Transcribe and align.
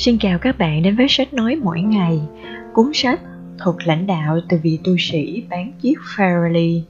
Xin 0.00 0.18
chào 0.18 0.38
các 0.38 0.58
bạn 0.58 0.82
đến 0.82 0.96
với 0.96 1.06
sách 1.08 1.34
nói 1.34 1.56
mỗi 1.56 1.80
ngày, 1.80 2.20
cuốn 2.72 2.90
sách 2.94 3.20
thuộc 3.58 3.76
lãnh 3.84 4.06
đạo 4.06 4.40
từ 4.48 4.56
vị 4.62 4.78
tu 4.84 4.96
sĩ 4.98 5.42
bán 5.50 5.72
chiếc 5.80 5.94
Farrelly 6.16 6.80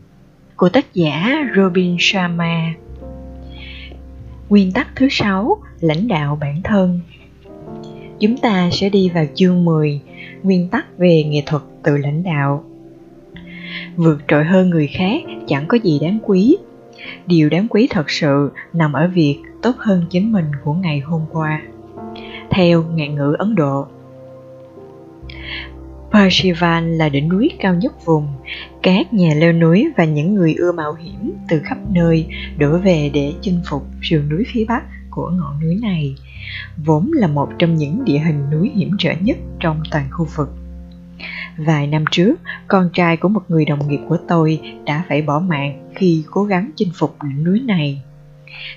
của 0.57 0.69
tác 0.69 0.95
giả 0.95 1.39
Robin 1.57 1.97
Sharma. 1.99 2.75
Nguyên 4.49 4.73
tắc 4.73 4.89
thứ 4.97 5.09
sáu, 5.11 5.57
lãnh 5.81 6.09
đạo 6.09 6.39
bản 6.41 6.61
thân. 6.65 7.01
Chúng 8.21 8.37
ta 8.37 8.69
sẽ 8.73 8.89
đi 8.89 9.11
vào 9.15 9.25
chương 9.35 9.65
10, 9.65 10.01
nguyên 10.43 10.69
tắc 10.69 10.99
về 10.99 11.25
nghệ 11.25 11.43
thuật 11.47 11.63
tự 11.83 11.97
lãnh 11.97 12.23
đạo. 12.23 12.65
Vượt 13.97 14.23
trội 14.29 14.45
hơn 14.45 14.71
người 14.71 14.87
khác 14.87 15.23
chẳng 15.49 15.65
có 15.69 15.79
gì 15.83 15.99
đáng 15.99 16.19
quý. 16.23 16.57
Điều 17.27 17.49
đáng 17.49 17.67
quý 17.71 17.87
thật 17.91 18.11
sự 18.11 18.51
nằm 18.73 18.93
ở 18.93 19.11
việc 19.15 19.39
tốt 19.63 19.77
hơn 19.79 20.05
chính 20.11 20.33
mình 20.33 20.47
của 20.65 20.73
ngày 20.73 20.99
hôm 21.01 21.23
qua 21.33 21.61
theo 22.51 22.83
ngạn 22.83 23.15
ngữ 23.15 23.37
Ấn 23.39 23.55
Độ. 23.55 23.87
Persivan 26.13 26.99
là 26.99 27.09
đỉnh 27.09 27.29
núi 27.29 27.51
cao 27.59 27.75
nhất 27.75 28.05
vùng. 28.05 28.29
Các 28.83 29.13
nhà 29.13 29.35
leo 29.35 29.53
núi 29.53 29.89
và 29.97 30.05
những 30.05 30.35
người 30.35 30.55
ưa 30.55 30.73
mạo 30.73 30.95
hiểm 30.95 31.33
từ 31.49 31.61
khắp 31.65 31.79
nơi 31.91 32.27
đổ 32.59 32.79
về 32.79 33.11
để 33.15 33.33
chinh 33.41 33.61
phục 33.71 33.83
sườn 34.03 34.29
núi 34.29 34.45
phía 34.53 34.65
bắc 34.65 34.83
của 35.11 35.31
ngọn 35.31 35.61
núi 35.61 35.79
này, 35.83 36.15
vốn 36.85 37.11
là 37.13 37.27
một 37.27 37.49
trong 37.59 37.75
những 37.75 38.05
địa 38.05 38.19
hình 38.19 38.51
núi 38.51 38.71
hiểm 38.75 38.91
trở 38.99 39.13
nhất 39.21 39.37
trong 39.61 39.83
toàn 39.91 40.05
khu 40.11 40.27
vực. 40.37 40.49
Vài 41.57 41.87
năm 41.87 42.05
trước, 42.11 42.35
con 42.69 42.91
trai 42.93 43.17
của 43.17 43.29
một 43.29 43.43
người 43.49 43.65
đồng 43.65 43.89
nghiệp 43.89 44.01
của 44.09 44.19
tôi 44.29 44.61
đã 44.87 45.05
phải 45.09 45.23
bỏ 45.23 45.41
mạng 45.41 45.91
khi 45.95 46.25
cố 46.31 46.45
gắng 46.45 46.71
chinh 46.77 46.91
phục 46.95 47.17
đỉnh 47.23 47.45
núi 47.45 47.61
này 47.61 48.03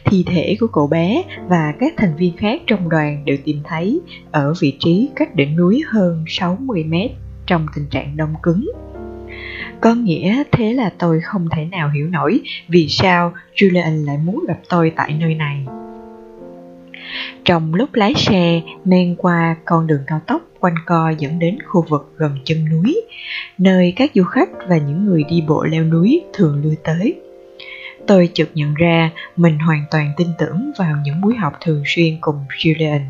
thi 0.06 0.24
thể 0.28 0.58
của 0.60 0.68
cậu 0.68 0.88
bé 0.88 1.24
và 1.50 1.74
các 1.80 1.94
thành 1.98 2.16
viên 2.16 2.38
khác 2.38 2.62
trong 2.68 2.90
đoàn 2.90 3.26
đều 3.26 3.38
tìm 3.44 3.58
thấy 3.64 4.02
ở 4.32 4.54
vị 4.60 4.78
trí 4.80 5.10
cách 5.16 5.36
đỉnh 5.36 5.56
núi 5.56 5.82
hơn 5.88 6.26
60 6.28 6.84
mét 6.84 7.12
trong 7.46 7.66
tình 7.76 7.86
trạng 7.90 8.18
đông 8.18 8.34
cứng. 8.44 8.72
Có 9.82 9.94
nghĩa 9.96 10.44
thế 10.52 10.74
là 10.74 10.94
tôi 11.00 11.22
không 11.22 11.48
thể 11.52 11.66
nào 11.66 11.90
hiểu 11.90 12.08
nổi 12.08 12.42
vì 12.68 12.88
sao 12.90 13.34
Julian 13.56 14.06
lại 14.06 14.18
muốn 14.18 14.46
gặp 14.48 14.58
tôi 14.70 14.92
tại 14.96 15.18
nơi 15.20 15.36
này. 15.36 15.66
Trong 17.46 17.74
lúc 17.74 17.94
lái 17.94 18.14
xe 18.16 18.62
men 18.86 19.16
qua 19.16 19.56
con 19.66 19.88
đường 19.88 20.02
cao 20.08 20.22
tốc 20.28 20.42
quanh 20.60 20.76
co 20.86 21.10
dẫn 21.10 21.40
đến 21.40 21.58
khu 21.66 21.86
vực 21.90 22.14
gần 22.18 22.38
chân 22.44 22.70
núi, 22.70 23.02
nơi 23.58 23.94
các 23.96 24.12
du 24.16 24.24
khách 24.24 24.50
và 24.68 24.78
những 24.78 25.06
người 25.06 25.24
đi 25.30 25.44
bộ 25.48 25.64
leo 25.64 25.84
núi 25.84 26.22
thường 26.34 26.62
lui 26.64 26.76
tới 26.84 27.23
tôi 28.08 28.30
chợt 28.34 28.50
nhận 28.54 28.74
ra 28.74 29.12
mình 29.36 29.60
hoàn 29.60 29.86
toàn 29.92 30.12
tin 30.18 30.28
tưởng 30.38 30.72
vào 30.78 30.98
những 31.04 31.22
buổi 31.22 31.36
học 31.36 31.54
thường 31.62 31.84
xuyên 31.86 32.18
cùng 32.22 32.36
Julian. 32.58 33.02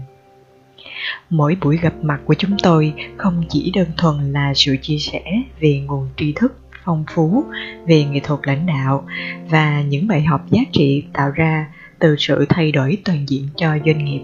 Mỗi 1.30 1.58
buổi 1.62 1.78
gặp 1.78 1.94
mặt 2.02 2.22
của 2.26 2.34
chúng 2.34 2.58
tôi 2.64 2.94
không 3.18 3.44
chỉ 3.50 3.72
đơn 3.76 3.88
thuần 3.98 4.34
là 4.34 4.54
sự 4.56 4.78
chia 4.82 4.98
sẻ 4.98 5.24
về 5.60 5.80
nguồn 5.80 6.10
tri 6.18 6.34
thức 6.36 6.60
phong 6.84 7.06
phú, 7.14 7.44
về 7.88 8.04
nghệ 8.04 8.20
thuật 8.24 8.40
lãnh 8.44 8.66
đạo 8.66 9.06
và 9.50 9.82
những 9.82 10.08
bài 10.08 10.22
học 10.22 10.42
giá 10.50 10.62
trị 10.72 11.04
tạo 11.14 11.32
ra 11.32 11.68
từ 12.00 12.16
sự 12.20 12.46
thay 12.50 12.72
đổi 12.72 12.98
toàn 13.06 13.30
diện 13.30 13.48
cho 13.56 13.78
doanh 13.86 14.06
nghiệp, 14.06 14.22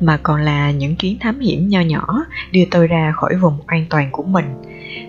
mà 0.00 0.16
còn 0.22 0.40
là 0.40 0.70
những 0.70 0.96
chuyến 0.96 1.18
thám 1.18 1.40
hiểm 1.40 1.68
nho 1.68 1.80
nhỏ 1.80 2.24
đưa 2.52 2.64
tôi 2.70 2.86
ra 2.86 3.12
khỏi 3.16 3.34
vùng 3.36 3.58
an 3.66 3.86
toàn 3.90 4.08
của 4.12 4.22
mình 4.22 4.46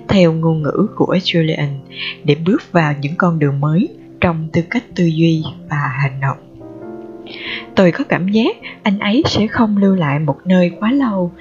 theo 0.07 0.33
ngôn 0.33 0.61
ngữ 0.63 0.87
của 0.95 1.17
Julian, 1.23 1.79
để 2.23 2.35
bước 2.35 2.71
vào 2.71 2.93
những 3.01 3.15
con 3.17 3.39
đường 3.39 3.59
mới 3.59 3.89
trong 4.21 4.47
tư 4.53 4.61
cách 4.69 4.83
tư 4.95 5.05
duy 5.05 5.43
và 5.69 5.91
hành 6.01 6.19
động. 6.21 6.37
Tôi 7.75 7.91
có 7.91 8.03
cảm 8.09 8.27
giác 8.27 8.55
anh 8.83 8.99
ấy 8.99 9.23
sẽ 9.25 9.47
không 9.47 9.77
lưu 9.77 9.95
lại 9.95 10.19
một 10.19 10.37
nơi 10.45 10.71
quá 10.79 10.91
lâu, 10.91 11.31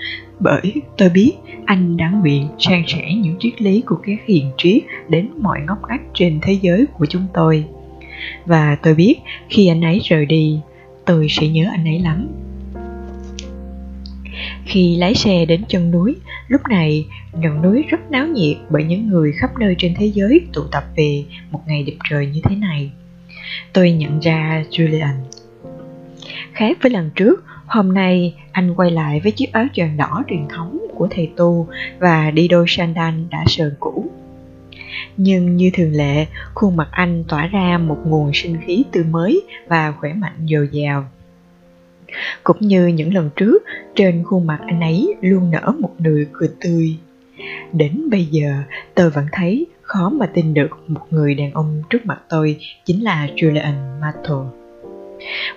bởi 0.41 0.75
tôi 0.98 1.09
biết 1.09 1.33
anh 1.64 1.97
đã 1.97 2.11
nguyện 2.11 2.48
san 2.59 2.83
sẻ 2.87 3.15
những 3.15 3.37
triết 3.38 3.62
lý 3.62 3.81
của 3.81 3.97
các 4.03 4.19
hiền 4.27 4.50
triết 4.56 4.82
đến 5.09 5.28
mọi 5.38 5.60
ngóc 5.66 5.78
ngách 5.88 6.03
trên 6.15 6.38
thế 6.43 6.59
giới 6.62 6.87
của 6.99 7.06
chúng 7.06 7.27
tôi. 7.34 7.65
Và 8.47 8.77
tôi 8.83 8.94
biết 8.94 9.16
khi 9.49 9.69
anh 9.69 9.84
ấy 9.84 10.00
rời 10.04 10.27
đi, 10.27 10.60
tôi 11.04 11.27
sẽ 11.31 11.49
nhớ 11.49 11.65
anh 11.72 11.84
ấy 11.84 11.99
lắm 11.99 12.28
khi 14.65 14.97
lái 14.97 15.15
xe 15.15 15.45
đến 15.45 15.62
chân 15.69 15.91
núi, 15.91 16.17
lúc 16.49 16.61
này, 16.69 17.06
ngọn 17.33 17.62
núi 17.62 17.84
rất 17.89 18.11
náo 18.11 18.27
nhiệt 18.27 18.56
bởi 18.71 18.84
những 18.84 19.09
người 19.09 19.33
khắp 19.33 19.51
nơi 19.59 19.75
trên 19.78 19.95
thế 19.99 20.06
giới 20.06 20.41
tụ 20.53 20.62
tập 20.73 20.84
về 20.97 21.25
một 21.51 21.61
ngày 21.67 21.83
đẹp 21.83 21.97
trời 22.11 22.27
như 22.27 22.41
thế 22.45 22.56
này. 22.56 22.91
Tôi 23.73 23.93
nhận 23.93 24.21
ra 24.21 24.65
julian. 24.71 25.15
Khác 26.53 26.78
với 26.83 26.91
lần 26.91 27.11
trước, 27.15 27.45
hôm 27.67 27.95
nay 27.95 28.34
anh 28.53 28.75
quay 28.75 28.91
lại 28.91 29.21
với 29.21 29.33
chiếc 29.33 29.53
áo 29.53 29.65
choàng 29.75 29.97
đỏ 29.97 30.25
truyền 30.28 30.49
thống 30.49 30.78
của 30.95 31.09
thầy 31.11 31.31
tu 31.37 31.69
và 31.99 32.31
đi 32.31 32.49
đôi 32.49 32.65
sandal 32.69 33.15
đã 33.31 33.45
sờn 33.47 33.75
cũ. 33.81 34.11
Nhưng 35.17 35.57
như 35.57 35.71
thường 35.75 35.93
lệ, 35.93 36.27
khuôn 36.55 36.77
mặt 36.77 36.89
anh 36.91 37.25
tỏa 37.28 37.47
ra 37.47 37.78
một 37.78 37.99
nguồn 38.05 38.31
sinh 38.34 38.57
khí 38.67 38.84
tươi 38.93 39.05
mới 39.05 39.43
và 39.67 39.93
khỏe 39.93 40.12
mạnh 40.12 40.47
dồi 40.51 40.69
dào 40.72 41.05
cũng 42.44 42.56
như 42.60 42.87
những 42.87 43.15
lần 43.15 43.31
trước 43.37 43.62
trên 43.94 44.25
khuôn 44.25 44.47
mặt 44.47 44.59
anh 44.66 44.81
ấy 44.81 45.15
luôn 45.21 45.50
nở 45.50 45.72
một 45.78 45.91
nụ 46.00 46.10
cười 46.32 46.48
tươi 46.60 46.97
đến 47.72 48.10
bây 48.10 48.25
giờ 48.25 48.53
tôi 48.94 49.10
vẫn 49.10 49.26
thấy 49.32 49.66
khó 49.82 50.10
mà 50.10 50.26
tin 50.26 50.54
được 50.54 50.71
một 50.87 51.06
người 51.10 51.34
đàn 51.34 51.53
ông 51.53 51.82
trước 51.91 52.06
mặt 52.06 52.19
tôi 52.28 52.56
chính 52.84 53.04
là 53.04 53.28
Julian 53.37 54.00
Mato 54.00 54.44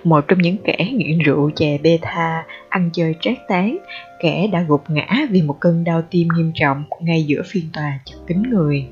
một 0.04 0.24
trong 0.28 0.38
những 0.38 0.56
kẻ 0.64 0.90
nghiện 0.92 1.18
rượu 1.18 1.50
chè 1.56 1.78
beta, 1.78 2.44
ăn 2.68 2.90
chơi 2.92 3.14
trác 3.20 3.38
tán, 3.48 3.78
kẻ 4.20 4.46
đã 4.52 4.64
gục 4.68 4.90
ngã 4.90 5.06
vì 5.30 5.42
một 5.42 5.56
cơn 5.60 5.84
đau 5.84 6.02
tim 6.10 6.28
nghiêm 6.36 6.52
trọng 6.54 6.84
ngay 7.00 7.22
giữa 7.22 7.42
phiên 7.46 7.64
tòa 7.72 7.98
chật 8.04 8.18
kín 8.26 8.42
người. 8.42 8.86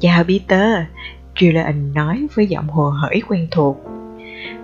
Chào 0.00 0.24
Peter, 0.24 0.78
Julian 1.34 1.92
nói 1.92 2.26
với 2.34 2.46
giọng 2.46 2.68
hồ 2.68 2.90
hởi 2.90 3.22
quen 3.28 3.48
thuộc. 3.50 3.76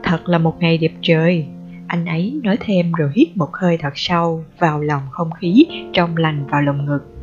Thật 0.03 0.29
là 0.29 0.39
một 0.39 0.57
ngày 0.61 0.79
đẹp 0.79 0.93
trời, 1.03 1.47
anh 1.87 2.05
ấy 2.07 2.41
nói 2.45 2.57
thêm 2.61 2.93
rồi 2.93 3.11
hít 3.15 3.37
một 3.37 3.51
hơi 3.53 3.77
thật 3.77 3.93
sâu 3.95 4.45
vào 4.59 4.81
lòng 4.81 5.03
không 5.11 5.31
khí 5.41 5.67
trong 5.93 6.17
lành 6.17 6.47
vào 6.47 6.63
lồng 6.63 6.87
ngực 6.87 7.17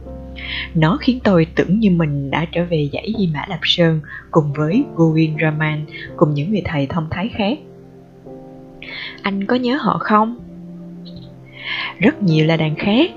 nó 0.75 0.97
khiến 1.01 1.19
tôi 1.23 1.47
tưởng 1.55 1.79
như 1.79 1.89
mình 1.89 2.31
đã 2.31 2.45
trở 2.51 2.65
về 2.65 2.89
dãy 2.93 3.13
Di 3.19 3.29
Mã 3.33 3.45
Lạp 3.49 3.59
Sơn 3.63 3.99
cùng 4.31 4.53
với 4.53 4.83
Govind 4.95 5.41
Raman 5.41 5.85
cùng 6.15 6.33
những 6.33 6.51
người 6.51 6.61
thầy 6.65 6.87
thông 6.87 7.07
thái 7.11 7.29
khác. 7.35 7.57
Anh 9.21 9.45
có 9.45 9.55
nhớ 9.55 9.77
họ 9.81 9.97
không? 10.01 10.35
Rất 11.99 12.23
nhiều 12.23 12.45
là 12.45 12.57
đàn 12.57 12.75
khác. 12.75 13.11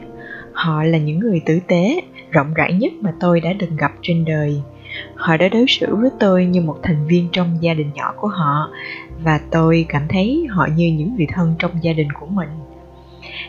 Họ 0.52 0.82
là 0.82 0.98
những 0.98 1.18
người 1.18 1.40
tử 1.46 1.60
tế, 1.66 2.00
rộng 2.30 2.54
rãi 2.54 2.72
nhất 2.72 2.92
mà 3.00 3.12
tôi 3.20 3.40
đã 3.40 3.54
từng 3.58 3.76
gặp 3.76 3.92
trên 4.02 4.24
đời. 4.24 4.60
Họ 5.14 5.36
đã 5.36 5.48
đối 5.48 5.64
xử 5.68 5.96
với 5.96 6.10
tôi 6.20 6.46
như 6.46 6.60
một 6.60 6.78
thành 6.82 7.06
viên 7.06 7.28
trong 7.32 7.58
gia 7.60 7.74
đình 7.74 7.90
nhỏ 7.94 8.14
của 8.16 8.28
họ 8.28 8.70
và 9.22 9.40
tôi 9.50 9.86
cảm 9.88 10.02
thấy 10.08 10.46
họ 10.50 10.68
như 10.76 10.92
những 10.92 11.16
người 11.16 11.26
thân 11.32 11.54
trong 11.58 11.70
gia 11.82 11.92
đình 11.92 12.12
của 12.12 12.26
mình. 12.26 12.48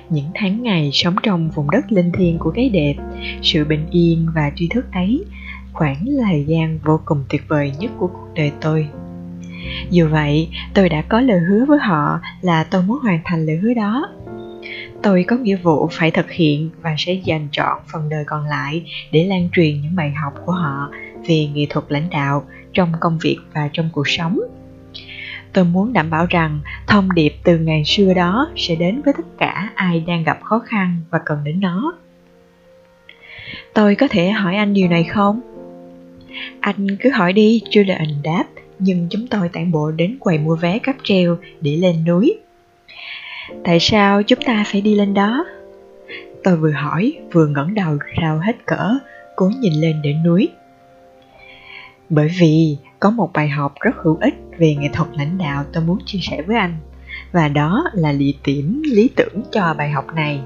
Những 0.10 0.30
tháng 0.34 0.64
ngày 0.64 0.90
sống 0.94 1.16
trong 1.24 1.50
vùng 1.50 1.72
đất 1.72 1.92
linh 1.92 2.12
thiêng 2.12 2.38
của 2.40 2.52
cái 2.52 2.70
đẹp, 2.70 2.96
sự 3.42 3.66
bình 3.66 3.86
yên 3.92 4.28
và 4.36 4.52
tri 4.56 4.68
thức 4.68 4.86
ấy 4.92 5.26
khoảng 5.74 6.06
thời 6.26 6.46
gian 6.48 6.80
vô 6.84 7.00
cùng 7.06 7.24
tuyệt 7.30 7.42
vời 7.48 7.72
nhất 7.80 7.92
của 7.98 8.08
cuộc 8.08 8.28
đời 8.36 8.52
tôi. 8.62 8.88
Dù 9.90 10.08
vậy, 10.12 10.50
tôi 10.74 10.90
đã 10.90 11.02
có 11.02 11.22
lời 11.22 11.40
hứa 11.40 11.66
với 11.66 11.80
họ 11.80 12.20
là 12.42 12.64
tôi 12.64 12.84
muốn 12.84 12.98
hoàn 13.04 13.20
thành 13.26 13.46
lời 13.46 13.58
hứa 13.58 13.74
đó. 13.74 14.10
Tôi 15.04 15.26
có 15.28 15.36
nghĩa 15.36 15.56
vụ 15.56 15.90
phải 15.92 16.12
thực 16.12 16.32
hiện 16.32 16.70
và 16.82 16.96
sẽ 16.98 17.14
dành 17.14 17.48
trọn 17.52 17.78
phần 17.92 18.10
đời 18.10 18.24
còn 18.28 18.46
lại 18.46 18.84
để 19.12 19.24
lan 19.24 19.50
truyền 19.54 19.82
những 19.82 19.96
bài 19.96 20.12
học 20.12 20.34
của 20.46 20.52
họ 20.52 20.90
về 21.28 21.48
nghệ 21.54 21.66
thuật 21.70 21.86
lãnh 21.90 22.10
đạo 22.10 22.44
trong 22.74 22.92
công 23.00 23.18
việc 23.22 23.38
và 23.54 23.70
trong 23.74 23.90
cuộc 23.94 24.08
sống 24.08 24.40
tôi 25.58 25.66
muốn 25.66 25.94
đảm 25.94 26.10
bảo 26.10 26.26
rằng 26.30 26.60
thông 26.88 27.14
điệp 27.16 27.34
từ 27.44 27.58
ngày 27.58 27.84
xưa 27.86 28.14
đó 28.14 28.50
sẽ 28.56 28.76
đến 28.76 29.02
với 29.02 29.14
tất 29.18 29.24
cả 29.38 29.70
ai 29.76 30.04
đang 30.08 30.24
gặp 30.24 30.40
khó 30.44 30.60
khăn 30.60 30.98
và 31.10 31.20
cần 31.26 31.44
đến 31.44 31.60
nó. 31.60 31.98
Tôi 33.74 33.96
có 33.96 34.08
thể 34.08 34.30
hỏi 34.30 34.56
anh 34.56 34.74
điều 34.74 34.88
này 34.88 35.04
không? 35.04 35.42
Anh 36.60 36.88
cứ 37.00 37.10
hỏi 37.10 37.34
đi 37.34 37.62
julian 37.70 38.22
đáp, 38.24 38.44
nhưng 38.80 39.08
chúng 39.10 39.28
tôi 39.28 39.50
tản 39.50 39.72
bộ 39.72 39.92
đến 39.92 40.18
quầy 40.20 40.38
mua 40.38 40.56
vé 40.56 40.80
cáp 40.80 40.96
treo 41.04 41.38
để 41.62 41.76
lên 41.76 42.06
núi. 42.06 42.40
Tại 43.64 43.80
sao 43.80 44.24
chúng 44.24 44.42
ta 44.46 44.64
phải 44.68 44.82
đi 44.82 44.96
lên 44.96 45.14
đó? 45.14 45.46
Tôi 46.44 46.58
vừa 46.58 46.72
hỏi, 46.72 47.14
vừa 47.32 47.48
ngẩng 47.48 47.74
đầu 47.74 47.98
rao 48.22 48.40
hết 48.40 48.66
cỡ, 48.66 48.98
cố 49.36 49.52
nhìn 49.60 49.74
lên 49.74 50.02
đỉnh 50.02 50.24
núi. 50.24 50.50
Bởi 52.10 52.30
vì 52.40 52.78
có 53.00 53.10
một 53.10 53.30
bài 53.34 53.50
học 53.50 53.74
rất 53.82 53.96
hữu 54.04 54.18
ích 54.22 54.36
về 54.58 54.76
nghệ 54.76 54.90
thuật 54.94 55.10
lãnh 55.18 55.38
đạo 55.38 55.64
tôi 55.74 55.84
muốn 55.84 56.00
chia 56.06 56.20
sẻ 56.22 56.42
với 56.42 56.58
anh. 56.58 56.78
Và 57.32 57.48
đó 57.48 57.84
là 57.94 58.12
địa 58.12 58.32
điểm 58.44 58.82
lý 58.86 59.10
tưởng 59.16 59.44
cho 59.52 59.76
bài 59.78 59.90
học 59.90 60.06
này. 60.16 60.42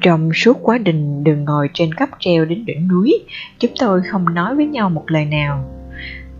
Trong 0.00 0.30
suốt 0.34 0.58
quá 0.62 0.78
trình 0.84 1.24
đường 1.24 1.44
ngồi 1.44 1.68
trên 1.74 1.94
cáp 1.94 2.10
treo 2.18 2.44
đến 2.44 2.64
đỉnh 2.64 2.88
núi 2.88 3.24
chúng 3.58 3.70
tôi 3.80 4.02
không 4.02 4.34
nói 4.34 4.54
với 4.54 4.66
nhau 4.66 4.90
một 4.90 5.04
lời 5.06 5.24
nào. 5.24 5.64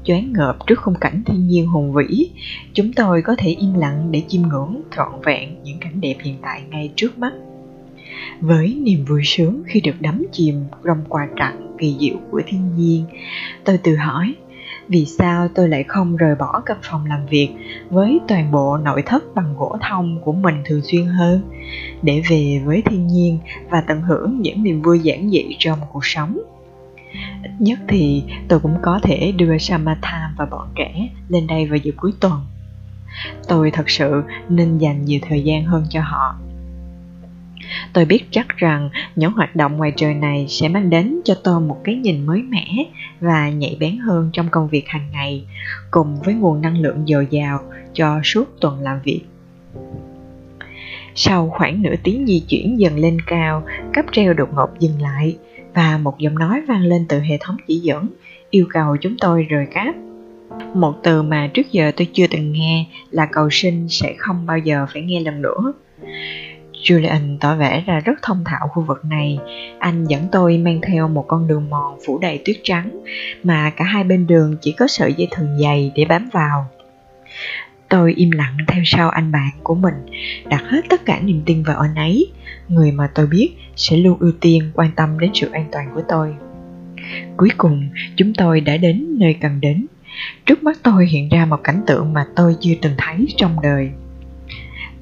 Choáng 0.05 0.33
ngợp 0.33 0.57
trước 0.67 0.81
khung 0.81 0.95
cảnh 1.01 1.23
thiên 1.27 1.47
nhiên 1.47 1.67
hùng 1.67 1.93
vĩ, 1.93 2.31
chúng 2.73 2.93
tôi 2.93 3.23
có 3.23 3.35
thể 3.39 3.51
im 3.51 3.75
lặng 3.75 4.09
để 4.11 4.23
chiêm 4.29 4.43
ngưỡng 4.43 4.83
trọn 4.97 5.09
vẹn 5.25 5.63
những 5.63 5.79
cảnh 5.81 6.01
đẹp 6.01 6.15
hiện 6.23 6.37
tại 6.43 6.63
ngay 6.71 6.93
trước 6.97 7.19
mắt. 7.19 7.33
Với 8.41 8.81
niềm 8.83 9.05
vui 9.05 9.23
sướng 9.25 9.63
khi 9.67 9.81
được 9.81 10.01
đắm 10.01 10.27
chìm 10.33 10.65
trong 10.85 11.05
quà 11.09 11.29
tặng 11.39 11.70
kỳ 11.81 11.97
diệu 12.01 12.17
của 12.31 12.43
thiên 12.47 12.77
nhiên, 12.77 13.05
tôi 13.65 13.79
tự 13.79 13.97
hỏi 13.97 14.35
vì 14.89 15.05
sao 15.05 15.49
tôi 15.55 15.69
lại 15.69 15.85
không 15.89 16.17
rời 16.17 16.35
bỏ 16.35 16.63
căn 16.67 16.77
phòng 16.83 17.07
làm 17.07 17.27
việc 17.27 17.49
với 17.91 18.21
toàn 18.29 18.53
bộ 18.53 18.77
nội 18.77 19.03
thất 19.07 19.25
bằng 19.35 19.55
gỗ 19.59 19.77
thông 19.89 20.21
của 20.25 20.33
mình 20.33 20.63
thường 20.65 20.81
xuyên 20.83 21.07
hơn 21.07 21.43
để 22.03 22.23
về 22.31 22.63
với 22.65 22.83
thiên 22.87 23.07
nhiên 23.07 23.39
và 23.71 23.81
tận 23.81 24.01
hưởng 24.01 24.41
những 24.41 24.63
niềm 24.63 24.83
vui 24.83 24.99
giản 24.99 25.31
dị 25.31 25.57
trong 25.59 25.79
cuộc 25.93 26.05
sống? 26.07 26.39
Ít 27.43 27.51
nhất 27.59 27.79
thì 27.89 28.25
tôi 28.49 28.61
cũng 28.61 28.77
có 28.83 29.01
thể 29.03 29.33
đưa 29.33 29.59
Samatha 29.59 30.35
và 30.37 30.47
bọn 30.47 30.69
trẻ 30.77 31.09
lên 31.29 31.47
đây 31.47 31.67
vào 31.67 31.77
dịp 31.77 31.95
cuối 31.97 32.13
tuần. 32.21 32.41
Tôi 33.49 33.71
thật 33.71 33.91
sự 33.91 34.23
nên 34.49 34.79
dành 34.79 35.05
nhiều 35.05 35.21
thời 35.29 35.45
gian 35.45 35.65
hơn 35.65 35.85
cho 35.91 36.01
họ 36.01 36.35
tôi 37.93 38.05
biết 38.05 38.25
chắc 38.31 38.57
rằng 38.57 38.91
những 39.17 39.33
hoạt 39.33 39.57
động 39.57 39.77
ngoài 39.77 39.93
trời 39.97 40.15
này 40.15 40.47
sẽ 40.49 40.69
mang 40.69 40.91
đến 40.91 41.21
cho 41.25 41.35
tôi 41.45 41.61
một 41.61 41.77
cái 41.85 41.95
nhìn 41.95 42.27
mới 42.27 42.43
mẻ 42.43 42.67
và 43.21 43.51
nhạy 43.51 43.77
bén 43.81 43.97
hơn 43.97 44.31
trong 44.33 44.49
công 44.51 44.69
việc 44.69 44.89
hàng 44.89 45.07
ngày, 45.13 45.45
cùng 45.91 46.17
với 46.25 46.35
nguồn 46.35 46.63
năng 46.63 46.81
lượng 46.81 47.07
dồi 47.07 47.27
dào 47.31 47.59
cho 47.93 48.21
suốt 48.25 48.61
tuần 48.61 48.81
làm 48.81 49.01
việc. 49.05 49.21
Sau 51.15 51.49
khoảng 51.49 51.83
nửa 51.83 51.95
tiếng 52.03 52.27
di 52.27 52.41
chuyển 52.49 52.81
dần 52.81 52.99
lên 52.99 53.19
cao 53.27 53.63
cấp 53.93 54.05
treo 54.13 54.35
đột 54.35 54.49
ngột 54.55 54.71
dừng 54.79 55.03
lại 55.03 55.37
và 55.75 55.99
một 55.99 56.19
giọng 56.19 56.39
nói 56.39 56.63
vang 56.69 56.83
lên 56.83 57.07
từ 57.09 57.21
hệ 57.21 57.39
thống 57.41 57.57
chỉ 57.67 57.79
dẫn, 57.79 58.09
yêu 58.51 58.67
cầu 58.71 58.97
chúng 58.97 59.17
tôi 59.21 59.43
rời 59.43 59.67
cáp. 59.67 59.95
Một 60.75 60.95
từ 61.03 61.23
mà 61.23 61.51
trước 61.55 61.73
giờ 61.73 61.93
tôi 61.97 62.09
chưa 62.13 62.27
từng 62.31 62.53
nghe 62.53 62.87
là 63.11 63.27
cầu 63.27 63.49
sinh 63.51 63.89
sẽ 63.89 64.15
không 64.19 64.47
bao 64.47 64.59
giờ 64.59 64.87
phải 64.93 65.03
nghe 65.03 65.21
lần 65.21 65.43
nữa. 65.43 65.73
Julian 66.83 67.39
tỏ 67.41 67.57
vẻ 67.57 67.85
ra 67.87 68.01
rất 68.01 68.23
thông 68.23 68.45
thạo 68.45 68.69
khu 68.69 68.83
vực 68.83 69.05
này. 69.05 69.39
Anh 69.79 70.05
dẫn 70.05 70.29
tôi 70.33 70.59
mang 70.59 70.81
theo 70.81 71.09
một 71.09 71.25
con 71.29 71.49
đường 71.49 71.71
mòn 71.71 71.99
phủ 72.07 72.19
đầy 72.19 72.43
tuyết 72.45 72.57
trắng, 72.63 73.05
mà 73.43 73.71
cả 73.71 73.85
hai 73.85 74.05
bên 74.05 74.27
đường 74.27 74.57
chỉ 74.61 74.73
có 74.73 74.87
sợi 74.87 75.15
dây 75.15 75.29
thừng 75.31 75.59
dày 75.59 75.93
để 75.95 76.05
bám 76.05 76.29
vào. 76.33 76.67
Tôi 77.89 78.13
im 78.17 78.31
lặng 78.31 78.57
theo 78.67 78.83
sau 78.87 79.11
anh 79.11 79.33
bạn 79.33 79.51
của 79.63 79.75
mình, 79.75 79.95
đặt 80.49 80.63
hết 80.65 80.81
tất 80.89 81.05
cả 81.07 81.21
niềm 81.21 81.43
tin 81.47 81.63
vào 81.63 81.79
anh 81.79 81.95
ấy, 81.95 82.33
người 82.69 82.93
mà 82.93 83.11
tôi 83.15 83.27
biết 83.27 83.51
sẽ 83.77 83.97
luôn 83.97 84.19
ưu 84.21 84.33
tiên 84.41 84.71
quan 84.75 84.91
tâm 84.97 85.19
đến 85.19 85.31
sự 85.35 85.51
an 85.53 85.69
toàn 85.73 85.91
của 85.95 86.03
tôi. 86.09 86.35
Cuối 87.37 87.49
cùng, 87.57 87.89
chúng 88.17 88.35
tôi 88.35 88.61
đã 88.61 88.77
đến 88.77 89.19
nơi 89.19 89.37
cần 89.41 89.61
đến. 89.61 89.87
Trước 90.47 90.63
mắt 90.63 90.79
tôi 90.83 91.07
hiện 91.07 91.29
ra 91.29 91.47
một 91.47 91.61
cảnh 91.65 91.83
tượng 91.87 92.13
mà 92.13 92.27
tôi 92.37 92.57
chưa 92.61 92.75
từng 92.83 92.93
thấy 92.99 93.27
trong 93.37 93.57
đời. 93.63 93.91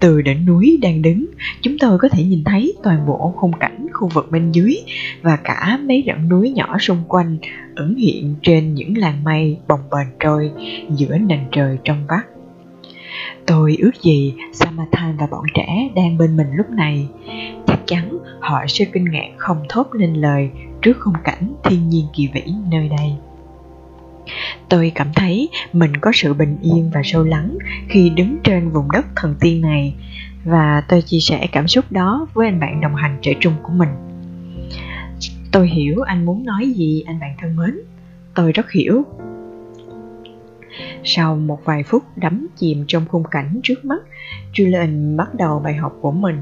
Từ 0.00 0.22
đỉnh 0.22 0.46
núi 0.46 0.78
đang 0.82 1.02
đứng, 1.02 1.26
chúng 1.60 1.78
tôi 1.78 1.98
có 1.98 2.08
thể 2.08 2.24
nhìn 2.24 2.44
thấy 2.44 2.74
toàn 2.82 3.06
bộ 3.06 3.34
khung 3.36 3.52
cảnh 3.60 3.86
khu 3.92 4.08
vực 4.08 4.28
bên 4.30 4.52
dưới 4.52 4.76
và 5.22 5.36
cả 5.36 5.78
mấy 5.86 6.04
rặng 6.06 6.28
núi 6.28 6.50
nhỏ 6.50 6.78
xung 6.78 7.02
quanh 7.08 7.36
ẩn 7.74 7.94
hiện 7.94 8.34
trên 8.42 8.74
những 8.74 8.98
làn 8.98 9.24
mây 9.24 9.58
bồng 9.68 9.80
bềnh 9.90 10.08
trôi 10.20 10.50
giữa 10.96 11.18
nền 11.18 11.40
trời 11.52 11.78
trong 11.84 12.06
vắt. 12.08 12.26
Tôi 13.46 13.76
ước 13.80 14.02
gì 14.02 14.34
Samathan 14.52 15.16
và 15.16 15.26
bọn 15.30 15.44
trẻ 15.54 15.88
đang 15.96 16.18
bên 16.18 16.36
mình 16.36 16.46
lúc 16.54 16.70
này. 16.70 17.08
Chắc 17.66 17.78
chắn 17.86 18.18
họ 18.40 18.64
sẽ 18.68 18.84
kinh 18.84 19.04
ngạc 19.04 19.28
không 19.36 19.58
thốt 19.68 19.86
lên 19.92 20.14
lời 20.14 20.50
trước 20.82 20.96
khung 21.00 21.14
cảnh 21.24 21.54
thiên 21.64 21.88
nhiên 21.88 22.06
kỳ 22.16 22.28
vĩ 22.34 22.44
nơi 22.70 22.88
đây. 22.88 23.12
Tôi 24.68 24.92
cảm 24.94 25.08
thấy 25.14 25.48
mình 25.72 25.96
có 25.96 26.10
sự 26.14 26.34
bình 26.34 26.58
yên 26.62 26.90
và 26.94 27.00
sâu 27.04 27.24
lắng 27.24 27.58
khi 27.88 28.10
đứng 28.10 28.38
trên 28.44 28.70
vùng 28.70 28.90
đất 28.92 29.06
thần 29.16 29.34
tiên 29.40 29.60
này 29.60 29.94
và 30.44 30.82
tôi 30.88 31.02
chia 31.02 31.20
sẻ 31.20 31.46
cảm 31.52 31.68
xúc 31.68 31.92
đó 31.92 32.26
với 32.34 32.46
anh 32.46 32.60
bạn 32.60 32.80
đồng 32.80 32.94
hành 32.94 33.18
trẻ 33.22 33.34
trung 33.40 33.54
của 33.62 33.72
mình. 33.72 33.88
Tôi 35.52 35.68
hiểu 35.68 36.00
anh 36.00 36.24
muốn 36.24 36.44
nói 36.44 36.70
gì 36.70 37.04
anh 37.06 37.20
bạn 37.20 37.36
thân 37.40 37.56
mến. 37.56 37.78
Tôi 38.34 38.52
rất 38.52 38.72
hiểu. 38.72 39.04
Sau 41.04 41.36
một 41.36 41.60
vài 41.64 41.82
phút 41.82 42.02
đắm 42.16 42.46
chìm 42.56 42.84
trong 42.88 43.04
khung 43.08 43.24
cảnh 43.30 43.60
trước 43.62 43.84
mắt, 43.84 44.02
Julian 44.52 45.16
bắt 45.16 45.34
đầu 45.34 45.60
bài 45.60 45.74
học 45.74 45.92
của 46.00 46.12
mình. 46.12 46.38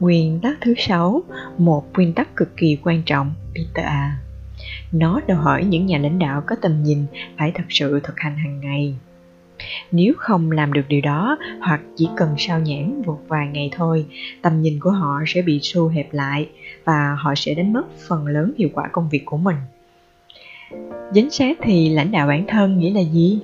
Nguyên 0.00 0.40
tắc 0.40 0.58
thứ 0.60 0.74
sáu, 0.78 1.22
một 1.58 1.92
nguyên 1.94 2.12
tắc 2.12 2.36
cực 2.36 2.56
kỳ 2.56 2.78
quan 2.82 3.02
trọng, 3.02 3.34
Peter 3.54 3.86
à 3.86 4.18
nó 4.92 5.20
đòi 5.26 5.38
hỏi 5.38 5.64
những 5.64 5.86
nhà 5.86 5.98
lãnh 5.98 6.18
đạo 6.18 6.42
có 6.46 6.56
tầm 6.62 6.82
nhìn 6.82 7.06
phải 7.38 7.52
thật 7.54 7.64
sự 7.68 8.00
thực 8.04 8.20
hành 8.20 8.36
hàng 8.36 8.60
ngày. 8.60 8.94
Nếu 9.92 10.12
không 10.16 10.50
làm 10.50 10.72
được 10.72 10.82
điều 10.88 11.00
đó, 11.00 11.38
hoặc 11.60 11.80
chỉ 11.96 12.08
cần 12.16 12.34
sao 12.38 12.60
nhãn 12.60 13.02
một 13.06 13.20
vài 13.28 13.46
ngày 13.46 13.70
thôi, 13.72 14.06
tầm 14.42 14.62
nhìn 14.62 14.80
của 14.80 14.90
họ 14.90 15.22
sẽ 15.26 15.42
bị 15.42 15.60
thu 15.74 15.88
hẹp 15.88 16.12
lại 16.12 16.48
và 16.84 17.16
họ 17.18 17.34
sẽ 17.34 17.54
đánh 17.54 17.72
mất 17.72 17.84
phần 18.08 18.26
lớn 18.26 18.52
hiệu 18.58 18.68
quả 18.72 18.88
công 18.92 19.08
việc 19.08 19.22
của 19.24 19.36
mình. 19.36 19.56
Dính 21.12 21.30
xác 21.30 21.58
thì 21.62 21.88
lãnh 21.88 22.10
đạo 22.10 22.28
bản 22.28 22.44
thân 22.48 22.78
nghĩa 22.78 22.90
là 22.90 23.00
gì? 23.00 23.38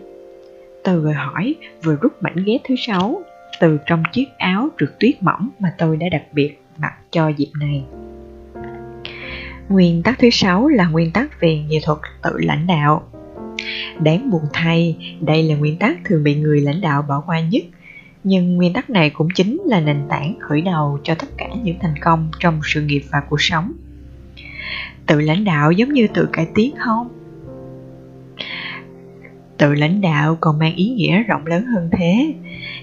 Tôi 0.84 1.00
vừa 1.00 1.12
hỏi 1.12 1.54
vừa 1.82 1.96
rút 1.96 2.22
mảnh 2.22 2.44
ghép 2.44 2.60
thứ 2.64 2.74
sáu, 2.78 3.22
từ 3.60 3.78
trong 3.86 4.02
chiếc 4.12 4.26
áo 4.38 4.68
trượt 4.78 4.90
tuyết 5.00 5.22
mỏng 5.22 5.48
mà 5.58 5.74
tôi 5.78 5.96
đã 5.96 6.06
đặc 6.12 6.22
biệt 6.32 6.58
mặc 6.76 6.92
cho 7.10 7.28
dịp 7.28 7.50
này. 7.60 7.84
Nguyên 9.69 10.02
tắc 10.02 10.19
thứ 10.19 10.28
sáu 10.32 10.69
là 10.69 10.88
nguyên 10.88 11.11
tắc 11.11 11.40
về 11.40 11.58
nghệ 11.69 11.81
thuật 11.84 11.99
tự 12.22 12.38
lãnh 12.38 12.66
đạo. 12.66 13.02
Đáng 14.00 14.31
buồn 14.31 14.43
thay, 14.52 14.96
đây 15.20 15.43
là 15.43 15.56
nguyên 15.56 15.78
tắc 15.78 15.96
thường 16.05 16.25
bị 16.25 16.34
người 16.34 16.61
lãnh 16.61 16.81
đạo 16.81 17.02
bỏ 17.02 17.22
qua 17.26 17.40
nhất. 17.40 17.62
Nhưng 18.25 18.56
nguyên 18.56 18.72
tắc 18.72 18.90
này 18.90 19.11
cũng 19.11 19.28
chính 19.34 19.62
là 19.64 19.81
nền 19.81 20.02
tảng 20.08 20.34
khởi 20.40 20.61
đầu 20.61 20.99
cho 21.02 21.14
tất 21.14 21.26
cả 21.37 21.46
những 21.62 21.76
thành 21.81 21.94
công 22.00 22.31
trong 22.40 22.61
sự 22.64 22.82
nghiệp 22.82 23.02
và 23.11 23.22
cuộc 23.28 23.43
sống. 23.43 23.72
Tự 25.06 25.20
lãnh 25.20 25.44
đạo 25.44 25.72
giống 25.72 25.93
như 25.93 26.06
tự 26.14 26.28
cải 26.32 26.46
tiến 26.55 26.75
không? 26.78 27.08
Tự 29.58 29.75
lãnh 29.75 30.00
đạo 30.00 30.38
còn 30.40 30.58
mang 30.58 30.75
ý 30.75 30.88
nghĩa 30.88 31.22
rộng 31.22 31.46
lớn 31.46 31.64
hơn 31.64 31.88
thế. 31.93 32.34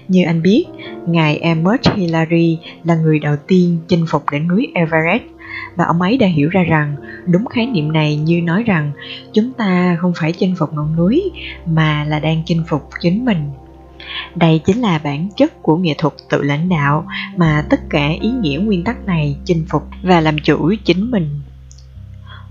Như 0.08 0.24
anh 0.24 0.42
biết, 0.42 0.64
ngài 1.06 1.38
Emmett 1.38 1.94
Hillary 1.94 2.58
là 2.84 2.94
người 2.94 3.18
đầu 3.18 3.36
tiên 3.46 3.78
chinh 3.88 4.04
phục 4.08 4.24
đỉnh 4.32 4.48
núi 4.48 4.68
Everest 4.74 5.22
và 5.76 5.84
ông 5.84 6.02
ấy 6.02 6.16
đã 6.16 6.26
hiểu 6.26 6.48
ra 6.48 6.62
rằng 6.62 6.96
đúng 7.26 7.46
khái 7.46 7.66
niệm 7.66 7.92
này 7.92 8.16
như 8.16 8.42
nói 8.42 8.62
rằng 8.62 8.92
chúng 9.32 9.52
ta 9.52 9.96
không 10.00 10.12
phải 10.16 10.32
chinh 10.32 10.54
phục 10.58 10.72
ngọn 10.72 10.96
núi 10.96 11.30
mà 11.66 12.04
là 12.04 12.20
đang 12.20 12.42
chinh 12.46 12.64
phục 12.68 12.88
chính 13.00 13.24
mình. 13.24 13.50
Đây 14.34 14.60
chính 14.66 14.80
là 14.80 15.00
bản 15.04 15.28
chất 15.36 15.62
của 15.62 15.76
nghệ 15.76 15.94
thuật 15.98 16.14
tự 16.30 16.42
lãnh 16.42 16.68
đạo 16.68 17.06
mà 17.36 17.64
tất 17.70 17.80
cả 17.90 18.08
ý 18.20 18.30
nghĩa 18.30 18.58
nguyên 18.62 18.84
tắc 18.84 19.06
này 19.06 19.36
chinh 19.44 19.64
phục 19.68 19.82
và 20.02 20.20
làm 20.20 20.38
chủ 20.38 20.74
chính 20.84 21.10
mình. 21.10 21.40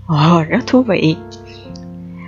Ồ 0.06 0.40
oh, 0.40 0.48
rất 0.48 0.66
thú 0.66 0.82
vị. 0.82 1.16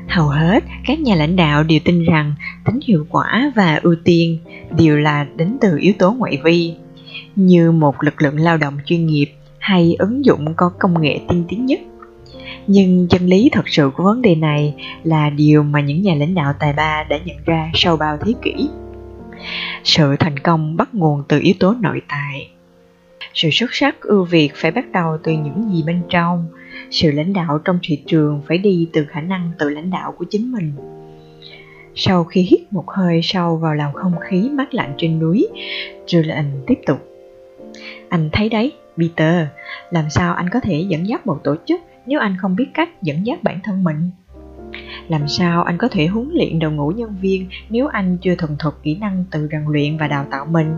Hầu 0.09 0.29
hết 0.29 0.64
các 0.87 1.00
nhà 1.00 1.14
lãnh 1.14 1.37
đạo 1.37 1.62
đều 1.62 1.79
tin 1.85 2.05
rằng 2.05 2.35
tính 2.64 2.81
hiệu 2.87 3.07
quả 3.11 3.53
và 3.57 3.81
ưu 3.83 3.95
tiên 4.05 4.38
đều 4.79 4.99
là 4.99 5.26
đến 5.37 5.57
từ 5.61 5.79
yếu 5.79 5.93
tố 5.99 6.12
ngoại 6.12 6.38
vi. 6.45 6.75
Như 7.37 7.73
một 7.73 8.03
lực 8.03 8.23
lượng 8.23 8.41
lao 8.41 8.57
động 8.57 8.79
chuyên 8.85 9.07
nghiệp 9.07 9.26
hay 9.64 9.97
ứng 9.99 10.25
dụng 10.25 10.54
có 10.56 10.73
công 10.78 11.00
nghệ 11.00 11.21
tiên 11.28 11.44
tiến 11.49 11.66
nhất. 11.66 11.80
Nhưng 12.66 13.06
chân 13.11 13.26
lý 13.26 13.49
thật 13.52 13.68
sự 13.68 13.90
của 13.97 14.04
vấn 14.04 14.23
đề 14.23 14.35
này 14.35 14.75
là 15.04 15.30
điều 15.30 15.62
mà 15.62 15.80
những 15.80 16.02
nhà 16.02 16.14
lãnh 16.14 16.35
đạo 16.35 16.52
tài 16.61 16.73
ba 16.73 17.04
đã 17.09 17.18
nhận 17.25 17.37
ra 17.47 17.71
sau 17.75 17.97
bao 17.97 18.18
thế 18.21 18.33
kỷ. 18.42 18.68
Sự 19.85 20.16
thành 20.18 20.38
công 20.38 20.76
bắt 20.76 20.94
nguồn 20.94 21.23
từ 21.28 21.40
yếu 21.40 21.54
tố 21.61 21.75
nội 21.80 22.02
tại. 22.09 22.49
Sự 23.35 23.49
xuất 23.52 23.75
sắc 23.75 24.00
ưu 24.00 24.25
việt 24.25 24.50
phải 24.54 24.71
bắt 24.71 24.92
đầu 24.92 25.18
từ 25.23 25.33
những 25.33 25.71
gì 25.73 25.83
bên 25.87 26.02
trong. 26.09 26.47
Sự 26.90 27.11
lãnh 27.11 27.33
đạo 27.33 27.59
trong 27.64 27.78
thị 27.83 28.02
trường 28.06 28.42
phải 28.49 28.59
đi 28.59 28.88
từ 28.92 29.04
khả 29.04 29.21
năng 29.21 29.50
tự 29.59 29.68
lãnh 29.68 29.90
đạo 29.90 30.14
của 30.18 30.25
chính 30.30 30.52
mình. 30.52 30.73
Sau 31.94 32.25
khi 32.25 32.40
hít 32.40 32.73
một 32.73 32.90
hơi 32.90 33.21
sâu 33.23 33.56
vào 33.56 33.75
làn 33.75 33.92
không 33.92 34.14
khí 34.21 34.50
mát 34.52 34.75
lạnh 34.75 34.94
trên 34.99 35.18
núi, 35.18 35.49
Julian 36.06 36.44
tiếp 36.66 36.78
tục. 36.87 36.99
Anh 38.09 38.28
thấy 38.33 38.49
đấy 38.49 38.73
Peter, 38.99 39.47
làm 39.91 40.11
sao 40.11 40.35
anh 40.35 40.49
có 40.51 40.61
thể 40.61 40.85
dẫn 40.89 41.09
dắt 41.09 41.27
một 41.27 41.41
tổ 41.45 41.57
chức 41.67 41.81
nếu 42.07 42.21
anh 42.21 42.37
không 42.41 42.57
biết 42.57 42.67
cách 42.75 43.03
dẫn 43.03 43.27
dắt 43.27 43.43
bản 43.43 43.61
thân 43.65 43.85
mình? 43.85 44.11
Làm 45.09 45.29
sao 45.29 45.63
anh 45.63 45.79
có 45.79 45.89
thể 45.89 46.07
huấn 46.07 46.31
luyện 46.33 46.59
đội 46.59 46.73
ngũ 46.73 46.89
nhân 46.89 47.17
viên 47.21 47.47
nếu 47.71 47.87
anh 47.87 48.19
chưa 48.21 48.35
thuần 48.35 48.57
thục 48.59 48.83
kỹ 48.83 48.97
năng 49.01 49.25
tự 49.31 49.49
rèn 49.53 49.65
luyện 49.69 49.97
và 49.97 50.09
đào 50.09 50.27
tạo 50.31 50.47
mình? 50.47 50.77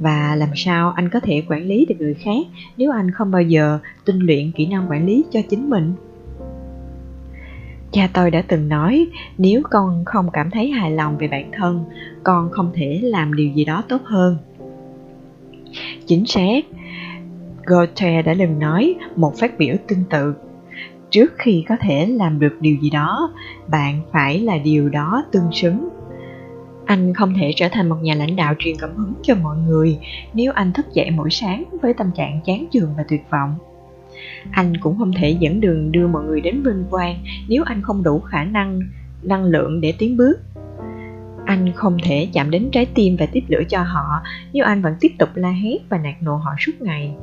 Và 0.00 0.34
làm 0.36 0.48
sao 0.54 0.90
anh 0.90 1.08
có 1.08 1.20
thể 1.20 1.42
quản 1.48 1.62
lý 1.62 1.86
được 1.86 1.94
người 1.98 2.14
khác 2.14 2.46
nếu 2.76 2.92
anh 2.92 3.10
không 3.10 3.30
bao 3.30 3.42
giờ 3.42 3.78
tinh 4.04 4.18
luyện 4.18 4.52
kỹ 4.52 4.66
năng 4.66 4.90
quản 4.90 5.06
lý 5.06 5.24
cho 5.32 5.40
chính 5.48 5.70
mình? 5.70 5.94
Cha 7.92 8.08
tôi 8.12 8.30
đã 8.30 8.42
từng 8.48 8.68
nói, 8.68 9.06
nếu 9.38 9.62
con 9.70 10.04
không 10.04 10.30
cảm 10.32 10.50
thấy 10.50 10.70
hài 10.70 10.90
lòng 10.90 11.18
về 11.18 11.28
bản 11.28 11.50
thân, 11.52 11.84
con 12.22 12.50
không 12.50 12.70
thể 12.74 13.00
làm 13.02 13.34
điều 13.34 13.48
gì 13.48 13.64
đó 13.64 13.82
tốt 13.88 14.00
hơn. 14.04 14.36
Chính 16.06 16.26
xác, 16.26 16.64
Goethe 17.66 18.22
đã 18.22 18.34
từng 18.38 18.58
nói 18.58 18.94
một 19.16 19.34
phát 19.38 19.58
biểu 19.58 19.76
tương 19.88 20.04
tự. 20.10 20.34
trước 21.10 21.32
khi 21.38 21.64
có 21.68 21.76
thể 21.80 22.06
làm 22.06 22.40
được 22.40 22.56
điều 22.60 22.76
gì 22.76 22.90
đó, 22.90 23.34
bạn 23.68 24.00
phải 24.12 24.40
là 24.40 24.58
điều 24.58 24.88
đó 24.88 25.24
tương 25.32 25.52
xứng. 25.52 25.88
Anh 26.86 27.14
không 27.14 27.34
thể 27.40 27.52
trở 27.56 27.68
thành 27.68 27.88
một 27.88 27.96
nhà 28.02 28.14
lãnh 28.14 28.36
đạo 28.36 28.54
truyền 28.58 28.76
cảm 28.78 28.96
hứng 28.96 29.12
cho 29.22 29.34
mọi 29.34 29.56
người 29.56 29.98
nếu 30.34 30.52
anh 30.52 30.72
thức 30.72 30.86
dậy 30.92 31.10
mỗi 31.10 31.30
sáng 31.30 31.64
với 31.82 31.94
tâm 31.94 32.10
trạng 32.16 32.40
chán 32.44 32.66
chường 32.72 32.94
và 32.96 33.04
tuyệt 33.08 33.22
vọng. 33.30 33.54
Anh 34.50 34.76
cũng 34.76 34.98
không 34.98 35.12
thể 35.12 35.30
dẫn 35.30 35.60
đường 35.60 35.92
đưa 35.92 36.06
mọi 36.06 36.24
người 36.24 36.40
đến 36.40 36.62
vinh 36.62 36.84
quang 36.90 37.16
nếu 37.48 37.62
anh 37.66 37.82
không 37.82 38.02
đủ 38.02 38.20
khả 38.20 38.44
năng 38.44 38.80
năng 39.22 39.44
lượng 39.44 39.80
để 39.80 39.94
tiến 39.98 40.16
bước. 40.16 40.40
Anh 41.46 41.72
không 41.74 41.96
thể 42.04 42.28
chạm 42.32 42.50
đến 42.50 42.68
trái 42.72 42.86
tim 42.86 43.16
và 43.18 43.26
tiếp 43.32 43.44
lửa 43.48 43.62
cho 43.68 43.82
họ 43.82 44.22
nếu 44.52 44.64
anh 44.64 44.82
vẫn 44.82 44.94
tiếp 45.00 45.12
tục 45.18 45.28
la 45.34 45.50
hét 45.50 45.78
và 45.88 45.98
nạt 45.98 46.14
nộ 46.22 46.36
họ 46.36 46.50
suốt 46.58 46.72
ngày 46.80 47.14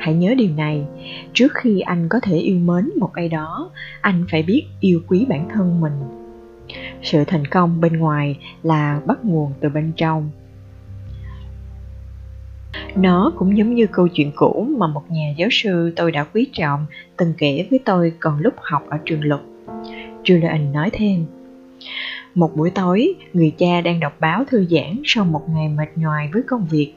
hãy 0.00 0.14
nhớ 0.14 0.34
điều 0.38 0.50
này. 0.56 0.84
Trước 1.32 1.52
khi 1.54 1.80
anh 1.80 2.08
có 2.08 2.20
thể 2.20 2.36
yêu 2.36 2.58
mến 2.58 2.90
một 2.98 3.10
ai 3.14 3.28
đó, 3.28 3.70
anh 4.00 4.24
phải 4.30 4.42
biết 4.42 4.66
yêu 4.80 5.00
quý 5.08 5.26
bản 5.28 5.48
thân 5.54 5.80
mình. 5.80 5.92
Sự 7.02 7.24
thành 7.24 7.46
công 7.46 7.80
bên 7.80 7.96
ngoài 7.96 8.38
là 8.62 9.00
bắt 9.06 9.24
nguồn 9.24 9.52
từ 9.60 9.68
bên 9.68 9.92
trong. 9.96 10.30
Nó 12.96 13.32
cũng 13.36 13.58
giống 13.58 13.74
như 13.74 13.86
câu 13.86 14.08
chuyện 14.08 14.32
cũ 14.36 14.68
mà 14.78 14.86
một 14.86 15.02
nhà 15.10 15.34
giáo 15.36 15.48
sư 15.52 15.92
tôi 15.96 16.12
đã 16.12 16.24
quý 16.24 16.46
trọng 16.52 16.86
từng 17.16 17.34
kể 17.38 17.66
với 17.70 17.80
tôi 17.84 18.12
còn 18.20 18.40
lúc 18.40 18.54
học 18.56 18.82
ở 18.88 18.98
trường 19.04 19.24
luật. 19.24 19.40
Julian 20.24 20.72
nói 20.72 20.90
thêm, 20.92 21.26
một 22.34 22.56
buổi 22.56 22.70
tối, 22.70 23.14
người 23.32 23.52
cha 23.58 23.80
đang 23.80 24.00
đọc 24.00 24.16
báo 24.20 24.44
thư 24.44 24.66
giãn 24.70 25.02
sau 25.04 25.24
một 25.24 25.42
ngày 25.48 25.68
mệt 25.68 25.88
nhoài 25.96 26.28
với 26.32 26.42
công 26.42 26.66
việc 26.70 26.94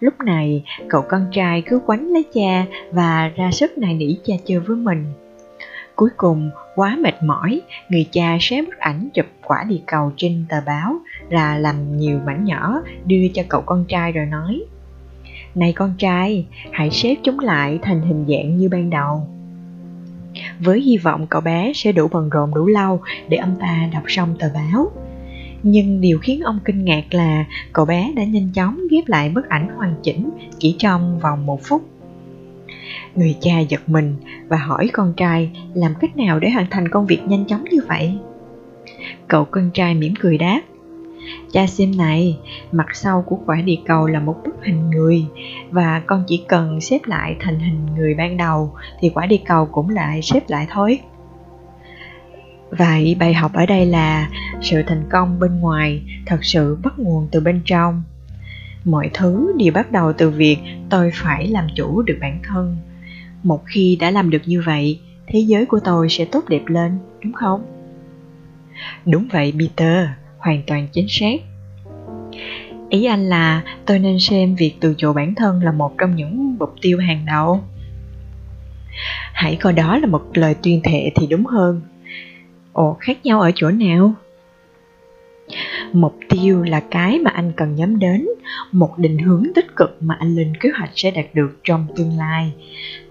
lúc 0.00 0.14
này, 0.20 0.64
cậu 0.88 1.02
con 1.08 1.26
trai 1.32 1.62
cứ 1.66 1.80
quánh 1.86 2.12
lấy 2.12 2.24
cha 2.34 2.66
và 2.90 3.30
ra 3.36 3.50
sức 3.50 3.78
nài 3.78 3.94
nỉ 3.94 4.16
cha 4.24 4.34
chơi 4.44 4.58
với 4.58 4.76
mình. 4.76 5.04
Cuối 5.96 6.10
cùng, 6.16 6.50
quá 6.74 6.96
mệt 7.00 7.22
mỏi, 7.22 7.60
người 7.88 8.06
cha 8.12 8.36
xé 8.40 8.62
bức 8.62 8.78
ảnh 8.78 9.08
chụp 9.14 9.26
quả 9.42 9.64
địa 9.68 9.80
cầu 9.86 10.12
trên 10.16 10.44
tờ 10.48 10.56
báo 10.66 10.96
là 11.30 11.58
làm 11.58 11.96
nhiều 11.96 12.18
mảnh 12.26 12.44
nhỏ 12.44 12.82
đưa 13.06 13.28
cho 13.34 13.42
cậu 13.48 13.60
con 13.60 13.84
trai 13.88 14.12
rồi 14.12 14.26
nói, 14.26 14.64
này 15.54 15.72
con 15.72 15.94
trai, 15.98 16.46
hãy 16.70 16.90
xếp 16.90 17.14
chúng 17.22 17.38
lại 17.38 17.78
thành 17.82 18.00
hình 18.00 18.24
dạng 18.28 18.56
như 18.56 18.68
ban 18.68 18.90
đầu. 18.90 19.28
Với 20.60 20.80
hy 20.80 20.96
vọng 20.96 21.26
cậu 21.30 21.40
bé 21.40 21.72
sẽ 21.74 21.92
đủ 21.92 22.08
bận 22.08 22.28
rộn 22.28 22.54
đủ 22.54 22.66
lâu 22.66 23.00
để 23.28 23.36
ông 23.36 23.56
ta 23.60 23.88
đọc 23.92 24.02
xong 24.06 24.36
tờ 24.38 24.48
báo 24.54 24.90
nhưng 25.64 26.00
điều 26.00 26.18
khiến 26.18 26.40
ông 26.40 26.58
kinh 26.64 26.84
ngạc 26.84 27.14
là 27.14 27.44
cậu 27.72 27.84
bé 27.84 28.12
đã 28.16 28.24
nhanh 28.24 28.48
chóng 28.54 28.80
ghép 28.90 29.08
lại 29.08 29.28
bức 29.28 29.48
ảnh 29.48 29.68
hoàn 29.76 29.94
chỉnh 30.02 30.30
chỉ 30.58 30.76
trong 30.78 31.18
vòng 31.18 31.46
một 31.46 31.60
phút. 31.62 31.82
Người 33.14 33.36
cha 33.40 33.60
giật 33.60 33.80
mình 33.86 34.16
và 34.48 34.56
hỏi 34.56 34.90
con 34.92 35.12
trai 35.16 35.50
làm 35.74 35.94
cách 36.00 36.16
nào 36.16 36.38
để 36.38 36.50
hoàn 36.50 36.66
thành 36.70 36.88
công 36.88 37.06
việc 37.06 37.20
nhanh 37.26 37.46
chóng 37.46 37.64
như 37.70 37.78
vậy. 37.88 38.18
Cậu 39.28 39.44
con 39.44 39.70
trai 39.74 39.94
mỉm 39.94 40.14
cười 40.20 40.38
đáp, 40.38 40.60
cha 41.52 41.66
xem 41.66 41.96
này, 41.96 42.38
mặt 42.72 42.86
sau 42.94 43.22
của 43.26 43.38
quả 43.46 43.60
địa 43.60 43.78
cầu 43.86 44.06
là 44.06 44.20
một 44.20 44.36
bức 44.44 44.54
hình 44.64 44.90
người 44.90 45.26
và 45.70 46.02
con 46.06 46.24
chỉ 46.26 46.44
cần 46.48 46.80
xếp 46.80 46.98
lại 47.04 47.36
thành 47.40 47.58
hình 47.58 47.86
người 47.96 48.14
ban 48.14 48.36
đầu 48.36 48.72
thì 49.00 49.10
quả 49.14 49.26
địa 49.26 49.40
cầu 49.46 49.66
cũng 49.66 49.88
lại 49.88 50.22
xếp 50.22 50.40
lại 50.48 50.66
thôi 50.70 51.00
vậy 52.70 53.16
bài 53.20 53.34
học 53.34 53.52
ở 53.54 53.66
đây 53.66 53.86
là 53.86 54.28
sự 54.62 54.82
thành 54.86 55.04
công 55.10 55.40
bên 55.40 55.60
ngoài 55.60 56.02
thật 56.26 56.44
sự 56.44 56.78
bắt 56.82 56.98
nguồn 56.98 57.28
từ 57.32 57.40
bên 57.40 57.60
trong. 57.64 58.02
Mọi 58.84 59.10
thứ 59.14 59.52
đều 59.58 59.72
bắt 59.72 59.92
đầu 59.92 60.12
từ 60.12 60.30
việc 60.30 60.58
tôi 60.90 61.10
phải 61.14 61.46
làm 61.46 61.66
chủ 61.76 62.02
được 62.02 62.18
bản 62.20 62.40
thân. 62.42 62.76
Một 63.42 63.62
khi 63.66 63.96
đã 64.00 64.10
làm 64.10 64.30
được 64.30 64.42
như 64.46 64.62
vậy, 64.66 65.00
thế 65.26 65.38
giới 65.38 65.66
của 65.66 65.80
tôi 65.80 66.08
sẽ 66.08 66.24
tốt 66.24 66.44
đẹp 66.48 66.62
lên, 66.66 66.98
đúng 67.22 67.32
không? 67.32 67.66
Đúng 69.06 69.28
vậy, 69.32 69.54
peter, 69.58 70.06
hoàn 70.38 70.62
toàn 70.66 70.88
chính 70.92 71.06
xác. 71.08 71.40
Ý 72.88 73.04
anh 73.04 73.28
là 73.28 73.62
tôi 73.86 73.98
nên 73.98 74.18
xem 74.18 74.54
việc 74.54 74.74
từ 74.80 74.94
chủ 74.98 75.12
bản 75.12 75.34
thân 75.34 75.62
là 75.62 75.72
một 75.72 75.98
trong 75.98 76.16
những 76.16 76.56
mục 76.58 76.74
tiêu 76.82 76.98
hàng 76.98 77.26
đầu. 77.26 77.62
Hãy 79.32 79.56
coi 79.56 79.72
đó 79.72 79.98
là 79.98 80.06
một 80.06 80.22
lời 80.34 80.54
tuyên 80.62 80.80
thệ 80.84 81.10
thì 81.14 81.26
đúng 81.26 81.46
hơn 81.46 81.80
ồ, 82.74 82.96
khác 83.00 83.18
nhau 83.24 83.40
ở 83.40 83.50
chỗ 83.54 83.70
nào? 83.70 84.14
Mục 85.92 86.14
tiêu 86.28 86.62
là 86.62 86.80
cái 86.90 87.18
mà 87.18 87.30
anh 87.30 87.52
cần 87.56 87.74
nhắm 87.74 87.98
đến, 87.98 88.26
một 88.72 88.98
định 88.98 89.18
hướng 89.18 89.46
tích 89.54 89.76
cực 89.76 89.96
mà 90.00 90.16
anh 90.18 90.34
lên 90.34 90.52
kế 90.60 90.68
hoạch 90.78 90.90
sẽ 90.94 91.10
đạt 91.10 91.26
được 91.34 91.58
trong 91.64 91.86
tương 91.96 92.18
lai. 92.18 92.52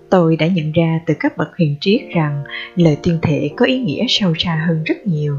Tôi 0.09 0.35
đã 0.35 0.47
nhận 0.47 0.71
ra 0.71 0.99
từ 1.05 1.13
các 1.19 1.37
bậc 1.37 1.57
hiền 1.57 1.75
triết 1.81 2.01
rằng 2.15 2.43
lời 2.75 2.97
tuyên 3.03 3.19
thệ 3.21 3.49
có 3.55 3.65
ý 3.65 3.79
nghĩa 3.79 4.05
sâu 4.07 4.33
xa 4.39 4.63
hơn 4.67 4.83
rất 4.83 5.07
nhiều. 5.07 5.37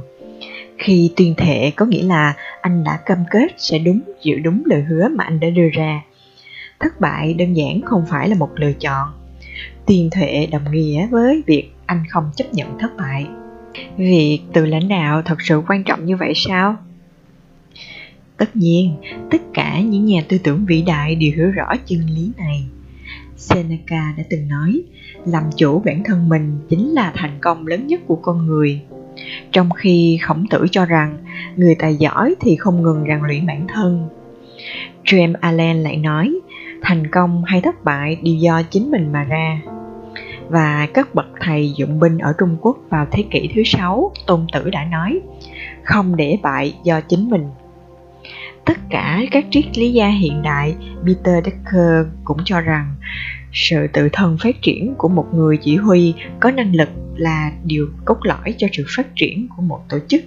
Khi 0.78 1.12
tuyên 1.16 1.35
thệ 1.37 1.73
có 1.76 1.87
nghĩa 1.87 2.02
là 2.02 2.35
anh 2.61 2.85
đã 2.85 3.00
cam 3.07 3.19
kết 3.31 3.47
sẽ 3.57 3.78
đúng, 3.78 4.00
giữ 4.23 4.38
đúng 4.38 4.62
lời 4.66 4.83
hứa 4.83 5.09
mà 5.09 5.25
anh 5.25 5.40
đã 5.40 5.50
đưa 5.50 5.69
ra. 5.73 6.02
Thất 6.81 7.00
bại 7.00 7.35
đơn 7.35 7.54
giản 7.54 7.81
không 7.83 8.04
phải 8.11 8.28
là 8.28 8.35
một 8.35 8.50
lựa 8.54 8.73
chọn. 8.73 9.09
Tuyên 9.87 10.11
thệ 10.12 10.47
đồng 10.47 10.71
nghĩa 10.71 11.07
với 11.11 11.43
việc 11.47 11.71
anh 11.87 12.02
không 12.11 12.31
chấp 12.37 12.54
nhận 12.54 12.78
thất 12.78 12.97
bại 12.97 13.26
việc 13.97 14.40
từ 14.52 14.66
lãnh 14.66 14.88
đạo 14.88 15.23
thật 15.23 15.43
sự 15.43 15.62
quan 15.69 15.85
trọng 15.85 16.04
như 16.04 16.16
vậy 16.16 16.33
sao? 16.37 16.76
Tất 18.37 18.57
nhiên, 18.57 18.97
tất 19.31 19.43
cả 19.54 19.81
những 19.81 20.04
nhà 20.04 20.21
tư 20.28 20.38
tưởng 20.38 20.66
vĩ 20.66 20.83
đại 20.83 21.14
đều 21.14 21.31
hiểu 21.37 21.50
rõ 21.50 21.73
chân 21.87 22.00
lý 22.07 22.31
này. 22.37 22.64
Seneca 23.37 24.14
đã 24.16 24.25
từng 24.31 24.49
nói, 24.49 24.83
làm 25.26 25.43
chủ 25.57 25.83
bản 25.85 26.02
thân 26.04 26.28
mình 26.28 26.59
chính 26.69 26.93
là 26.93 27.12
thành 27.16 27.38
công 27.40 27.66
lớn 27.66 27.87
nhất 27.87 28.00
của 28.07 28.16
con 28.16 28.47
người. 28.47 28.81
Trong 29.52 29.71
khi 29.71 30.19
khổng 30.23 30.47
tử 30.50 30.66
cho 30.71 30.87
rằng, 30.87 31.19
người 31.57 31.75
tài 31.75 31.97
giỏi 31.97 32.35
thì 32.40 32.57
không 32.57 32.83
ngừng 32.83 33.04
rèn 33.09 33.21
luyện 33.26 33.47
bản 33.47 33.66
thân. 33.69 34.09
James 35.04 35.35
allen 35.40 35.76
lại 35.76 35.97
nói, 35.97 36.35
thành 36.83 37.07
công 37.11 37.45
hay 37.45 37.61
thất 37.61 37.85
bại 37.85 38.16
đều 38.23 38.35
do 38.35 38.62
chính 38.62 38.90
mình 38.90 39.12
mà 39.12 39.25
ra 39.25 39.61
và 40.49 40.89
các 40.95 41.15
bậc 41.15 41.27
thầy 41.41 41.73
dụng 41.77 42.01
binh 42.01 42.19
ở 42.19 42.33
Trung 42.39 42.57
Quốc 42.61 42.79
vào 42.91 43.07
thế 43.11 43.25
kỷ 43.31 43.51
thứ 43.55 43.63
sáu, 43.65 44.13
Tôn 44.27 44.47
Tử 44.53 44.71
đã 44.71 44.85
nói, 44.85 45.21
không 45.85 46.17
để 46.17 46.39
bại 46.43 46.75
do 46.85 47.01
chính 47.01 47.31
mình. 47.31 47.45
Tất 48.65 48.79
cả 48.91 49.21
các 49.31 49.45
triết 49.51 49.79
lý 49.79 49.93
gia 49.93 50.09
hiện 50.09 50.43
đại, 50.43 50.75
Peter 51.07 51.45
Decker 51.45 52.07
cũng 52.25 52.39
cho 52.45 52.61
rằng 52.61 52.95
sự 53.53 53.87
tự 53.93 54.09
thân 54.13 54.37
phát 54.41 54.63
triển 54.63 54.95
của 54.99 55.09
một 55.09 55.27
người 55.35 55.57
chỉ 55.63 55.77
huy 55.77 56.15
có 56.41 56.51
năng 56.51 56.75
lực 56.75 56.89
là 57.17 57.53
điều 57.65 57.89
cốt 58.05 58.17
lõi 58.23 58.55
cho 58.59 58.67
sự 58.73 58.85
phát 58.97 59.07
triển 59.17 59.49
của 59.57 59.63
một 59.63 59.81
tổ 59.89 59.99
chức 60.09 60.23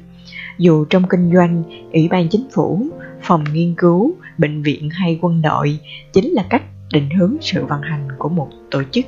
dù 0.57 0.85
trong 0.85 1.03
kinh 1.09 1.31
doanh 1.33 1.63
ủy 1.93 2.07
ban 2.07 2.29
chính 2.29 2.47
phủ 2.53 2.87
phòng 3.21 3.43
nghiên 3.53 3.75
cứu 3.77 4.13
bệnh 4.37 4.61
viện 4.61 4.89
hay 4.89 5.19
quân 5.21 5.41
đội 5.41 5.79
chính 6.13 6.31
là 6.31 6.45
cách 6.49 6.63
định 6.93 7.09
hướng 7.09 7.37
sự 7.41 7.65
vận 7.65 7.81
hành 7.81 8.07
của 8.17 8.29
một 8.29 8.49
tổ 8.71 8.83
chức 8.91 9.05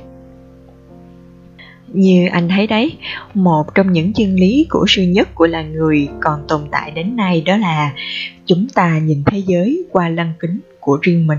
như 1.92 2.26
anh 2.32 2.48
thấy 2.48 2.66
đấy, 2.66 2.96
một 3.34 3.74
trong 3.74 3.92
những 3.92 4.12
chân 4.12 4.34
lý 4.34 4.66
của 4.70 4.84
sư 4.88 5.02
nhất 5.02 5.34
của 5.34 5.46
là 5.46 5.62
người 5.62 6.08
còn 6.20 6.40
tồn 6.48 6.60
tại 6.70 6.90
đến 6.90 7.16
nay 7.16 7.42
đó 7.46 7.56
là 7.56 7.92
chúng 8.46 8.66
ta 8.74 8.98
nhìn 8.98 9.22
thế 9.26 9.38
giới 9.46 9.84
qua 9.92 10.08
lăng 10.08 10.32
kính 10.40 10.60
của 10.80 10.98
riêng 11.02 11.26
mình. 11.26 11.38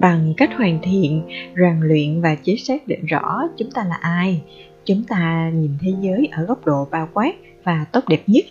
Bằng 0.00 0.34
cách 0.36 0.50
hoàn 0.56 0.78
thiện, 0.82 1.22
rèn 1.56 1.80
luyện 1.80 2.20
và 2.20 2.34
chế 2.34 2.56
xác 2.56 2.86
định 2.86 3.06
rõ 3.06 3.42
chúng 3.58 3.70
ta 3.70 3.84
là 3.84 3.98
ai, 4.00 4.40
chúng 4.84 5.04
ta 5.04 5.50
nhìn 5.54 5.70
thế 5.80 5.92
giới 6.00 6.28
ở 6.32 6.44
góc 6.44 6.66
độ 6.66 6.88
bao 6.90 7.08
quát 7.12 7.32
và 7.64 7.86
tốt 7.92 8.00
đẹp 8.08 8.22
nhất. 8.26 8.44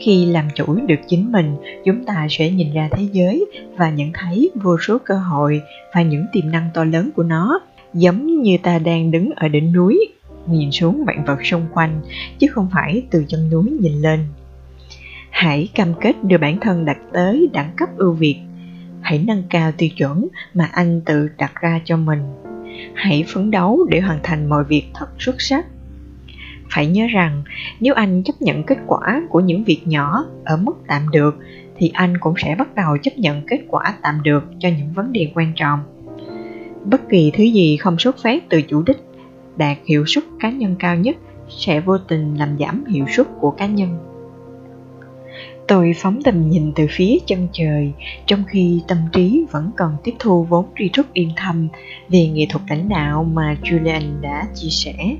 Khi 0.00 0.26
làm 0.26 0.48
chủ 0.54 0.74
được 0.86 1.00
chính 1.08 1.32
mình, 1.32 1.56
chúng 1.84 2.04
ta 2.04 2.26
sẽ 2.30 2.50
nhìn 2.50 2.74
ra 2.74 2.88
thế 2.92 3.02
giới 3.12 3.46
và 3.76 3.90
nhận 3.90 4.12
thấy 4.14 4.50
vô 4.54 4.76
số 4.78 4.98
cơ 5.04 5.14
hội 5.14 5.60
và 5.94 6.02
những 6.02 6.26
tiềm 6.32 6.50
năng 6.50 6.68
to 6.74 6.84
lớn 6.84 7.10
của 7.16 7.22
nó, 7.22 7.60
giống 7.94 8.42
như 8.42 8.56
ta 8.62 8.78
đang 8.78 9.10
đứng 9.10 9.30
ở 9.36 9.48
đỉnh 9.48 9.72
núi 9.72 10.08
nhìn 10.46 10.72
xuống 10.72 11.04
vạn 11.06 11.24
vật 11.24 11.46
xung 11.46 11.66
quanh, 11.74 12.00
chứ 12.38 12.46
không 12.50 12.68
phải 12.72 13.06
từ 13.10 13.24
chân 13.28 13.50
núi 13.50 13.64
nhìn 13.80 13.92
lên. 13.92 14.20
Hãy 15.30 15.68
cam 15.74 15.94
kết 16.00 16.24
đưa 16.24 16.38
bản 16.38 16.60
thân 16.60 16.84
đặt 16.84 16.98
tới 17.12 17.48
đẳng 17.52 17.70
cấp 17.76 17.88
ưu 17.96 18.12
việt. 18.12 18.36
Hãy 19.00 19.24
nâng 19.26 19.42
cao 19.50 19.72
tiêu 19.72 19.88
chuẩn 19.96 20.28
mà 20.54 20.64
anh 20.64 21.00
tự 21.00 21.28
đặt 21.38 21.52
ra 21.60 21.80
cho 21.84 21.96
mình. 21.96 22.20
Hãy 22.94 23.24
phấn 23.28 23.50
đấu 23.50 23.86
để 23.90 24.00
hoàn 24.00 24.18
thành 24.22 24.48
mọi 24.48 24.64
việc 24.64 24.84
thật 24.94 25.08
xuất 25.18 25.42
sắc. 25.42 25.66
Phải 26.70 26.86
nhớ 26.86 27.06
rằng, 27.12 27.42
nếu 27.80 27.94
anh 27.94 28.22
chấp 28.22 28.42
nhận 28.42 28.62
kết 28.62 28.78
quả 28.86 29.22
của 29.28 29.40
những 29.40 29.64
việc 29.64 29.80
nhỏ 29.84 30.24
ở 30.44 30.56
mức 30.56 30.74
tạm 30.86 31.10
được, 31.10 31.38
thì 31.76 31.90
anh 31.94 32.18
cũng 32.18 32.34
sẽ 32.36 32.54
bắt 32.58 32.74
đầu 32.74 32.98
chấp 33.02 33.18
nhận 33.18 33.46
kết 33.46 33.60
quả 33.68 33.94
tạm 34.02 34.22
được 34.22 34.44
cho 34.58 34.68
những 34.68 34.92
vấn 34.92 35.12
đề 35.12 35.32
quan 35.34 35.52
trọng. 35.56 35.80
Bất 36.84 37.08
kỳ 37.08 37.30
thứ 37.34 37.44
gì 37.44 37.76
không 37.76 37.98
xuất 37.98 38.16
phát 38.22 38.48
từ 38.48 38.62
chủ 38.62 38.82
đích 38.82 38.98
đạt 39.56 39.78
hiệu 39.86 40.04
suất 40.06 40.24
cá 40.40 40.50
nhân 40.50 40.76
cao 40.78 40.96
nhất 40.96 41.16
sẽ 41.48 41.80
vô 41.80 41.98
tình 41.98 42.34
làm 42.38 42.56
giảm 42.58 42.84
hiệu 42.84 43.04
suất 43.16 43.26
của 43.40 43.50
cá 43.50 43.66
nhân. 43.66 43.98
Tôi 45.68 45.92
phóng 45.96 46.22
tầm 46.22 46.50
nhìn 46.50 46.72
từ 46.76 46.86
phía 46.90 47.18
chân 47.26 47.48
trời, 47.52 47.92
trong 48.26 48.44
khi 48.48 48.80
tâm 48.88 48.98
trí 49.12 49.44
vẫn 49.50 49.70
còn 49.76 49.96
tiếp 50.04 50.12
thu 50.18 50.44
vốn 50.44 50.66
tri 50.78 50.90
thức 50.92 51.06
yên 51.12 51.30
thâm 51.36 51.68
về 52.08 52.26
nghệ 52.26 52.46
thuật 52.50 52.64
lãnh 52.68 52.88
đạo 52.88 53.24
mà 53.24 53.56
julian 53.62 54.20
đã 54.20 54.46
chia 54.54 54.68
sẻ. 54.68 55.16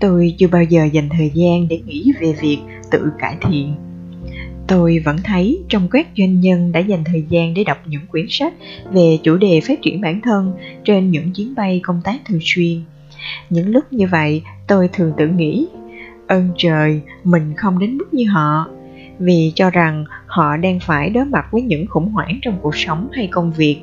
Tôi 0.00 0.34
chưa 0.38 0.48
bao 0.48 0.62
giờ 0.62 0.84
dành 0.84 1.08
thời 1.08 1.30
gian 1.34 1.68
để 1.68 1.80
nghĩ 1.86 2.12
về 2.20 2.32
việc 2.40 2.58
tự 2.90 3.12
cải 3.18 3.36
thiện. 3.48 3.74
Tôi 4.68 4.98
vẫn 5.04 5.16
thấy 5.24 5.58
trong 5.68 5.88
các 5.88 6.08
doanh 6.16 6.40
nhân 6.40 6.72
đã 6.72 6.80
dành 6.80 7.04
thời 7.04 7.24
gian 7.28 7.54
để 7.54 7.64
đọc 7.64 7.78
những 7.86 8.06
quyển 8.06 8.26
sách 8.28 8.54
về 8.92 9.18
chủ 9.22 9.36
đề 9.36 9.60
phát 9.60 9.82
triển 9.82 10.00
bản 10.00 10.20
thân 10.20 10.52
trên 10.84 11.10
những 11.10 11.32
chuyến 11.32 11.54
bay 11.54 11.80
công 11.82 12.00
tác 12.04 12.24
thường 12.24 12.40
xuyên 12.42 12.80
những 13.50 13.68
lúc 13.68 13.84
như 13.90 14.06
vậy, 14.06 14.42
tôi 14.66 14.88
thường 14.92 15.12
tự 15.16 15.28
nghĩ, 15.28 15.68
ơn 16.26 16.50
trời, 16.56 17.00
mình 17.24 17.54
không 17.56 17.78
đến 17.78 17.98
mức 17.98 18.14
như 18.14 18.24
họ. 18.30 18.66
Vì 19.18 19.52
cho 19.54 19.70
rằng 19.70 20.04
họ 20.26 20.56
đang 20.56 20.80
phải 20.80 21.10
đối 21.10 21.24
mặt 21.24 21.46
với 21.50 21.62
những 21.62 21.86
khủng 21.86 22.08
hoảng 22.08 22.38
trong 22.42 22.58
cuộc 22.62 22.76
sống 22.76 23.08
hay 23.12 23.28
công 23.32 23.52
việc. 23.52 23.78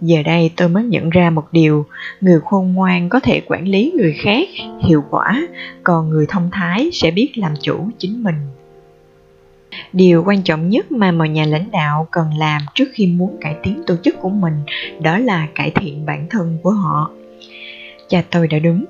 Giờ 0.00 0.22
đây 0.22 0.50
tôi 0.56 0.68
mới 0.68 0.84
nhận 0.84 1.10
ra 1.10 1.30
một 1.30 1.44
điều, 1.52 1.86
người 2.20 2.40
khôn 2.44 2.72
ngoan 2.72 3.08
có 3.08 3.20
thể 3.20 3.42
quản 3.46 3.68
lý 3.68 3.92
người 3.96 4.12
khác, 4.12 4.48
hiệu 4.86 5.04
quả, 5.10 5.48
còn 5.82 6.10
người 6.10 6.26
thông 6.28 6.48
thái 6.52 6.90
sẽ 6.92 7.10
biết 7.10 7.38
làm 7.38 7.52
chủ 7.62 7.88
chính 7.98 8.22
mình. 8.22 8.34
Điều 9.92 10.24
quan 10.26 10.42
trọng 10.42 10.68
nhất 10.68 10.92
mà 10.92 11.12
một 11.12 11.24
nhà 11.24 11.44
lãnh 11.44 11.70
đạo 11.70 12.08
cần 12.10 12.26
làm 12.38 12.62
trước 12.74 12.88
khi 12.92 13.06
muốn 13.06 13.36
cải 13.40 13.56
tiến 13.62 13.82
tổ 13.86 13.96
chức 14.02 14.20
của 14.20 14.30
mình, 14.30 14.54
đó 15.00 15.18
là 15.18 15.48
cải 15.54 15.70
thiện 15.70 16.06
bản 16.06 16.26
thân 16.30 16.58
của 16.62 16.70
họ 16.70 17.10
cha 18.14 18.22
tôi 18.30 18.48
đã 18.48 18.58
đúng. 18.58 18.84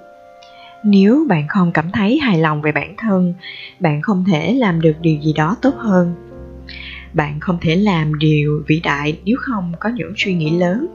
Nếu 0.84 1.26
bạn 1.28 1.48
không 1.48 1.72
cảm 1.72 1.90
thấy 1.90 2.18
hài 2.18 2.38
lòng 2.38 2.62
về 2.62 2.72
bản 2.72 2.94
thân, 2.98 3.34
bạn 3.80 4.02
không 4.02 4.24
thể 4.32 4.54
làm 4.54 4.80
được 4.80 4.94
điều 5.00 5.20
gì 5.20 5.32
đó 5.32 5.56
tốt 5.62 5.74
hơn. 5.78 6.14
Bạn 7.12 7.40
không 7.40 7.58
thể 7.60 7.76
làm 7.76 8.18
điều 8.18 8.62
vĩ 8.66 8.80
đại 8.80 9.18
nếu 9.24 9.36
không 9.40 9.72
có 9.80 9.88
những 9.88 10.12
suy 10.16 10.34
nghĩ 10.34 10.50
lớn. 10.50 10.86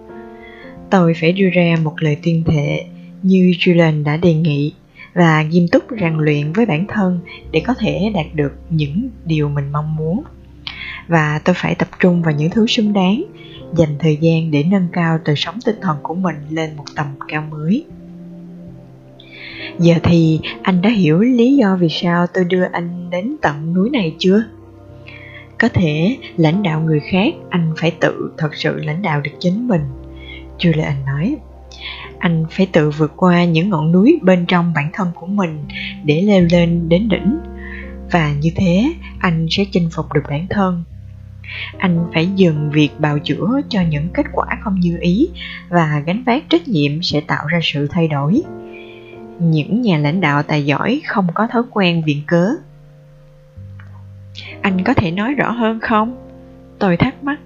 Tôi 0.89 1.13
phải 1.21 1.31
đưa 1.31 1.49
ra 1.49 1.75
một 1.83 1.93
lời 1.99 2.17
tuyên 2.23 2.43
thệ 2.43 2.85
như 3.21 3.53
Julian 3.59 4.03
đã 4.03 4.17
đề 4.17 4.33
nghị 4.33 4.73
và 5.13 5.43
nghiêm 5.43 5.67
túc 5.71 5.83
rèn 5.99 6.17
luyện 6.17 6.53
với 6.53 6.65
bản 6.65 6.85
thân 6.87 7.19
để 7.51 7.61
có 7.67 7.73
thể 7.73 8.11
đạt 8.15 8.25
được 8.33 8.51
những 8.69 9.09
điều 9.25 9.49
mình 9.49 9.71
mong 9.71 9.95
muốn. 9.95 10.23
Và 11.07 11.41
tôi 11.45 11.55
phải 11.57 11.75
tập 11.75 11.87
trung 11.99 12.21
vào 12.21 12.33
những 12.33 12.49
thứ 12.49 12.67
xứng 12.67 12.93
đáng, 12.93 13.23
dành 13.75 13.95
thời 13.99 14.17
gian 14.21 14.51
để 14.51 14.63
nâng 14.63 14.87
cao 14.91 15.19
đời 15.25 15.35
sống 15.35 15.55
tinh 15.65 15.75
thần 15.81 15.97
của 16.03 16.15
mình 16.15 16.35
lên 16.49 16.75
một 16.75 16.85
tầm 16.95 17.07
cao 17.27 17.43
mới 17.51 17.85
giờ 19.79 19.95
thì 20.03 20.39
anh 20.63 20.81
đã 20.81 20.89
hiểu 20.89 21.19
lý 21.19 21.55
do 21.55 21.75
vì 21.75 21.89
sao 21.89 22.27
tôi 22.33 22.43
đưa 22.43 22.63
anh 22.71 23.09
đến 23.09 23.35
tận 23.41 23.73
núi 23.73 23.89
này 23.89 24.15
chưa? 24.19 24.43
Có 25.57 25.69
thể 25.69 26.17
lãnh 26.37 26.63
đạo 26.63 26.81
người 26.81 26.99
khác, 26.99 27.33
anh 27.49 27.73
phải 27.77 27.91
tự 27.91 28.31
thật 28.37 28.55
sự 28.55 28.79
lãnh 28.83 29.01
đạo 29.01 29.21
được 29.21 29.31
chính 29.39 29.67
mình. 29.67 29.81
Chưa 30.57 30.71
là 30.73 30.85
anh 30.85 31.05
nói, 31.05 31.35
anh 32.19 32.45
phải 32.51 32.65
tự 32.65 32.89
vượt 32.89 33.13
qua 33.15 33.45
những 33.45 33.69
ngọn 33.69 33.91
núi 33.91 34.19
bên 34.21 34.45
trong 34.45 34.73
bản 34.75 34.89
thân 34.93 35.11
của 35.15 35.27
mình 35.27 35.65
để 36.03 36.21
leo 36.21 36.41
lên 36.51 36.89
đến 36.89 37.09
đỉnh. 37.09 37.37
Và 38.11 38.33
như 38.41 38.49
thế, 38.55 38.93
anh 39.19 39.47
sẽ 39.49 39.65
chinh 39.71 39.89
phục 39.95 40.13
được 40.13 40.23
bản 40.29 40.47
thân. 40.49 40.83
Anh 41.77 42.05
phải 42.13 42.27
dừng 42.35 42.71
việc 42.71 42.89
bào 42.99 43.19
chữa 43.19 43.61
cho 43.69 43.81
những 43.89 44.09
kết 44.13 44.25
quả 44.31 44.45
không 44.61 44.79
như 44.79 44.97
ý 45.01 45.29
và 45.69 46.03
gánh 46.05 46.23
vác 46.25 46.49
trách 46.49 46.67
nhiệm 46.67 47.03
sẽ 47.03 47.21
tạo 47.21 47.47
ra 47.47 47.59
sự 47.63 47.87
thay 47.87 48.07
đổi 48.07 48.41
những 49.39 49.81
nhà 49.81 49.97
lãnh 49.97 50.21
đạo 50.21 50.43
tài 50.43 50.65
giỏi 50.65 51.01
không 51.07 51.27
có 51.33 51.47
thói 51.47 51.63
quen 51.71 52.03
viện 52.05 52.21
cớ. 52.27 52.49
Anh 54.61 54.83
có 54.83 54.93
thể 54.93 55.11
nói 55.11 55.33
rõ 55.33 55.51
hơn 55.51 55.79
không? 55.79 56.15
Tôi 56.79 56.97
thắc 56.97 57.23
mắc. 57.23 57.39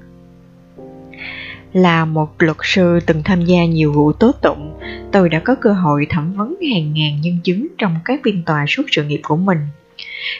Là 1.73 2.05
một 2.05 2.35
luật 2.39 2.57
sư 2.63 2.99
từng 3.05 3.23
tham 3.23 3.45
gia 3.45 3.65
nhiều 3.65 3.93
vụ 3.93 4.13
tố 4.13 4.31
tụng, 4.31 4.79
tôi 5.11 5.29
đã 5.29 5.39
có 5.39 5.55
cơ 5.55 5.73
hội 5.73 6.07
thẩm 6.09 6.33
vấn 6.33 6.55
hàng 6.73 6.93
ngàn 6.93 7.21
nhân 7.21 7.39
chứng 7.43 7.67
trong 7.77 7.95
các 8.05 8.19
phiên 8.23 8.43
tòa 8.43 8.65
suốt 8.67 8.83
sự 8.91 9.03
nghiệp 9.03 9.19
của 9.23 9.35
mình. 9.35 9.57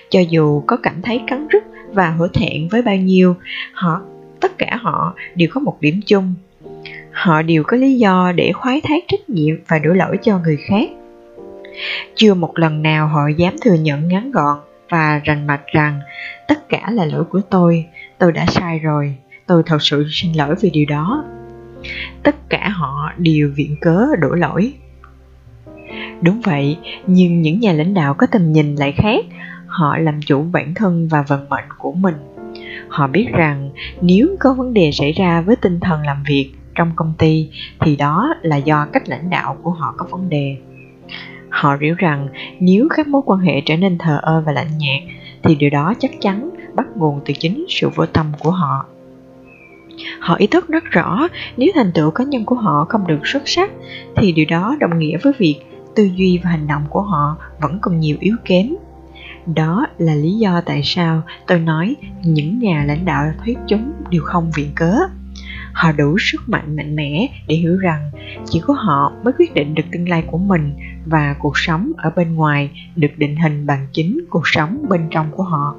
Cho 0.10 0.20
dù 0.20 0.64
có 0.68 0.78
cảm 0.84 1.02
thấy 1.02 1.22
cắn 1.28 1.48
rứt 1.48 1.64
và 1.92 2.10
hổ 2.10 2.28
thẹn 2.28 2.68
với 2.68 2.82
bao 2.82 2.96
nhiêu, 2.96 3.36
họ, 3.74 4.02
tất 4.40 4.58
cả 4.58 4.78
họ 4.82 5.16
đều 5.36 5.50
có 5.52 5.60
một 5.60 5.78
điểm 5.82 6.00
chung. 6.06 6.34
Họ 7.12 7.42
đều 7.42 7.64
có 7.64 7.78
lý 7.78 7.98
do 7.98 8.32
để 8.36 8.52
khoái 8.52 8.82
thác 8.82 9.04
trách 9.08 9.30
nhiệm 9.30 9.56
và 9.68 9.80
đổ 9.80 9.94
lỗi 9.94 10.18
cho 10.24 10.40
người 10.40 10.58
khác 10.58 10.90
chưa 12.16 12.34
một 12.34 12.60
lần 12.60 12.82
nào 12.82 13.08
họ 13.08 13.28
dám 13.38 13.56
thừa 13.62 13.74
nhận 13.74 14.08
ngắn 14.08 14.32
gọn 14.32 14.58
và 14.90 15.22
rành 15.24 15.48
mạch 15.48 15.62
rằng, 15.74 16.00
tất 16.48 16.70
cả 16.70 16.90
là 16.92 17.06
lỗi 17.06 17.24
của 17.24 17.42
tôi 17.50 17.86
tôi 18.18 18.32
đã 18.32 18.46
sai 18.46 18.80
rồi, 18.80 19.16
tôi 19.48 19.64
thật 19.66 19.82
sự 19.82 20.06
xin 20.10 20.34
lỗi 20.34 20.56
vì 20.62 20.70
điều 20.70 20.86
đó. 20.90 21.26
Tất 22.24 22.36
cả 22.50 22.70
họ 22.70 23.12
đều 23.18 23.52
viện 23.56 23.76
cớ 23.82 24.06
đổ 24.20 24.30
lỗi. 24.30 24.74
Đúng 26.22 26.42
vậy, 26.42 26.78
nhưng 27.08 27.42
những 27.42 27.60
nhà 27.60 27.74
lãnh 27.74 27.94
đạo 27.94 28.14
có 28.14 28.28
tầm 28.32 28.52
nhìn 28.52 28.76
lại 28.76 28.92
khác, 28.92 29.26
họ 29.68 29.98
làm 29.98 30.22
chủ 30.22 30.44
bản 30.52 30.74
thân 30.74 31.08
và 31.08 31.22
vận 31.22 31.50
mệnh 31.50 31.66
của 31.78 31.92
mình. 31.92 32.16
Họ 32.88 33.08
biết 33.08 33.28
rằng 33.34 33.70
nếu 34.02 34.36
có 34.40 34.54
vấn 34.54 34.74
đề 34.74 34.92
xảy 34.92 35.12
ra 35.12 35.42
với 35.42 35.56
tinh 35.56 35.80
thần 35.80 36.06
làm 36.06 36.24
việc 36.28 36.52
trong 36.76 36.92
công 36.96 37.14
ty, 37.18 37.50
thì 37.80 37.96
đó 37.96 38.36
là 38.42 38.58
do 38.58 38.88
cách 38.94 39.10
lãnh 39.10 39.30
đạo 39.30 39.58
của 39.64 39.72
họ 39.72 39.94
có 39.98 40.06
vấn 40.12 40.30
đề 40.30 40.58
họ 41.54 41.78
hiểu 41.82 41.96
rằng 41.98 42.28
nếu 42.60 42.88
các 42.96 43.08
mối 43.08 43.22
quan 43.26 43.40
hệ 43.40 43.62
trở 43.66 43.78
nên 43.78 43.98
thờ 43.98 44.20
ơ 44.22 44.44
và 44.46 44.52
lạnh 44.52 44.78
nhạt, 44.78 45.02
thì 45.44 45.56
điều 45.56 45.70
đó 45.70 45.94
chắc 46.00 46.12
chắn 46.22 46.50
bắt 46.74 46.88
nguồn 46.96 47.20
từ 47.26 47.34
chính 47.40 47.66
sự 47.70 47.90
vô 47.96 48.06
tâm 48.06 48.26
của 48.40 48.52
họ. 48.52 48.86
Họ 50.20 50.36
ý 50.36 50.48
thức 50.48 50.68
rất 50.68 50.84
rõ, 50.84 51.28
nếu 51.58 51.70
thành 51.76 51.92
tựu 51.92 52.12
cá 52.12 52.24
nhân 52.24 52.46
của 52.46 52.56
họ 52.56 52.86
không 52.90 53.08
được 53.08 53.20
xuất 53.28 53.44
sắc, 53.46 53.72
thì 54.16 54.32
điều 54.32 54.46
đó 54.50 54.76
đồng 54.80 55.00
nghĩa 55.00 55.18
với 55.18 55.34
việc 55.38 55.60
tư 55.96 56.10
duy 56.16 56.40
và 56.44 56.50
hành 56.50 56.68
động 56.68 56.84
của 56.90 57.02
họ 57.02 57.38
vẫn 57.62 57.80
còn 57.82 58.00
nhiều 58.00 58.18
yếu 58.20 58.36
kém. 58.46 58.74
Đó 59.46 59.86
là 59.98 60.14
lý 60.14 60.32
do 60.32 60.62
tại 60.66 60.82
sao 60.84 61.22
tôi 61.48 61.60
nói 61.60 61.96
những 62.24 62.60
nhà 62.60 62.84
lãnh 62.88 63.06
đạo 63.06 63.26
thuyết 63.46 63.58
chúng 63.68 63.92
đều 64.10 64.22
không 64.24 64.52
viện 64.56 64.70
cớ 64.76 64.96
họ 65.74 65.92
đủ 65.92 66.18
sức 66.20 66.50
mạnh 66.50 66.76
mạnh 66.76 66.96
mẽ 66.96 67.28
để 67.48 67.56
hiểu 67.56 67.78
rằng 67.78 68.12
chỉ 68.46 68.62
có 68.68 68.74
họ 68.74 69.14
mới 69.24 69.34
quyết 69.40 69.54
định 69.54 69.76
được 69.76 69.84
tương 69.92 70.10
lai 70.10 70.24
của 70.28 70.38
mình 70.38 70.74
và 71.06 71.36
cuộc 71.40 71.58
sống 71.58 71.92
ở 71.98 72.10
bên 72.16 72.36
ngoài 72.36 72.70
được 72.96 73.12
định 73.18 73.36
hình 73.36 73.66
bằng 73.66 73.88
chính 73.94 74.26
cuộc 74.30 74.48
sống 74.48 74.86
bên 74.90 75.02
trong 75.12 75.32
của 75.32 75.44
họ. 75.44 75.76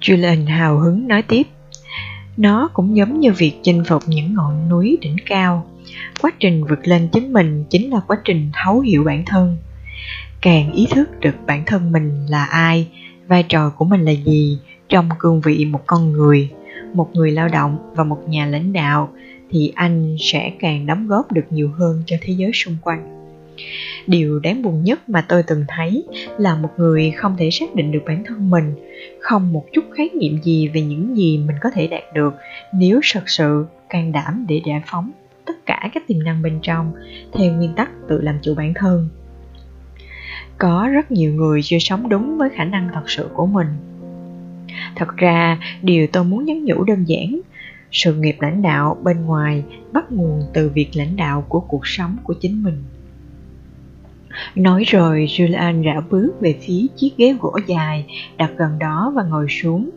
Julian 0.00 0.46
hào 0.46 0.78
hứng 0.78 1.08
nói 1.08 1.22
tiếp, 1.22 1.46
nó 2.36 2.68
cũng 2.72 2.96
giống 2.96 3.20
như 3.20 3.32
việc 3.32 3.54
chinh 3.62 3.82
phục 3.88 4.02
những 4.06 4.34
ngọn 4.34 4.68
núi 4.68 4.98
đỉnh 5.00 5.16
cao. 5.26 5.66
Quá 6.20 6.30
trình 6.40 6.64
vượt 6.64 6.88
lên 6.88 7.08
chính 7.12 7.32
mình 7.32 7.64
chính 7.70 7.90
là 7.90 8.00
quá 8.06 8.16
trình 8.24 8.50
thấu 8.52 8.80
hiểu 8.80 9.04
bản 9.04 9.22
thân. 9.26 9.56
Càng 10.40 10.72
ý 10.72 10.86
thức 10.90 11.20
được 11.20 11.34
bản 11.46 11.62
thân 11.66 11.92
mình 11.92 12.26
là 12.28 12.44
ai, 12.44 12.88
vai 13.26 13.42
trò 13.42 13.70
của 13.70 13.84
mình 13.84 14.04
là 14.04 14.12
gì 14.12 14.58
trong 14.88 15.08
cương 15.18 15.40
vị 15.40 15.64
một 15.64 15.80
con 15.86 16.12
người 16.12 16.50
một 16.94 17.10
người 17.14 17.30
lao 17.30 17.48
động 17.48 17.92
và 17.94 18.04
một 18.04 18.28
nhà 18.28 18.46
lãnh 18.46 18.72
đạo, 18.72 19.12
thì 19.50 19.72
anh 19.74 20.16
sẽ 20.20 20.52
càng 20.60 20.86
đóng 20.86 21.06
góp 21.06 21.32
được 21.32 21.44
nhiều 21.50 21.70
hơn 21.78 22.02
cho 22.06 22.16
thế 22.20 22.32
giới 22.32 22.50
xung 22.54 22.76
quanh. 22.82 23.26
Điều 24.06 24.38
đáng 24.38 24.62
buồn 24.62 24.84
nhất 24.84 25.08
mà 25.08 25.24
tôi 25.28 25.42
từng 25.42 25.64
thấy 25.68 26.04
là 26.38 26.54
một 26.54 26.70
người 26.76 27.10
không 27.10 27.36
thể 27.38 27.50
xác 27.50 27.74
định 27.74 27.92
được 27.92 28.02
bản 28.06 28.24
thân 28.26 28.50
mình, 28.50 28.74
không 29.20 29.52
một 29.52 29.64
chút 29.72 29.84
khái 29.96 30.10
niệm 30.20 30.38
gì 30.42 30.68
về 30.68 30.80
những 30.80 31.16
gì 31.16 31.38
mình 31.38 31.56
có 31.60 31.70
thể 31.70 31.86
đạt 31.86 32.02
được 32.14 32.34
nếu 32.72 33.00
thật 33.12 33.28
sự 33.28 33.66
can 33.88 34.12
đảm 34.12 34.44
để 34.48 34.60
giải 34.66 34.82
phóng 34.86 35.10
tất 35.44 35.66
cả 35.66 35.90
các 35.94 36.06
tiềm 36.06 36.22
năng 36.22 36.42
bên 36.42 36.58
trong 36.62 36.92
theo 37.32 37.52
nguyên 37.52 37.72
tắc 37.76 37.90
tự 38.08 38.20
làm 38.20 38.38
chủ 38.42 38.54
bản 38.54 38.72
thân. 38.74 39.08
Có 40.58 40.88
rất 40.92 41.10
nhiều 41.10 41.34
người 41.34 41.60
chưa 41.62 41.78
sống 41.80 42.08
đúng 42.08 42.38
với 42.38 42.48
khả 42.50 42.64
năng 42.64 42.88
thật 42.94 43.10
sự 43.10 43.28
của 43.34 43.46
mình 43.46 43.66
thật 44.96 45.16
ra, 45.16 45.58
điều 45.82 46.06
tôi 46.06 46.24
muốn 46.24 46.44
nhắn 46.44 46.64
nhủ 46.64 46.84
đơn 46.84 47.04
giản 47.08 47.40
sự 47.92 48.14
nghiệp 48.14 48.36
lãnh 48.40 48.62
đạo 48.62 48.96
bên 49.02 49.26
ngoài 49.26 49.64
bắt 49.92 50.12
nguồn 50.12 50.42
từ 50.52 50.68
việc 50.68 50.88
lãnh 50.94 51.16
đạo 51.16 51.44
của 51.48 51.60
cuộc 51.60 51.86
sống 51.86 52.16
của 52.24 52.34
chính 52.40 52.62
mình 52.62 52.82
Nói 54.54 54.84
rồi, 54.86 55.26
Julian 55.30 55.84
rảo 55.84 56.02
bước 56.10 56.32
về 56.40 56.58
phía 56.60 56.86
chiếc 56.96 57.10
ghế 57.16 57.36
gỗ 57.40 57.58
dài 57.66 58.06
đặt 58.36 58.50
gần 58.56 58.78
đó 58.78 59.12
và 59.16 59.22
ngồi 59.22 59.46
xuống. 59.48 59.90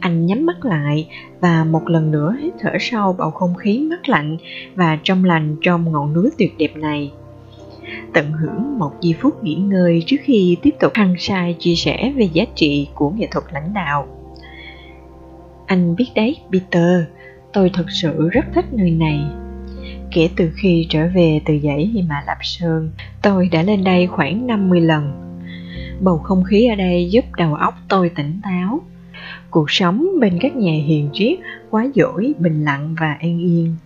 Anh 0.00 0.26
nhắm 0.26 0.46
mắt 0.46 0.64
lại 0.64 1.08
và 1.40 1.64
một 1.64 1.88
lần 1.88 2.10
nữa 2.10 2.36
hít 2.42 2.52
thở 2.60 2.70
sâu 2.80 3.12
bầu 3.18 3.30
không 3.30 3.54
khí 3.54 3.86
mát 3.90 4.08
lạnh 4.08 4.36
và 4.74 4.98
trong 5.02 5.24
lành 5.24 5.56
trong 5.62 5.92
ngọn 5.92 6.12
núi 6.12 6.30
tuyệt 6.38 6.54
đẹp 6.58 6.76
này. 6.76 7.12
Tận 8.12 8.32
hưởng 8.32 8.78
một 8.78 8.92
giây 9.00 9.14
phút 9.20 9.44
nghỉ 9.44 9.54
ngơi 9.54 10.02
trước 10.06 10.16
khi 10.22 10.56
tiếp 10.62 10.74
tục 10.80 10.92
hăng 10.94 11.14
sai 11.18 11.56
chia 11.58 11.74
sẻ 11.74 12.12
về 12.16 12.28
giá 12.32 12.44
trị 12.54 12.88
của 12.94 13.10
nghệ 13.10 13.28
thuật 13.30 13.44
lãnh 13.52 13.74
đạo. 13.74 14.06
Anh 15.66 15.96
biết 15.96 16.08
đấy, 16.14 16.36
Peter, 16.52 17.02
tôi 17.52 17.70
thật 17.74 17.86
sự 17.90 18.28
rất 18.28 18.44
thích 18.54 18.66
nơi 18.72 18.90
này 18.90 19.20
Kể 20.12 20.28
từ 20.36 20.50
khi 20.54 20.86
trở 20.90 21.08
về 21.14 21.40
từ 21.44 21.58
dãy 21.62 21.90
Hy 21.94 22.02
Mã 22.02 22.22
Lạp 22.26 22.38
Sơn, 22.42 22.90
tôi 23.22 23.48
đã 23.52 23.62
lên 23.62 23.84
đây 23.84 24.06
khoảng 24.06 24.46
50 24.46 24.80
lần. 24.80 25.12
Bầu 26.00 26.18
không 26.18 26.44
khí 26.44 26.66
ở 26.66 26.74
đây 26.74 27.08
giúp 27.10 27.24
đầu 27.36 27.54
óc 27.54 27.74
tôi 27.88 28.08
tỉnh 28.08 28.40
táo. 28.42 28.80
Cuộc 29.50 29.70
sống 29.70 30.06
bên 30.20 30.38
các 30.40 30.56
nhà 30.56 30.72
hiền 30.72 31.08
triết 31.12 31.38
quá 31.70 31.86
dỗi, 31.94 32.32
bình 32.38 32.64
lặng 32.64 32.94
và 33.00 33.12
an 33.20 33.38
yên. 33.40 33.76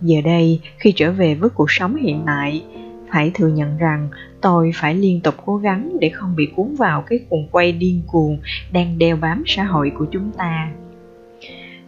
Giờ 0.00 0.20
đây, 0.24 0.60
khi 0.78 0.92
trở 0.96 1.12
về 1.12 1.34
với 1.34 1.50
cuộc 1.50 1.70
sống 1.70 1.96
hiện 1.96 2.22
tại, 2.26 2.62
phải 3.10 3.30
thừa 3.34 3.48
nhận 3.48 3.78
rằng 3.78 4.08
tôi 4.40 4.70
phải 4.74 4.94
liên 4.94 5.20
tục 5.20 5.34
cố 5.46 5.56
gắng 5.56 5.96
để 6.00 6.08
không 6.08 6.36
bị 6.36 6.48
cuốn 6.56 6.74
vào 6.78 7.02
cái 7.02 7.18
cuồng 7.28 7.48
quay 7.50 7.72
điên 7.72 8.02
cuồng 8.06 8.38
đang 8.72 8.98
đeo 8.98 9.16
bám 9.16 9.42
xã 9.46 9.64
hội 9.64 9.92
của 9.98 10.06
chúng 10.12 10.30
ta. 10.36 10.70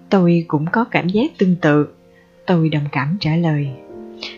Tôi 0.09 0.45
cũng 0.49 0.67
có 0.73 0.85
cảm 0.85 1.09
giác 1.09 1.31
tương 1.39 1.57
tự. 1.57 1.89
Tôi 2.47 2.69
đồng 2.69 2.85
cảm 2.93 3.17
trả 3.21 3.37
lời. 3.37 3.69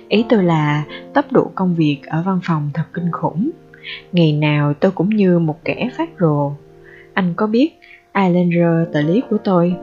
Ý 0.09 0.25
tôi 0.29 0.43
là 0.43 0.85
tốc 1.15 1.33
độ 1.33 1.51
công 1.55 1.75
việc 1.75 1.99
ở 2.07 2.23
văn 2.27 2.41
phòng 2.45 2.71
thật 2.75 2.85
kinh 2.93 3.11
khủng. 3.13 3.51
Ngày 4.13 4.33
nào 4.33 4.75
tôi 4.75 4.91
cũng 4.91 5.11
như 5.11 5.39
một 5.39 5.65
kẻ 5.65 5.91
phát 5.97 6.11
rồ. 6.21 6.53
Anh 7.15 7.35
có 7.37 7.47
biết 7.47 7.79
Islander 8.15 8.93
tờ 8.93 9.01
lý 9.01 9.23
của 9.31 9.39
tôi, 9.45 9.75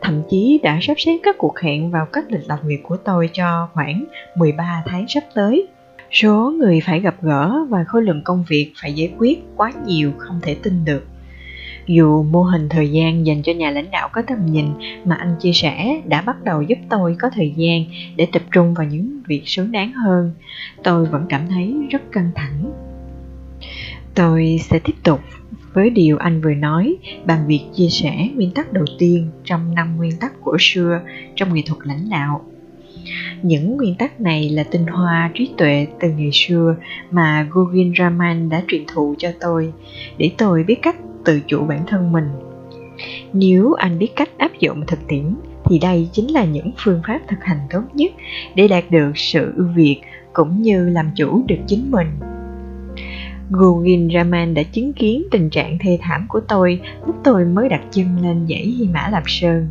thậm 0.00 0.22
chí 0.30 0.60
đã 0.62 0.78
sắp 0.82 0.94
xếp 0.98 1.18
các 1.22 1.38
cuộc 1.38 1.58
hẹn 1.58 1.90
vào 1.90 2.06
các 2.06 2.24
lịch 2.32 2.48
làm 2.48 2.58
việc 2.64 2.82
của 2.82 2.96
tôi 2.96 3.30
cho 3.32 3.68
khoảng 3.72 4.04
13 4.36 4.82
tháng 4.86 5.04
sắp 5.08 5.24
tới. 5.34 5.66
Số 6.12 6.50
người 6.58 6.80
phải 6.80 7.00
gặp 7.00 7.22
gỡ 7.22 7.66
và 7.68 7.84
khối 7.84 8.02
lượng 8.02 8.22
công 8.24 8.44
việc 8.48 8.72
phải 8.82 8.92
giải 8.92 9.12
quyết 9.18 9.38
quá 9.56 9.72
nhiều 9.86 10.12
không 10.18 10.40
thể 10.42 10.56
tin 10.62 10.84
được. 10.84 11.06
Dù 11.86 12.22
mô 12.22 12.42
hình 12.42 12.68
thời 12.68 12.90
gian 12.90 13.26
dành 13.26 13.42
cho 13.42 13.52
nhà 13.52 13.70
lãnh 13.70 13.90
đạo 13.90 14.08
có 14.12 14.22
tầm 14.22 14.46
nhìn 14.46 14.66
mà 15.04 15.14
anh 15.14 15.36
chia 15.40 15.52
sẻ 15.52 16.00
đã 16.06 16.22
bắt 16.22 16.44
đầu 16.44 16.62
giúp 16.62 16.78
tôi 16.88 17.16
có 17.18 17.30
thời 17.34 17.54
gian 17.56 17.84
để 18.16 18.26
tập 18.32 18.42
trung 18.52 18.74
vào 18.74 18.86
những 18.86 19.20
việc 19.26 19.42
xứng 19.46 19.72
đáng 19.72 19.92
hơn, 19.92 20.34
tôi 20.84 21.06
vẫn 21.06 21.26
cảm 21.28 21.48
thấy 21.48 21.74
rất 21.90 22.12
căng 22.12 22.30
thẳng. 22.34 22.72
Tôi 24.14 24.60
sẽ 24.62 24.78
tiếp 24.78 24.94
tục 25.02 25.20
với 25.72 25.90
điều 25.90 26.16
anh 26.16 26.40
vừa 26.40 26.54
nói 26.54 26.96
bằng 27.24 27.46
việc 27.46 27.64
chia 27.74 27.88
sẻ 27.88 28.28
nguyên 28.34 28.50
tắc 28.50 28.72
đầu 28.72 28.84
tiên 28.98 29.30
trong 29.44 29.74
năm 29.74 29.96
nguyên 29.96 30.12
tắc 30.20 30.32
của 30.40 30.56
xưa 30.60 31.00
trong 31.36 31.54
nghệ 31.54 31.62
thuật 31.66 31.86
lãnh 31.86 32.10
đạo. 32.10 32.44
Những 33.42 33.76
nguyên 33.76 33.94
tắc 33.94 34.20
này 34.20 34.50
là 34.50 34.64
tinh 34.70 34.86
hoa 34.86 35.30
trí 35.34 35.50
tuệ 35.56 35.86
từ 36.00 36.10
ngày 36.10 36.30
xưa 36.32 36.76
mà 37.10 37.48
Gugin 37.50 37.92
Raman 37.98 38.48
đã 38.48 38.62
truyền 38.68 38.82
thụ 38.86 39.14
cho 39.18 39.28
tôi 39.40 39.72
để 40.18 40.30
tôi 40.38 40.64
biết 40.64 40.82
cách 40.82 40.96
tự 41.24 41.40
chủ 41.46 41.64
bản 41.64 41.86
thân 41.86 42.12
mình. 42.12 42.28
Nếu 43.32 43.72
anh 43.72 43.98
biết 43.98 44.16
cách 44.16 44.30
áp 44.38 44.50
dụng 44.60 44.86
thực 44.86 44.98
tiễn, 45.08 45.34
thì 45.64 45.78
đây 45.78 46.08
chính 46.12 46.30
là 46.30 46.44
những 46.44 46.70
phương 46.76 47.00
pháp 47.06 47.20
thực 47.28 47.44
hành 47.44 47.60
tốt 47.70 47.82
nhất 47.94 48.12
để 48.54 48.68
đạt 48.68 48.84
được 48.90 49.12
sự 49.14 49.52
ưu 49.56 49.66
việt 49.74 50.00
cũng 50.32 50.62
như 50.62 50.88
làm 50.88 51.10
chủ 51.16 51.44
được 51.48 51.58
chính 51.66 51.90
mình 51.90 52.06
Gugin 53.50 54.08
Raman 54.14 54.54
đã 54.54 54.62
chứng 54.62 54.92
kiến 54.92 55.22
tình 55.30 55.50
trạng 55.50 55.78
thê 55.80 55.98
thảm 56.02 56.26
của 56.28 56.40
tôi 56.40 56.80
lúc 57.06 57.16
tôi 57.24 57.44
mới 57.44 57.68
đặt 57.68 57.82
chân 57.90 58.22
lên 58.22 58.46
dãy 58.48 58.74
Hy 58.78 58.88
Mã 58.88 59.08
Lạp 59.12 59.22
Sơn. 59.26 59.68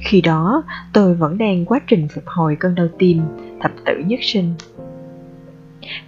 Khi 0.00 0.20
đó, 0.20 0.62
tôi 0.92 1.14
vẫn 1.14 1.38
đang 1.38 1.64
quá 1.64 1.80
trình 1.86 2.08
phục 2.14 2.24
hồi 2.26 2.56
cơn 2.60 2.74
đau 2.74 2.88
tim, 2.98 3.20
thập 3.60 3.72
tử 3.84 3.92
nhất 4.06 4.20
sinh. 4.22 4.54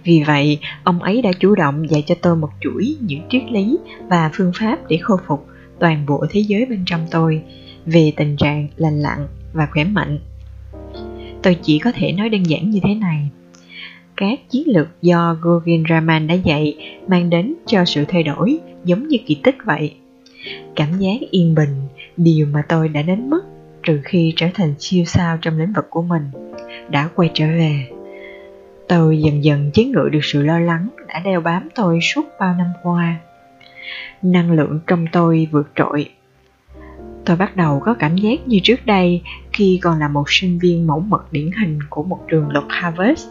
Vì 0.03 0.23
vậy, 0.27 0.59
ông 0.83 1.03
ấy 1.03 1.21
đã 1.21 1.31
chủ 1.39 1.55
động 1.55 1.89
dạy 1.89 2.03
cho 2.07 2.15
tôi 2.21 2.35
một 2.35 2.49
chuỗi 2.61 2.97
những 3.01 3.21
triết 3.29 3.43
lý 3.51 3.77
và 4.07 4.31
phương 4.33 4.51
pháp 4.59 4.79
để 4.89 4.97
khôi 4.97 5.17
phục 5.27 5.47
toàn 5.79 6.05
bộ 6.05 6.25
thế 6.29 6.39
giới 6.39 6.65
bên 6.65 6.83
trong 6.85 7.07
tôi 7.11 7.41
về 7.85 8.13
tình 8.17 8.35
trạng 8.37 8.67
lành 8.75 8.99
lặn 8.99 9.27
và 9.53 9.67
khỏe 9.71 9.83
mạnh. 9.83 10.19
Tôi 11.43 11.57
chỉ 11.63 11.79
có 11.79 11.91
thể 11.95 12.11
nói 12.11 12.29
đơn 12.29 12.43
giản 12.43 12.69
như 12.69 12.79
thế 12.83 12.95
này 12.95 13.29
các 14.19 14.49
chiến 14.49 14.63
lược 14.67 14.87
do 15.01 15.37
Govind 15.41 15.87
Raman 15.89 16.27
đã 16.27 16.33
dạy 16.35 16.75
mang 17.07 17.29
đến 17.29 17.55
cho 17.65 17.85
sự 17.85 18.05
thay 18.07 18.23
đổi 18.23 18.59
giống 18.85 19.07
như 19.07 19.17
kỳ 19.25 19.35
tích 19.43 19.55
vậy. 19.65 19.93
Cảm 20.75 20.99
giác 20.99 21.17
yên 21.31 21.55
bình, 21.55 21.75
điều 22.17 22.47
mà 22.47 22.63
tôi 22.69 22.89
đã 22.89 23.01
đến 23.01 23.29
mất 23.29 23.41
trừ 23.89 23.99
khi 24.03 24.33
trở 24.35 24.47
thành 24.53 24.73
siêu 24.79 25.05
sao 25.05 25.37
trong 25.41 25.57
lĩnh 25.57 25.73
vực 25.73 25.87
của 25.89 26.01
mình, 26.01 26.23
đã 26.89 27.09
quay 27.15 27.31
trở 27.33 27.47
về. 27.47 27.87
Tôi 28.87 29.21
dần 29.21 29.43
dần 29.43 29.71
chế 29.73 29.83
ngự 29.83 30.09
được 30.11 30.19
sự 30.23 30.43
lo 30.43 30.59
lắng 30.59 30.89
đã 31.07 31.19
đeo 31.25 31.41
bám 31.41 31.69
tôi 31.75 31.99
suốt 32.01 32.25
bao 32.39 32.53
năm 32.53 32.67
qua. 32.83 33.15
Năng 34.21 34.51
lượng 34.51 34.79
trong 34.87 35.05
tôi 35.11 35.47
vượt 35.51 35.71
trội. 35.75 36.09
Tôi 37.25 37.37
bắt 37.37 37.55
đầu 37.55 37.81
có 37.85 37.93
cảm 37.93 38.17
giác 38.17 38.47
như 38.47 38.59
trước 38.63 38.85
đây 38.85 39.21
khi 39.53 39.79
còn 39.83 39.99
là 39.99 40.07
một 40.07 40.23
sinh 40.27 40.59
viên 40.59 40.87
mẫu 40.87 40.99
mực 40.99 41.27
điển 41.31 41.51
hình 41.61 41.79
của 41.89 42.03
một 42.03 42.19
trường 42.27 42.49
luật 42.49 42.65
Harvard 42.69 43.27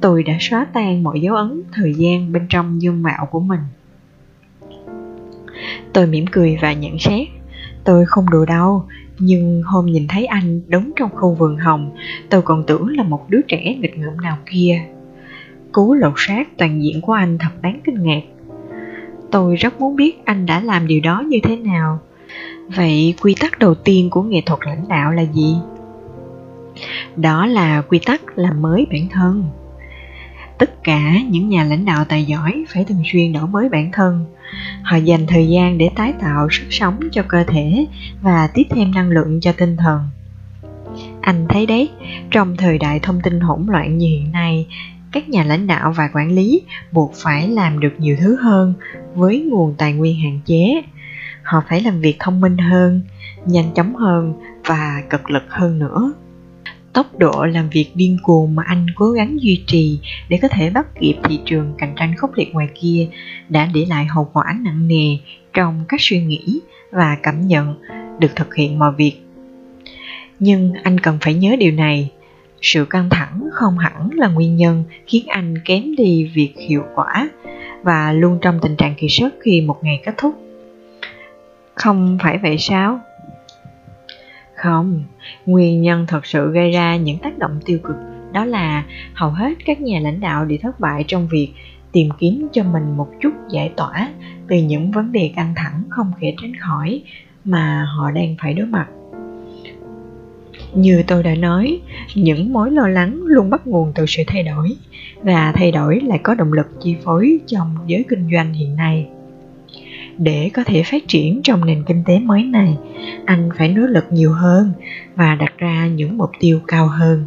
tôi 0.00 0.22
đã 0.22 0.36
xóa 0.40 0.66
tan 0.72 1.02
mọi 1.02 1.20
dấu 1.20 1.36
ấn 1.36 1.62
thời 1.72 1.94
gian 1.94 2.32
bên 2.32 2.46
trong 2.48 2.82
dung 2.82 3.02
mạo 3.02 3.26
của 3.30 3.40
mình 3.40 3.60
tôi 5.92 6.06
mỉm 6.06 6.24
cười 6.26 6.58
và 6.60 6.72
nhận 6.72 6.98
xét 6.98 7.28
tôi 7.86 8.04
không 8.06 8.30
đùa 8.30 8.44
đâu, 8.44 8.84
nhưng 9.18 9.62
hôm 9.62 9.86
nhìn 9.86 10.08
thấy 10.08 10.26
anh 10.26 10.60
đứng 10.68 10.92
trong 10.96 11.10
khu 11.14 11.34
vườn 11.34 11.56
hồng, 11.56 11.90
tôi 12.30 12.42
còn 12.42 12.64
tưởng 12.66 12.96
là 12.96 13.02
một 13.02 13.30
đứa 13.30 13.40
trẻ 13.48 13.74
nghịch 13.80 13.98
ngợm 13.98 14.20
nào 14.22 14.36
kia. 14.50 14.80
Cú 15.72 15.94
lột 15.94 16.12
xác 16.16 16.58
toàn 16.58 16.82
diện 16.82 17.00
của 17.00 17.12
anh 17.12 17.38
thật 17.38 17.62
đáng 17.62 17.80
kinh 17.84 18.02
ngạc. 18.02 18.22
Tôi 19.30 19.56
rất 19.56 19.80
muốn 19.80 19.96
biết 19.96 20.24
anh 20.24 20.46
đã 20.46 20.60
làm 20.60 20.86
điều 20.86 21.00
đó 21.00 21.24
như 21.28 21.38
thế 21.42 21.56
nào. 21.56 21.98
Vậy 22.76 23.14
quy 23.22 23.34
tắc 23.40 23.58
đầu 23.58 23.74
tiên 23.74 24.10
của 24.10 24.22
nghệ 24.22 24.40
thuật 24.46 24.60
lãnh 24.64 24.88
đạo 24.88 25.12
là 25.12 25.22
gì? 25.22 25.56
Đó 27.16 27.46
là 27.46 27.82
quy 27.82 28.00
tắc 28.06 28.38
làm 28.38 28.62
mới 28.62 28.86
bản 28.90 29.08
thân. 29.10 29.44
Tất 30.58 30.84
cả 30.84 31.12
những 31.28 31.48
nhà 31.48 31.64
lãnh 31.64 31.84
đạo 31.84 32.04
tài 32.04 32.24
giỏi 32.24 32.64
phải 32.68 32.84
thường 32.84 33.02
xuyên 33.12 33.32
đổi 33.32 33.46
mới 33.46 33.68
bản 33.68 33.92
thân 33.92 34.24
họ 34.82 34.96
dành 34.96 35.26
thời 35.26 35.48
gian 35.48 35.78
để 35.78 35.90
tái 35.96 36.12
tạo 36.20 36.48
sức 36.50 36.66
sống 36.70 37.00
cho 37.12 37.22
cơ 37.28 37.44
thể 37.44 37.86
và 38.22 38.48
tiếp 38.54 38.64
thêm 38.70 38.90
năng 38.94 39.10
lượng 39.10 39.40
cho 39.40 39.52
tinh 39.52 39.76
thần. 39.76 40.00
Anh 41.20 41.46
thấy 41.48 41.66
đấy, 41.66 41.88
trong 42.30 42.56
thời 42.56 42.78
đại 42.78 43.00
thông 43.00 43.20
tin 43.20 43.40
hỗn 43.40 43.66
loạn 43.68 43.98
như 43.98 44.06
hiện 44.06 44.32
nay, 44.32 44.66
các 45.12 45.28
nhà 45.28 45.44
lãnh 45.44 45.66
đạo 45.66 45.92
và 45.92 46.08
quản 46.14 46.32
lý 46.32 46.62
buộc 46.92 47.12
phải 47.14 47.48
làm 47.48 47.80
được 47.80 47.92
nhiều 47.98 48.16
thứ 48.20 48.36
hơn 48.42 48.74
với 49.14 49.40
nguồn 49.40 49.74
tài 49.78 49.92
nguyên 49.92 50.20
hạn 50.20 50.40
chế. 50.44 50.82
Họ 51.42 51.62
phải 51.68 51.80
làm 51.80 52.00
việc 52.00 52.16
thông 52.18 52.40
minh 52.40 52.58
hơn, 52.58 53.02
nhanh 53.46 53.74
chóng 53.74 53.96
hơn 53.96 54.34
và 54.64 55.02
cực 55.10 55.30
lực 55.30 55.44
hơn 55.48 55.78
nữa 55.78 56.12
tốc 56.96 57.18
độ 57.18 57.44
làm 57.44 57.68
việc 57.68 57.90
điên 57.94 58.18
cuồng 58.22 58.54
mà 58.54 58.62
anh 58.66 58.86
cố 58.94 59.10
gắng 59.10 59.36
duy 59.40 59.62
trì 59.66 59.98
để 60.28 60.38
có 60.42 60.48
thể 60.48 60.70
bắt 60.70 60.86
kịp 61.00 61.14
thị 61.24 61.40
trường 61.44 61.74
cạnh 61.78 61.92
tranh 61.96 62.16
khốc 62.16 62.30
liệt 62.34 62.52
ngoài 62.52 62.68
kia 62.74 63.08
đã 63.48 63.68
để 63.74 63.86
lại 63.88 64.06
hậu 64.06 64.30
quả 64.32 64.56
nặng 64.60 64.88
nề 64.88 65.16
trong 65.52 65.84
các 65.88 66.00
suy 66.00 66.24
nghĩ 66.24 66.60
và 66.90 67.16
cảm 67.22 67.46
nhận 67.46 67.74
được 68.18 68.36
thực 68.36 68.54
hiện 68.54 68.78
mọi 68.78 68.92
việc. 68.92 69.12
Nhưng 70.38 70.72
anh 70.82 71.00
cần 71.00 71.18
phải 71.20 71.34
nhớ 71.34 71.56
điều 71.58 71.72
này 71.72 72.10
sự 72.62 72.84
căng 72.84 73.10
thẳng 73.10 73.48
không 73.52 73.78
hẳn 73.78 74.10
là 74.12 74.28
nguyên 74.28 74.56
nhân 74.56 74.84
khiến 75.06 75.26
anh 75.26 75.58
kém 75.64 75.96
đi 75.96 76.30
việc 76.34 76.52
hiệu 76.68 76.82
quả 76.94 77.28
và 77.82 78.12
luôn 78.12 78.38
trong 78.42 78.58
tình 78.62 78.76
trạng 78.76 78.94
kỳ 78.94 79.08
sức 79.08 79.34
khi 79.40 79.60
một 79.60 79.78
ngày 79.82 80.02
kết 80.04 80.14
thúc. 80.16 80.34
Không 81.74 82.18
phải 82.22 82.38
vậy 82.38 82.56
sao? 82.58 83.00
Không, 84.54 85.04
nguyên 85.46 85.82
nhân 85.82 86.04
thật 86.08 86.26
sự 86.26 86.52
gây 86.52 86.70
ra 86.70 86.96
những 86.96 87.18
tác 87.18 87.38
động 87.38 87.60
tiêu 87.64 87.78
cực 87.84 87.96
đó 88.32 88.44
là 88.44 88.84
hầu 89.14 89.30
hết 89.30 89.52
các 89.64 89.80
nhà 89.80 90.00
lãnh 90.00 90.20
đạo 90.20 90.44
đều 90.44 90.58
thất 90.62 90.80
bại 90.80 91.04
trong 91.08 91.28
việc 91.30 91.52
tìm 91.92 92.08
kiếm 92.18 92.48
cho 92.52 92.62
mình 92.62 92.96
một 92.96 93.08
chút 93.20 93.30
giải 93.50 93.72
tỏa 93.76 94.08
từ 94.48 94.56
những 94.56 94.90
vấn 94.90 95.12
đề 95.12 95.32
căng 95.36 95.52
thẳng 95.56 95.82
không 95.88 96.12
thể 96.20 96.34
tránh 96.42 96.52
khỏi 96.56 97.02
mà 97.44 97.86
họ 97.96 98.10
đang 98.10 98.36
phải 98.42 98.54
đối 98.54 98.66
mặt. 98.66 98.86
Như 100.74 101.02
tôi 101.06 101.22
đã 101.22 101.34
nói, 101.34 101.80
những 102.14 102.52
mối 102.52 102.70
lo 102.70 102.88
lắng 102.88 103.20
luôn 103.24 103.50
bắt 103.50 103.66
nguồn 103.66 103.92
từ 103.94 104.06
sự 104.06 104.22
thay 104.26 104.42
đổi 104.42 104.76
và 105.22 105.52
thay 105.52 105.72
đổi 105.72 106.00
lại 106.00 106.20
có 106.22 106.34
động 106.34 106.52
lực 106.52 106.66
chi 106.82 106.96
phối 107.04 107.38
trong 107.46 107.76
giới 107.86 108.04
kinh 108.08 108.28
doanh 108.32 108.52
hiện 108.52 108.76
nay 108.76 109.08
để 110.18 110.50
có 110.54 110.64
thể 110.66 110.82
phát 110.82 111.08
triển 111.08 111.40
trong 111.44 111.64
nền 111.64 111.82
kinh 111.86 112.02
tế 112.06 112.18
mới 112.18 112.42
này. 112.42 112.76
Anh 113.24 113.48
phải 113.58 113.68
nỗ 113.68 113.82
lực 113.82 114.04
nhiều 114.10 114.32
hơn 114.32 114.72
và 115.16 115.34
đặt 115.34 115.52
ra 115.58 115.86
những 115.86 116.18
mục 116.18 116.30
tiêu 116.40 116.60
cao 116.66 116.88
hơn. 116.88 117.26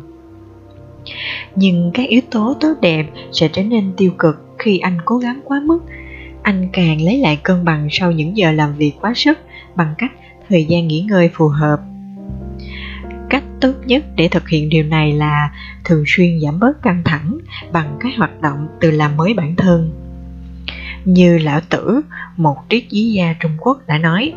Nhưng 1.55 1.91
các 1.93 2.09
yếu 2.09 2.21
tố 2.31 2.55
tốt 2.59 2.73
đẹp 2.81 3.05
sẽ 3.31 3.47
trở 3.47 3.63
nên 3.63 3.91
tiêu 3.97 4.11
cực 4.19 4.55
khi 4.57 4.77
anh 4.79 4.97
cố 5.05 5.17
gắng 5.17 5.39
quá 5.43 5.61
mức. 5.65 5.79
Anh 6.41 6.69
càng 6.73 7.01
lấy 7.01 7.17
lại 7.17 7.39
cân 7.43 7.65
bằng 7.65 7.87
sau 7.91 8.11
những 8.11 8.37
giờ 8.37 8.51
làm 8.51 8.75
việc 8.75 8.93
quá 9.01 9.13
sức 9.15 9.37
bằng 9.75 9.93
cách 9.97 10.11
thời 10.49 10.65
gian 10.65 10.87
nghỉ 10.87 11.01
ngơi 11.01 11.29
phù 11.33 11.47
hợp. 11.47 11.79
Cách 13.29 13.43
tốt 13.61 13.73
nhất 13.85 14.03
để 14.15 14.27
thực 14.27 14.49
hiện 14.49 14.69
điều 14.69 14.83
này 14.83 15.13
là 15.13 15.51
thường 15.85 16.03
xuyên 16.07 16.39
giảm 16.41 16.59
bớt 16.59 16.81
căng 16.81 17.01
thẳng 17.05 17.37
bằng 17.71 17.97
các 17.99 18.09
hoạt 18.17 18.41
động 18.41 18.67
từ 18.81 18.91
làm 18.91 19.17
mới 19.17 19.33
bản 19.33 19.55
thân 19.55 19.91
như 21.05 21.37
lão 21.37 21.61
tử, 21.69 22.01
một 22.37 22.57
triết 22.69 22.83
lý 22.89 23.11
gia 23.11 23.33
trung 23.39 23.51
quốc 23.59 23.87
đã 23.87 23.97
nói. 23.97 24.33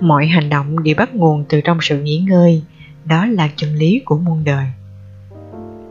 Mọi 0.00 0.26
hành 0.26 0.48
động 0.48 0.82
đều 0.82 0.94
bắt 0.98 1.14
nguồn 1.14 1.44
từ 1.48 1.60
trong 1.60 1.78
sự 1.80 2.02
nghỉ 2.02 2.18
ngơi, 2.18 2.62
đó 3.04 3.26
là 3.26 3.48
chân 3.56 3.74
lý 3.74 4.02
của 4.04 4.18
muôn 4.18 4.44
đời. 4.44 4.66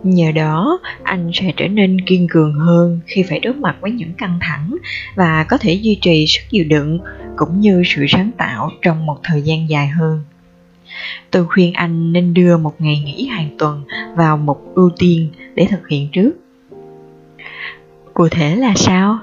Nhờ 0.03 0.31
đó, 0.31 0.79
anh 1.03 1.31
sẽ 1.33 1.51
trở 1.57 1.67
nên 1.67 2.01
kiên 2.01 2.27
cường 2.27 2.53
hơn 2.53 2.99
khi 3.05 3.23
phải 3.23 3.39
đối 3.39 3.53
mặt 3.53 3.75
với 3.81 3.91
những 3.91 4.13
căng 4.13 4.37
thẳng 4.41 4.77
và 5.15 5.43
có 5.43 5.57
thể 5.57 5.73
duy 5.73 5.97
trì 6.01 6.25
sức 6.27 6.41
chịu 6.49 6.65
đựng 6.67 6.99
cũng 7.35 7.59
như 7.59 7.83
sự 7.85 8.05
sáng 8.09 8.31
tạo 8.37 8.69
trong 8.81 9.05
một 9.05 9.19
thời 9.23 9.41
gian 9.41 9.69
dài 9.69 9.87
hơn. 9.87 10.21
Tôi 11.31 11.45
khuyên 11.45 11.73
anh 11.73 12.13
nên 12.13 12.33
đưa 12.33 12.57
một 12.57 12.81
ngày 12.81 13.03
nghỉ 13.05 13.27
hàng 13.27 13.49
tuần 13.59 13.83
vào 14.15 14.37
một 14.37 14.61
ưu 14.75 14.89
tiên 14.99 15.29
để 15.55 15.67
thực 15.69 15.87
hiện 15.87 16.09
trước. 16.11 16.31
Cụ 18.13 18.27
thể 18.29 18.55
là 18.55 18.73
sao? 18.75 19.19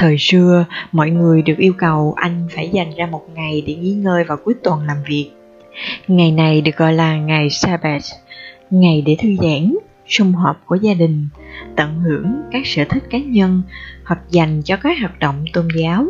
Thời 0.00 0.16
xưa, 0.18 0.64
mọi 0.92 1.10
người 1.10 1.42
được 1.42 1.56
yêu 1.58 1.72
cầu 1.78 2.14
anh 2.16 2.48
phải 2.54 2.68
dành 2.68 2.90
ra 2.96 3.06
một 3.06 3.22
ngày 3.34 3.64
để 3.66 3.74
nghỉ 3.74 3.92
ngơi 3.92 4.24
vào 4.24 4.38
cuối 4.44 4.54
tuần 4.62 4.86
làm 4.86 4.96
việc. 5.08 5.30
Ngày 6.08 6.32
này 6.32 6.60
được 6.60 6.76
gọi 6.76 6.92
là 6.92 7.16
ngày 7.16 7.50
Sabbath, 7.50 8.04
ngày 8.70 9.02
để 9.06 9.16
thư 9.22 9.28
giãn, 9.42 9.74
sum 10.08 10.32
họp 10.32 10.66
của 10.66 10.74
gia 10.74 10.94
đình, 10.94 11.28
tận 11.76 11.98
hưởng 11.98 12.42
các 12.50 12.66
sở 12.66 12.84
thích 12.84 13.02
cá 13.10 13.18
nhân 13.18 13.62
hoặc 14.04 14.20
dành 14.30 14.62
cho 14.64 14.76
các 14.76 14.98
hoạt 15.00 15.18
động 15.18 15.44
tôn 15.52 15.68
giáo. 15.76 16.06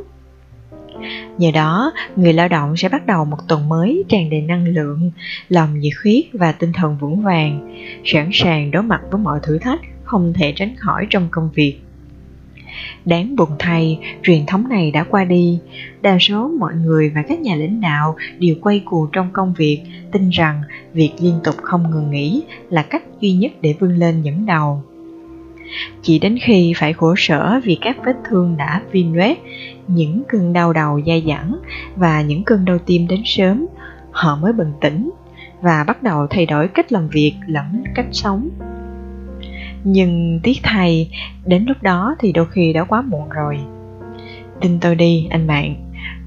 Nhờ 1.38 1.50
đó, 1.55 1.92
người 2.16 2.33
lao 2.33 2.48
động 2.48 2.76
sẽ 2.76 2.88
bắt 2.88 3.07
đầu 3.07 3.24
một 3.24 3.38
tuần 3.48 3.68
mới 3.68 4.05
tràn 4.09 4.31
đầy 4.31 4.40
năng 4.40 4.64
lượng, 4.64 5.11
lòng 5.48 5.79
nhiệt 5.79 5.92
huyết 6.03 6.24
và 6.33 6.53
tinh 6.53 6.72
thần 6.72 6.98
vững 7.00 7.22
vàng, 7.22 7.76
sẵn 8.05 8.31
sàng 8.33 8.70
đối 8.70 8.83
mặt 8.83 9.00
với 9.11 9.20
mọi 9.20 9.40
thử 9.42 9.59
thách 9.59 9.81
không 10.05 10.33
thể 10.33 10.53
tránh 10.57 10.76
khỏi 10.76 11.07
trong 11.11 11.29
công 11.31 11.50
việc. 11.55 11.81
Đáng 13.05 13.37
buồn 13.37 13.49
thay, 13.59 13.99
truyền 14.23 14.47
thống 14.47 14.69
này 14.69 14.90
đã 14.90 15.05
qua 15.05 15.25
đi. 15.25 15.59
Đa 16.03 16.19
số 16.21 16.51
mọi 16.59 16.75
người 16.75 17.12
và 17.14 17.23
các 17.23 17.40
nhà 17.40 17.55
lãnh 17.57 17.81
đạo 17.81 18.16
đều 18.38 18.55
quay 18.61 18.83
cuồng 18.85 19.09
trong 19.12 19.31
công 19.33 19.55
việc, 19.57 19.83
tin 20.12 20.31
rằng 20.31 20.62
việc 20.93 21.12
liên 21.21 21.40
tục 21.45 21.55
không 21.62 21.90
ngừng 21.90 22.11
nghỉ 22.11 22.43
là 22.71 22.83
cách 22.83 23.03
duy 23.21 23.33
nhất 23.33 23.53
để 23.61 23.75
vươn 23.81 23.97
lên 23.97 24.23
dẫn 24.23 24.47
đầu. 24.47 24.83
Chỉ 26.03 26.19
đến 26.19 26.38
khi 26.43 26.73
phải 26.77 26.93
khổ 26.93 27.14
sở 27.16 27.61
vì 27.64 27.79
các 27.81 27.97
vết 28.05 28.16
thương 28.29 28.57
đã 28.57 28.83
viêm 28.93 29.12
loét, 29.12 29.38
những 29.88 30.23
cơn 30.29 30.53
đau 30.53 30.73
đầu 30.73 31.01
dai 31.07 31.25
dẳng 31.29 31.57
và 31.97 32.23
những 32.23 32.45
cơn 32.45 32.64
đau 32.64 32.79
tim 32.79 33.07
đến 33.07 33.23
sớm, 33.25 33.66
họ 34.11 34.37
mới 34.37 34.53
bừng 34.53 34.73
tỉnh 34.81 35.11
và 35.61 35.85
bắt 35.85 36.03
đầu 36.03 36.27
thay 36.31 36.47
đổi 36.47 36.69
cách 36.69 36.93
làm 36.93 37.09
việc 37.09 37.35
lẫn 37.47 37.85
cách 37.95 38.07
sống 38.12 38.49
nhưng 39.85 40.40
tiếc 40.43 40.61
thay, 40.62 41.11
đến 41.47 41.64
lúc 41.64 41.83
đó 41.83 42.16
thì 42.19 42.33
đôi 42.33 42.47
khi 42.51 42.73
đã 42.73 42.85
quá 42.85 43.03
muộn 43.03 43.29
rồi. 43.29 43.59
Tin 44.61 44.81
tôi 44.81 44.95
đi, 44.95 45.27
anh 45.31 45.47
bạn. 45.47 45.75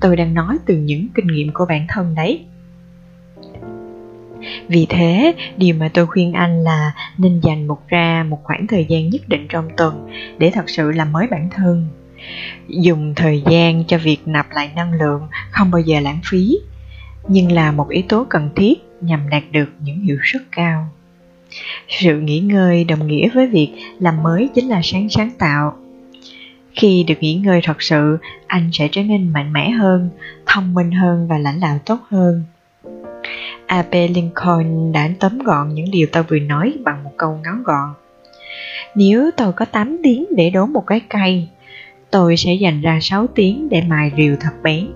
Tôi 0.02 0.16
đang 0.16 0.34
nói 0.34 0.58
từ 0.66 0.78
những 0.78 1.08
kinh 1.16 1.28
nghiệm 1.28 1.54
của 1.54 1.66
bản 1.66 1.86
thân 1.90 2.16
đấy. 2.16 2.46
Vì 4.68 4.86
thế, 4.90 5.34
điều 5.58 5.76
mà 5.76 5.90
tôi 5.94 6.08
khuyên 6.08 6.34
anh 6.34 6.64
là 6.64 6.92
nên 7.18 7.40
dành 7.40 7.68
một 7.68 7.88
ra 7.88 8.26
một 8.30 8.40
khoảng 8.44 8.68
thời 8.68 8.86
gian 8.90 9.10
nhất 9.10 9.22
định 9.28 9.46
trong 9.50 9.70
tuần 9.78 10.10
để 10.38 10.52
thật 10.54 10.70
sự 10.70 10.92
làm 10.92 11.12
mới 11.12 11.28
bản 11.28 11.50
thân. 11.52 11.88
Dùng 12.68 13.14
thời 13.16 13.44
gian 13.50 13.84
cho 13.86 13.98
việc 13.98 14.18
nạp 14.26 14.52
lại 14.52 14.72
năng 14.76 14.94
lượng 14.94 15.28
không 15.52 15.72
bao 15.72 15.82
giờ 15.82 16.00
lãng 16.00 16.20
phí, 16.24 16.58
nhưng 17.28 17.52
là 17.52 17.72
một 17.72 17.90
yếu 17.90 18.04
tố 18.10 18.26
cần 18.30 18.50
thiết 18.56 18.74
nhằm 19.02 19.30
đạt 19.30 19.44
được 19.52 19.70
những 19.80 20.00
hiệu 20.00 20.18
suất 20.24 20.42
cao 20.52 20.90
sự 21.88 22.20
nghỉ 22.20 22.40
ngơi 22.40 22.84
đồng 22.84 23.08
nghĩa 23.08 23.30
với 23.30 23.48
việc 23.48 23.70
làm 24.00 24.24
mới 24.24 24.50
chính 24.56 24.70
là 24.70 24.82
sáng 24.84 25.10
sáng 25.10 25.32
tạo. 25.38 25.78
Khi 26.76 27.06
được 27.08 27.16
nghỉ 27.20 27.34
ngơi 27.34 27.62
thật 27.64 27.82
sự, 27.82 28.18
anh 28.48 28.70
sẽ 28.74 28.88
trở 28.92 29.04
nên 29.04 29.34
mạnh 29.34 29.54
mẽ 29.54 29.70
hơn, 29.70 30.10
thông 30.46 30.74
minh 30.74 30.92
hơn 30.92 31.28
và 31.28 31.38
lãnh 31.38 31.60
đạo 31.60 31.80
tốt 31.86 32.00
hơn. 32.10 32.44
Ap 33.66 33.88
lincoln 33.92 34.92
đã 34.92 35.10
tóm 35.20 35.40
gọn 35.40 35.74
những 35.74 35.92
điều 35.92 36.08
tôi 36.12 36.24
vừa 36.24 36.40
nói 36.40 36.74
bằng 36.84 37.04
một 37.04 37.12
câu 37.18 37.40
ngắn 37.44 37.64
gọn. 37.64 37.94
Nếu 38.96 39.32
tôi 39.38 39.54
có 39.54 39.66
8 39.66 39.98
tiếng 40.04 40.26
để 40.36 40.50
đốn 40.50 40.74
một 40.74 40.84
cái 40.88 41.00
cây, 41.10 41.48
tôi 42.12 42.38
sẽ 42.38 42.54
dành 42.54 42.82
ra 42.82 43.00
6 43.02 43.28
tiếng 43.28 43.70
để 43.70 43.82
mài 43.88 44.12
rìu 44.18 44.36
thật 44.40 44.54
bén 44.64 44.88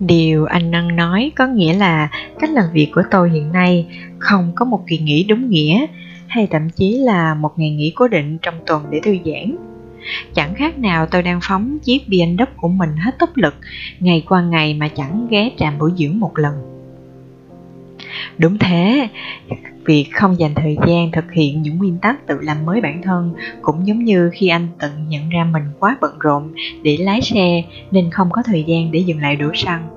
điều 0.00 0.44
anh 0.44 0.70
năng 0.70 0.96
nói 0.96 1.32
có 1.36 1.46
nghĩa 1.46 1.72
là 1.72 2.08
cách 2.38 2.50
làm 2.50 2.64
việc 2.72 2.90
của 2.94 3.02
tôi 3.10 3.30
hiện 3.30 3.52
nay 3.52 3.86
không 4.18 4.52
có 4.54 4.64
một 4.64 4.80
kỳ 4.86 4.98
nghỉ 4.98 5.24
đúng 5.24 5.50
nghĩa, 5.50 5.86
hay 6.26 6.46
thậm 6.50 6.70
chí 6.70 6.98
là 6.98 7.34
một 7.34 7.58
ngày 7.58 7.70
nghỉ 7.70 7.92
cố 7.96 8.08
định 8.08 8.38
trong 8.42 8.54
tuần 8.66 8.84
để 8.90 9.00
thư 9.02 9.16
giãn. 9.24 9.56
Chẳng 10.34 10.54
khác 10.54 10.78
nào 10.78 11.06
tôi 11.06 11.22
đang 11.22 11.40
phóng 11.42 11.78
chiếc 11.78 12.02
BMW 12.08 12.46
của 12.56 12.68
mình 12.68 12.90
hết 12.96 13.18
tốc 13.18 13.30
lực, 13.34 13.54
ngày 14.00 14.24
qua 14.28 14.42
ngày 14.42 14.74
mà 14.74 14.88
chẳng 14.88 15.26
ghé 15.30 15.50
trạm 15.58 15.78
bổ 15.78 15.90
dưỡng 15.98 16.20
một 16.20 16.38
lần 16.38 16.75
đúng 18.38 18.58
thế 18.58 19.08
việc 19.86 20.06
không 20.12 20.38
dành 20.38 20.54
thời 20.54 20.76
gian 20.86 21.12
thực 21.12 21.32
hiện 21.32 21.62
những 21.62 21.78
nguyên 21.78 21.98
tắc 21.98 22.26
tự 22.26 22.40
làm 22.40 22.66
mới 22.66 22.80
bản 22.80 23.02
thân, 23.02 23.34
cũng 23.62 23.86
giống 23.86 24.04
như 24.04 24.30
khi 24.34 24.48
anh 24.48 24.68
tự 24.78 24.88
nhận 25.08 25.28
ra 25.28 25.44
mình 25.44 25.62
quá 25.78 25.96
bận 26.00 26.18
rộn 26.18 26.52
để 26.82 26.96
lái 27.00 27.20
xe 27.22 27.62
nên 27.90 28.10
không 28.10 28.30
có 28.30 28.42
thời 28.42 28.64
gian 28.64 28.92
để 28.92 29.00
dừng 29.00 29.20
lại 29.20 29.36
đổ 29.36 29.50
xăng. 29.54 29.88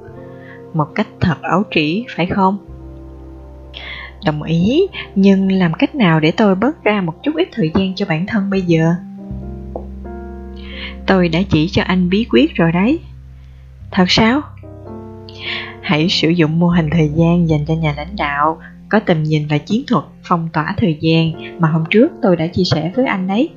Một 0.74 0.88
cách 0.95 1.08
thật 1.19 1.41
ấu 1.41 1.63
trĩ, 1.72 2.06
phải 2.15 2.26
không? 2.26 2.58
Đồng 4.26 4.43
ý, 4.43 4.88
nhưng 5.15 5.52
làm 5.52 5.74
cách 5.74 5.95
nào 5.95 6.19
để 6.19 6.32
tôi 6.32 6.56
bớt 6.56 6.84
ra 6.84 7.02
một 7.02 7.24
chút 7.24 7.36
ít 7.36 7.50
thời 7.52 7.72
gian 7.76 7.95
cho 7.95 8.06
bản 8.10 8.26
thân 8.26 8.50
bây 8.50 8.62
giờ? 8.62 8.93
Tôi 11.06 11.30
đã 11.30 11.39
chỉ 11.50 11.69
cho 11.69 11.84
anh 11.84 12.10
bí 12.10 12.26
quyết 12.32 12.56
rồi 12.56 12.72
đấy. 12.72 13.00
Thật 13.91 14.06
sao? 14.08 14.41
Hãy 15.89 16.10
sử 16.10 16.30
dụng 16.30 16.60
mô 16.60 16.67
hình 16.67 16.89
thời 16.91 17.10
gian 17.15 17.49
dành 17.49 17.65
cho 17.67 17.73
nhà 17.73 17.93
lãnh 17.97 18.15
đạo, 18.17 18.58
có 18.89 18.99
tầm 18.99 19.23
nhìn 19.23 19.47
và 19.49 19.58
chiến 19.58 19.84
thuật, 19.88 20.04
phong 20.23 20.49
tỏa 20.54 20.75
thời 20.78 20.97
gian 21.02 21.32
mà 21.62 21.67
hôm 21.67 21.84
trước 21.89 22.12
tôi 22.21 22.36
đã 22.36 22.47
chia 22.47 22.63
sẻ 22.63 22.91
với 22.95 23.06
anh 23.06 23.28
đấy 23.28 23.49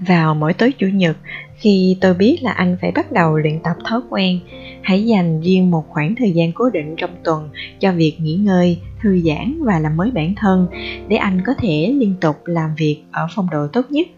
vào 0.00 0.34
mỗi 0.34 0.52
tối 0.52 0.72
chủ 0.78 0.86
nhật, 0.86 1.16
khi 1.56 1.96
tôi 2.00 2.14
biết 2.14 2.38
là 2.42 2.52
anh 2.52 2.76
phải 2.80 2.92
bắt 2.92 3.12
đầu 3.12 3.36
luyện 3.36 3.60
tập 3.60 3.76
thói 3.84 4.00
quen, 4.10 4.40
hãy 4.82 5.04
dành 5.06 5.40
riêng 5.40 5.70
một 5.70 5.84
khoảng 5.88 6.14
thời 6.14 6.32
gian 6.32 6.52
cố 6.52 6.70
định 6.70 6.94
trong 6.96 7.10
tuần 7.24 7.48
cho 7.80 7.92
việc 7.92 8.16
nghỉ 8.20 8.34
ngơi, 8.34 8.78
thư 9.02 9.20
giãn 9.20 9.58
và 9.64 9.78
làm 9.78 9.96
mới 9.96 10.10
bản 10.10 10.34
thân 10.34 10.66
để 11.08 11.16
anh 11.16 11.40
có 11.46 11.54
thể 11.58 11.94
liên 11.98 12.14
tục 12.20 12.36
làm 12.44 12.70
việc 12.76 13.02
ở 13.10 13.26
phong 13.34 13.50
độ 13.50 13.66
tốt 13.72 13.90
nhất. 13.90 14.08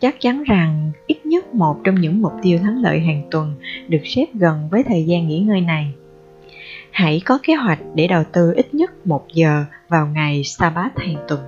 Chắc 0.00 0.20
chắn 0.20 0.42
rằng 0.42 0.90
ít 1.06 1.26
nhất 1.26 1.54
một 1.54 1.76
trong 1.84 2.00
những 2.00 2.22
mục 2.22 2.32
tiêu 2.42 2.58
thắng 2.58 2.82
lợi 2.82 3.00
hàng 3.00 3.22
tuần 3.30 3.54
được 3.88 4.02
xếp 4.04 4.26
gần 4.34 4.68
với 4.70 4.82
thời 4.82 5.04
gian 5.04 5.28
nghỉ 5.28 5.38
ngơi 5.38 5.60
này 5.60 5.94
hãy 6.98 7.20
có 7.24 7.38
kế 7.42 7.54
hoạch 7.54 7.78
để 7.94 8.06
đầu 8.06 8.22
tư 8.32 8.52
ít 8.56 8.74
nhất 8.74 9.06
một 9.06 9.26
giờ 9.32 9.64
vào 9.88 10.06
ngày 10.06 10.44
Sabbath 10.44 10.98
hàng 10.98 11.16
tuần. 11.28 11.40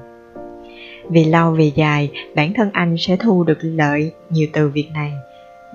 Vì 1.08 1.24
lâu 1.24 1.52
về 1.52 1.72
dài, 1.74 2.10
bản 2.34 2.52
thân 2.54 2.70
anh 2.72 2.96
sẽ 2.98 3.16
thu 3.16 3.44
được 3.44 3.58
lợi 3.62 4.12
nhiều 4.30 4.46
từ 4.52 4.68
việc 4.68 4.90
này, 4.94 5.12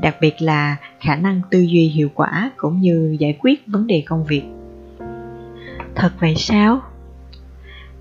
đặc 0.01 0.15
biệt 0.21 0.33
là 0.39 0.75
khả 0.99 1.15
năng 1.15 1.41
tư 1.51 1.59
duy 1.59 1.87
hiệu 1.87 2.09
quả 2.15 2.51
cũng 2.57 2.81
như 2.81 3.15
giải 3.19 3.37
quyết 3.39 3.67
vấn 3.67 3.87
đề 3.87 4.03
công 4.05 4.25
việc. 4.25 4.43
Thật 5.95 6.11
vậy 6.19 6.35
sao? 6.37 6.81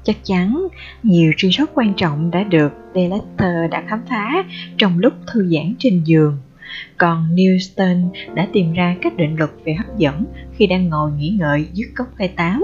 Chắc 0.03 0.17
chắn 0.25 0.69
nhiều 1.03 1.33
truy 1.37 1.53
xuất 1.53 1.71
quan 1.75 1.95
trọng 1.95 2.31
đã 2.31 2.43
được 2.43 2.73
Delater 2.95 3.71
đã 3.71 3.85
khám 3.89 4.01
phá 4.09 4.45
trong 4.79 4.99
lúc 4.99 5.13
thư 5.27 5.49
giãn 5.49 5.75
trên 5.79 6.05
giường 6.05 6.39
còn 6.99 7.35
Newton 7.35 8.09
đã 8.35 8.49
tìm 8.53 8.73
ra 8.73 8.97
các 9.03 9.17
định 9.17 9.37
luật 9.37 9.51
về 9.65 9.75
hấp 9.75 9.99
dẫn 9.99 10.25
khi 10.57 10.67
đang 10.67 10.89
ngồi 10.89 11.11
nghỉ 11.13 11.29
ngợi 11.39 11.69
dưới 11.73 11.89
gốc 11.97 12.09
cây 12.19 12.29
táo. 12.29 12.61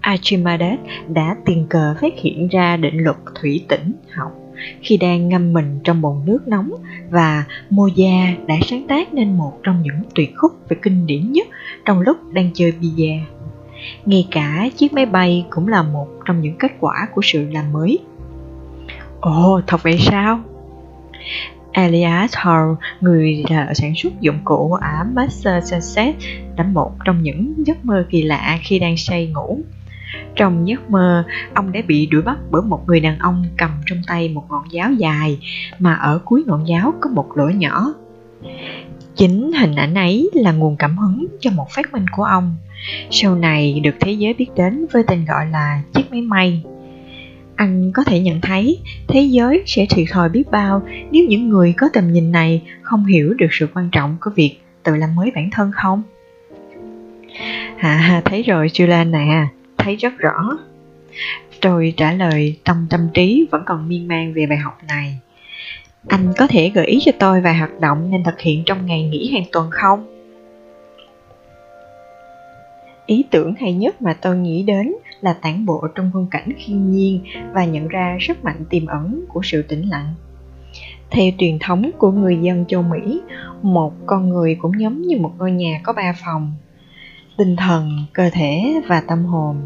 Archimedes 0.00 0.78
đã 1.08 1.36
tiền 1.44 1.66
cờ 1.70 1.94
phát 2.00 2.12
hiện 2.22 2.48
ra 2.48 2.76
định 2.76 2.96
luật 2.96 3.16
thủy 3.40 3.64
tĩnh 3.68 3.92
học 4.14 4.32
khi 4.80 4.96
đang 4.96 5.28
ngâm 5.28 5.52
mình 5.52 5.80
trong 5.84 6.00
bồn 6.00 6.16
nước 6.24 6.48
nóng 6.48 6.70
và 7.10 7.44
Moya 7.70 8.34
đã 8.46 8.54
sáng 8.66 8.86
tác 8.88 9.14
nên 9.14 9.36
một 9.36 9.52
trong 9.62 9.82
những 9.82 10.02
tuyệt 10.14 10.32
khúc 10.36 10.52
về 10.68 10.76
kinh 10.82 11.06
điển 11.06 11.32
nhất 11.32 11.46
trong 11.84 12.00
lúc 12.00 12.16
đang 12.32 12.50
chơi 12.54 12.72
bia. 12.72 13.12
Ngay 14.04 14.28
cả 14.30 14.68
chiếc 14.76 14.92
máy 14.92 15.06
bay 15.06 15.46
cũng 15.50 15.68
là 15.68 15.82
một 15.82 16.08
trong 16.24 16.40
những 16.40 16.56
kết 16.58 16.72
quả 16.80 17.08
của 17.14 17.20
sự 17.24 17.50
làm 17.50 17.72
mới. 17.72 17.98
Ồ, 19.20 19.60
thật 19.66 19.82
vậy 19.82 19.98
sao? 19.98 20.40
Elias 21.74 22.30
Hall, 22.34 22.72
người 23.00 23.44
là 23.50 23.74
sản 23.74 23.94
xuất 23.96 24.20
dụng 24.20 24.38
cụ 24.44 24.72
ở 24.72 25.04
Massachusetts, 25.14 26.24
đã 26.56 26.64
một 26.64 26.92
trong 27.04 27.22
những 27.22 27.54
giấc 27.66 27.84
mơ 27.84 28.06
kỳ 28.10 28.22
lạ 28.22 28.58
khi 28.62 28.78
đang 28.78 28.96
say 28.96 29.26
ngủ. 29.26 29.60
Trong 30.36 30.68
giấc 30.68 30.90
mơ, 30.90 31.24
ông 31.54 31.72
đã 31.72 31.80
bị 31.86 32.06
đuổi 32.06 32.22
bắt 32.22 32.38
bởi 32.50 32.62
một 32.62 32.86
người 32.86 33.00
đàn 33.00 33.18
ông 33.18 33.44
cầm 33.56 33.70
trong 33.86 33.98
tay 34.06 34.28
một 34.28 34.44
ngọn 34.50 34.64
giáo 34.70 34.92
dài, 34.92 35.38
mà 35.78 35.94
ở 35.94 36.18
cuối 36.24 36.42
ngọn 36.46 36.68
giáo 36.68 36.94
có 37.00 37.10
một 37.10 37.36
lỗ 37.36 37.48
nhỏ. 37.48 37.94
Chính 39.16 39.52
hình 39.52 39.74
ảnh 39.74 39.94
ấy 39.94 40.30
là 40.34 40.52
nguồn 40.52 40.76
cảm 40.76 40.98
hứng 40.98 41.26
cho 41.40 41.50
một 41.50 41.70
phát 41.70 41.92
minh 41.92 42.06
của 42.12 42.24
ông. 42.24 42.56
Sau 43.10 43.34
này 43.34 43.80
được 43.80 43.94
thế 44.00 44.12
giới 44.12 44.34
biết 44.34 44.48
đến 44.56 44.86
với 44.92 45.02
tên 45.06 45.24
gọi 45.24 45.46
là 45.46 45.82
chiếc 45.94 46.10
máy 46.10 46.20
may 46.20 46.62
anh 47.56 47.92
có 47.92 48.04
thể 48.04 48.20
nhận 48.20 48.40
thấy, 48.40 48.78
thế 49.08 49.20
giới 49.20 49.62
sẽ 49.66 49.86
thiệt 49.90 50.06
thòi 50.10 50.28
biết 50.28 50.50
bao 50.50 50.82
nếu 51.10 51.24
những 51.28 51.48
người 51.48 51.74
có 51.76 51.88
tầm 51.92 52.12
nhìn 52.12 52.32
này 52.32 52.62
không 52.82 53.06
hiểu 53.06 53.34
được 53.38 53.46
sự 53.50 53.68
quan 53.74 53.88
trọng 53.92 54.16
của 54.20 54.30
việc 54.36 54.58
tự 54.82 54.96
làm 54.96 55.14
mới 55.14 55.30
bản 55.34 55.50
thân 55.52 55.72
không? 55.74 56.02
À 57.78 58.22
thấy 58.24 58.42
rồi 58.42 58.66
Julian 58.66 59.10
nè. 59.10 59.46
Thấy 59.78 59.96
rất 59.96 60.18
rõ. 60.18 60.58
Tôi 61.60 61.94
trả 61.96 62.12
lời, 62.12 62.56
trong 62.64 62.86
tâm 62.90 63.00
trí 63.14 63.46
vẫn 63.50 63.62
còn 63.66 63.88
miên 63.88 64.08
man 64.08 64.32
về 64.32 64.46
bài 64.46 64.58
học 64.58 64.78
này. 64.88 65.18
Anh 66.08 66.32
có 66.36 66.46
thể 66.46 66.70
gợi 66.74 66.86
ý 66.86 66.98
cho 67.04 67.12
tôi 67.18 67.40
vài 67.40 67.54
hoạt 67.54 67.80
động 67.80 68.10
nên 68.10 68.24
thực 68.24 68.40
hiện 68.40 68.62
trong 68.66 68.86
ngày 68.86 69.02
nghỉ 69.02 69.32
hàng 69.32 69.44
tuần 69.52 69.70
không? 69.70 70.06
Ý 73.06 73.24
tưởng 73.30 73.54
hay 73.60 73.72
nhất 73.72 74.02
mà 74.02 74.14
tôi 74.20 74.36
nghĩ 74.36 74.62
đến 74.62 74.94
là 75.24 75.32
tản 75.32 75.66
bộ 75.66 75.86
trong 75.94 76.10
khung 76.12 76.26
cảnh 76.30 76.48
thiên 76.64 76.90
nhiên 76.90 77.20
và 77.52 77.64
nhận 77.64 77.88
ra 77.88 78.16
sức 78.20 78.44
mạnh 78.44 78.64
tiềm 78.70 78.86
ẩn 78.86 79.24
của 79.28 79.40
sự 79.44 79.62
tĩnh 79.62 79.88
lặng. 79.88 80.14
Theo 81.10 81.30
truyền 81.38 81.58
thống 81.58 81.90
của 81.98 82.10
người 82.10 82.38
dân 82.42 82.64
châu 82.68 82.82
Mỹ, 82.82 83.20
một 83.62 83.92
con 84.06 84.28
người 84.28 84.54
cũng 84.54 84.80
giống 84.80 85.02
như 85.02 85.18
một 85.18 85.32
ngôi 85.38 85.52
nhà 85.52 85.80
có 85.82 85.92
ba 85.92 86.14
phòng, 86.24 86.52
tinh 87.36 87.56
thần, 87.56 88.04
cơ 88.12 88.30
thể 88.32 88.80
và 88.86 89.00
tâm 89.00 89.24
hồn. 89.24 89.56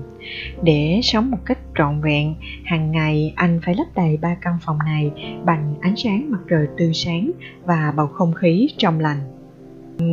Để 0.63 1.01
sống 1.03 1.31
một 1.31 1.39
cách 1.45 1.59
trọn 1.79 2.01
vẹn, 2.01 2.35
hàng 2.65 2.93
ngày 2.93 3.33
anh 3.37 3.61
phải 3.65 3.75
lấp 3.75 3.87
đầy 3.97 4.17
ba 4.17 4.37
căn 4.41 4.59
phòng 4.63 4.79
này 4.79 5.11
bằng 5.45 5.75
ánh 5.81 5.97
sáng 5.97 6.31
mặt 6.31 6.41
trời 6.51 6.67
tươi 6.79 6.95
sáng 6.95 7.31
và 7.65 7.93
bầu 7.97 8.07
không 8.07 8.33
khí 8.33 8.69
trong 8.79 9.01
lành. 9.01 9.21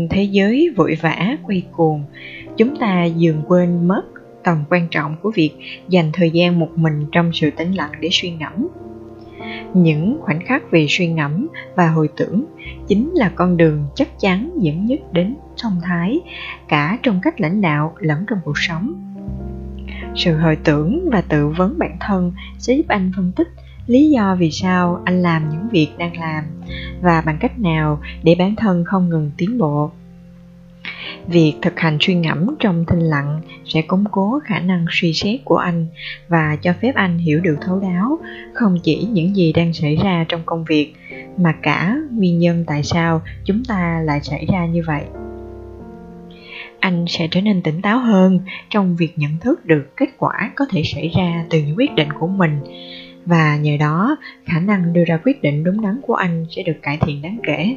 Thế 0.09 0.23
giới 0.23 0.73
vội 0.77 0.97
vã 1.01 1.37
quay 1.43 1.63
cuồng, 1.71 2.03
chúng 2.57 2.75
ta 2.79 3.03
dường 3.03 3.41
quên 3.47 3.87
mất 3.87 4.14
tầm 4.45 4.63
quan 4.69 4.87
trọng 4.91 5.15
của 5.21 5.31
việc 5.35 5.51
dành 5.89 6.11
thời 6.13 6.29
gian 6.29 6.59
một 6.59 6.69
mình 6.75 7.05
trong 7.11 7.33
sự 7.33 7.49
tĩnh 7.51 7.71
lặng 7.71 7.91
để 7.99 8.09
suy 8.11 8.31
ngẫm. 8.31 8.67
Những 9.73 10.17
khoảnh 10.21 10.39
khắc 10.45 10.71
về 10.71 10.85
suy 10.89 11.07
ngẫm 11.07 11.47
và 11.75 11.87
hồi 11.89 12.09
tưởng 12.17 12.45
chính 12.87 13.11
là 13.13 13.31
con 13.35 13.57
đường 13.57 13.85
chắc 13.95 14.19
chắn 14.19 14.49
dẫn 14.57 14.85
nhất 14.85 14.99
đến 15.13 15.35
thông 15.61 15.79
thái, 15.83 16.19
cả 16.67 16.97
trong 17.03 17.19
cách 17.23 17.41
lãnh 17.41 17.61
đạo 17.61 17.95
lẫn 17.99 18.25
trong 18.29 18.39
cuộc 18.43 18.57
sống. 18.57 18.93
Sự 20.15 20.37
hồi 20.37 20.57
tưởng 20.63 21.09
và 21.11 21.21
tự 21.21 21.47
vấn 21.47 21.79
bản 21.79 21.97
thân 21.99 22.33
sẽ 22.59 22.73
giúp 22.73 22.87
anh 22.87 23.11
phân 23.15 23.31
tích 23.35 23.47
lý 23.87 24.09
do 24.09 24.35
vì 24.39 24.51
sao 24.51 25.01
anh 25.05 25.21
làm 25.21 25.49
những 25.49 25.69
việc 25.71 25.87
đang 25.97 26.17
làm 26.17 26.43
và 27.01 27.21
bằng 27.25 27.37
cách 27.39 27.59
nào 27.59 27.99
để 28.23 28.35
bản 28.39 28.55
thân 28.55 28.83
không 28.85 29.09
ngừng 29.09 29.31
tiến 29.37 29.57
bộ 29.57 29.91
việc 31.27 31.53
thực 31.61 31.79
hành 31.79 31.97
suy 32.01 32.15
ngẫm 32.15 32.55
trong 32.59 32.85
thinh 32.85 32.99
lặng 32.99 33.41
sẽ 33.65 33.81
củng 33.81 34.03
cố 34.11 34.39
khả 34.43 34.59
năng 34.59 34.85
suy 34.89 35.13
xét 35.13 35.39
của 35.43 35.57
anh 35.57 35.87
và 36.27 36.57
cho 36.61 36.73
phép 36.81 36.95
anh 36.95 37.17
hiểu 37.17 37.39
được 37.39 37.57
thấu 37.61 37.79
đáo 37.79 38.19
không 38.53 38.77
chỉ 38.83 39.07
những 39.11 39.35
gì 39.35 39.53
đang 39.53 39.73
xảy 39.73 39.95
ra 39.95 40.25
trong 40.29 40.41
công 40.45 40.63
việc, 40.63 40.93
mà 41.37 41.55
cả 41.61 41.97
nguyên 42.11 42.39
nhân 42.39 42.63
tại 42.67 42.83
sao 42.83 43.21
chúng 43.43 43.63
ta 43.67 44.01
lại 44.05 44.19
xảy 44.23 44.45
ra 44.53 44.65
như 44.65 44.83
vậy. 44.87 45.03
Anh 46.79 47.05
sẽ 47.07 47.27
trở 47.31 47.41
nên 47.41 47.61
tỉnh 47.61 47.81
táo 47.81 47.99
hơn 47.99 48.39
trong 48.69 48.95
việc 48.95 49.13
nhận 49.15 49.37
thức 49.37 49.65
được 49.65 49.95
kết 49.95 50.09
quả 50.17 50.51
có 50.55 50.65
thể 50.69 50.83
xảy 50.83 51.11
ra 51.17 51.45
từ 51.49 51.59
những 51.59 51.77
quyết 51.77 51.95
định 51.95 52.13
của 52.19 52.27
mình, 52.27 52.59
và 53.25 53.57
nhờ 53.57 53.77
đó, 53.79 54.17
khả 54.45 54.59
năng 54.59 54.93
đưa 54.93 55.03
ra 55.05 55.17
quyết 55.23 55.41
định 55.41 55.63
đúng 55.63 55.81
đắn 55.81 55.99
của 56.01 56.15
anh 56.15 56.45
sẽ 56.49 56.63
được 56.63 56.77
cải 56.81 56.97
thiện 57.01 57.21
đáng 57.21 57.39
kể 57.43 57.75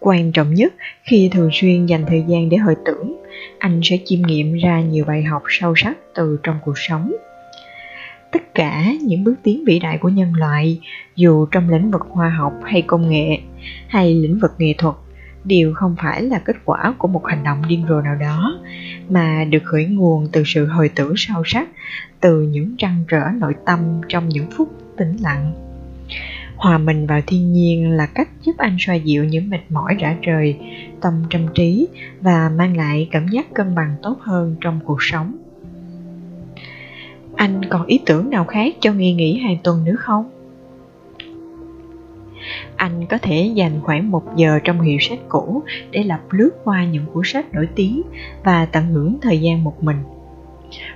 quan 0.00 0.32
trọng 0.32 0.54
nhất 0.54 0.74
khi 1.02 1.30
thường 1.32 1.50
xuyên 1.52 1.86
dành 1.86 2.04
thời 2.08 2.24
gian 2.28 2.48
để 2.48 2.56
hồi 2.56 2.74
tưởng. 2.84 3.22
Anh 3.58 3.80
sẽ 3.82 3.98
chiêm 4.04 4.22
nghiệm 4.22 4.54
ra 4.54 4.80
nhiều 4.80 5.04
bài 5.04 5.22
học 5.22 5.42
sâu 5.48 5.74
sắc 5.76 5.96
từ 6.14 6.38
trong 6.42 6.58
cuộc 6.64 6.78
sống. 6.78 7.12
Tất 8.32 8.54
cả 8.54 8.92
những 9.02 9.24
bước 9.24 9.34
tiến 9.42 9.64
vĩ 9.66 9.78
đại 9.78 9.98
của 9.98 10.08
nhân 10.08 10.34
loại, 10.34 10.80
dù 11.16 11.46
trong 11.46 11.70
lĩnh 11.70 11.90
vực 11.90 12.06
khoa 12.08 12.28
học 12.28 12.52
hay 12.64 12.82
công 12.82 13.08
nghệ 13.08 13.38
hay 13.88 14.14
lĩnh 14.14 14.38
vực 14.38 14.52
nghệ 14.58 14.74
thuật, 14.78 14.94
đều 15.44 15.74
không 15.74 15.96
phải 16.02 16.22
là 16.22 16.38
kết 16.38 16.56
quả 16.64 16.94
của 16.98 17.08
một 17.08 17.26
hành 17.26 17.44
động 17.44 17.62
điên 17.68 17.84
rồ 17.88 18.00
nào 18.00 18.14
đó, 18.14 18.58
mà 19.08 19.44
được 19.44 19.62
khởi 19.64 19.84
nguồn 19.84 20.28
từ 20.32 20.42
sự 20.46 20.66
hồi 20.66 20.90
tưởng 20.94 21.14
sâu 21.16 21.42
sắc 21.46 21.68
từ 22.20 22.42
những 22.42 22.76
trăn 22.78 23.04
trở 23.08 23.20
nội 23.38 23.54
tâm 23.66 23.80
trong 24.08 24.28
những 24.28 24.50
phút 24.56 24.68
tĩnh 24.96 25.16
lặng 25.20 25.65
hòa 26.56 26.78
mình 26.78 27.06
vào 27.06 27.20
thiên 27.26 27.52
nhiên 27.52 27.90
là 27.90 28.06
cách 28.06 28.28
giúp 28.42 28.52
anh 28.58 28.76
xoa 28.80 28.94
dịu 28.94 29.24
những 29.24 29.50
mệt 29.50 29.60
mỏi 29.68 29.96
rã 29.98 30.16
rời, 30.22 30.56
tâm 31.00 31.14
trầm 31.30 31.46
trí 31.54 31.88
và 32.20 32.50
mang 32.56 32.76
lại 32.76 33.08
cảm 33.10 33.28
giác 33.28 33.54
cân 33.54 33.74
bằng 33.74 33.94
tốt 34.02 34.16
hơn 34.20 34.56
trong 34.60 34.80
cuộc 34.84 35.02
sống. 35.02 35.36
Anh 37.36 37.64
còn 37.70 37.86
ý 37.86 38.00
tưởng 38.06 38.30
nào 38.30 38.44
khác 38.44 38.74
cho 38.80 38.92
nghỉ 38.92 39.12
nghỉ 39.12 39.38
hai 39.38 39.60
tuần 39.62 39.84
nữa 39.84 39.96
không? 39.98 40.30
Anh 42.76 43.06
có 43.06 43.18
thể 43.18 43.50
dành 43.54 43.80
khoảng 43.82 44.10
một 44.10 44.36
giờ 44.36 44.58
trong 44.64 44.80
hiệu 44.80 44.98
sách 45.00 45.18
cũ 45.28 45.62
để 45.90 46.02
lập 46.02 46.20
lướt 46.30 46.50
qua 46.64 46.84
những 46.84 47.06
cuốn 47.12 47.22
sách 47.26 47.54
nổi 47.54 47.68
tiếng 47.74 48.02
và 48.44 48.66
tận 48.66 48.86
hưởng 48.86 49.18
thời 49.22 49.40
gian 49.40 49.64
một 49.64 49.84
mình. 49.84 49.96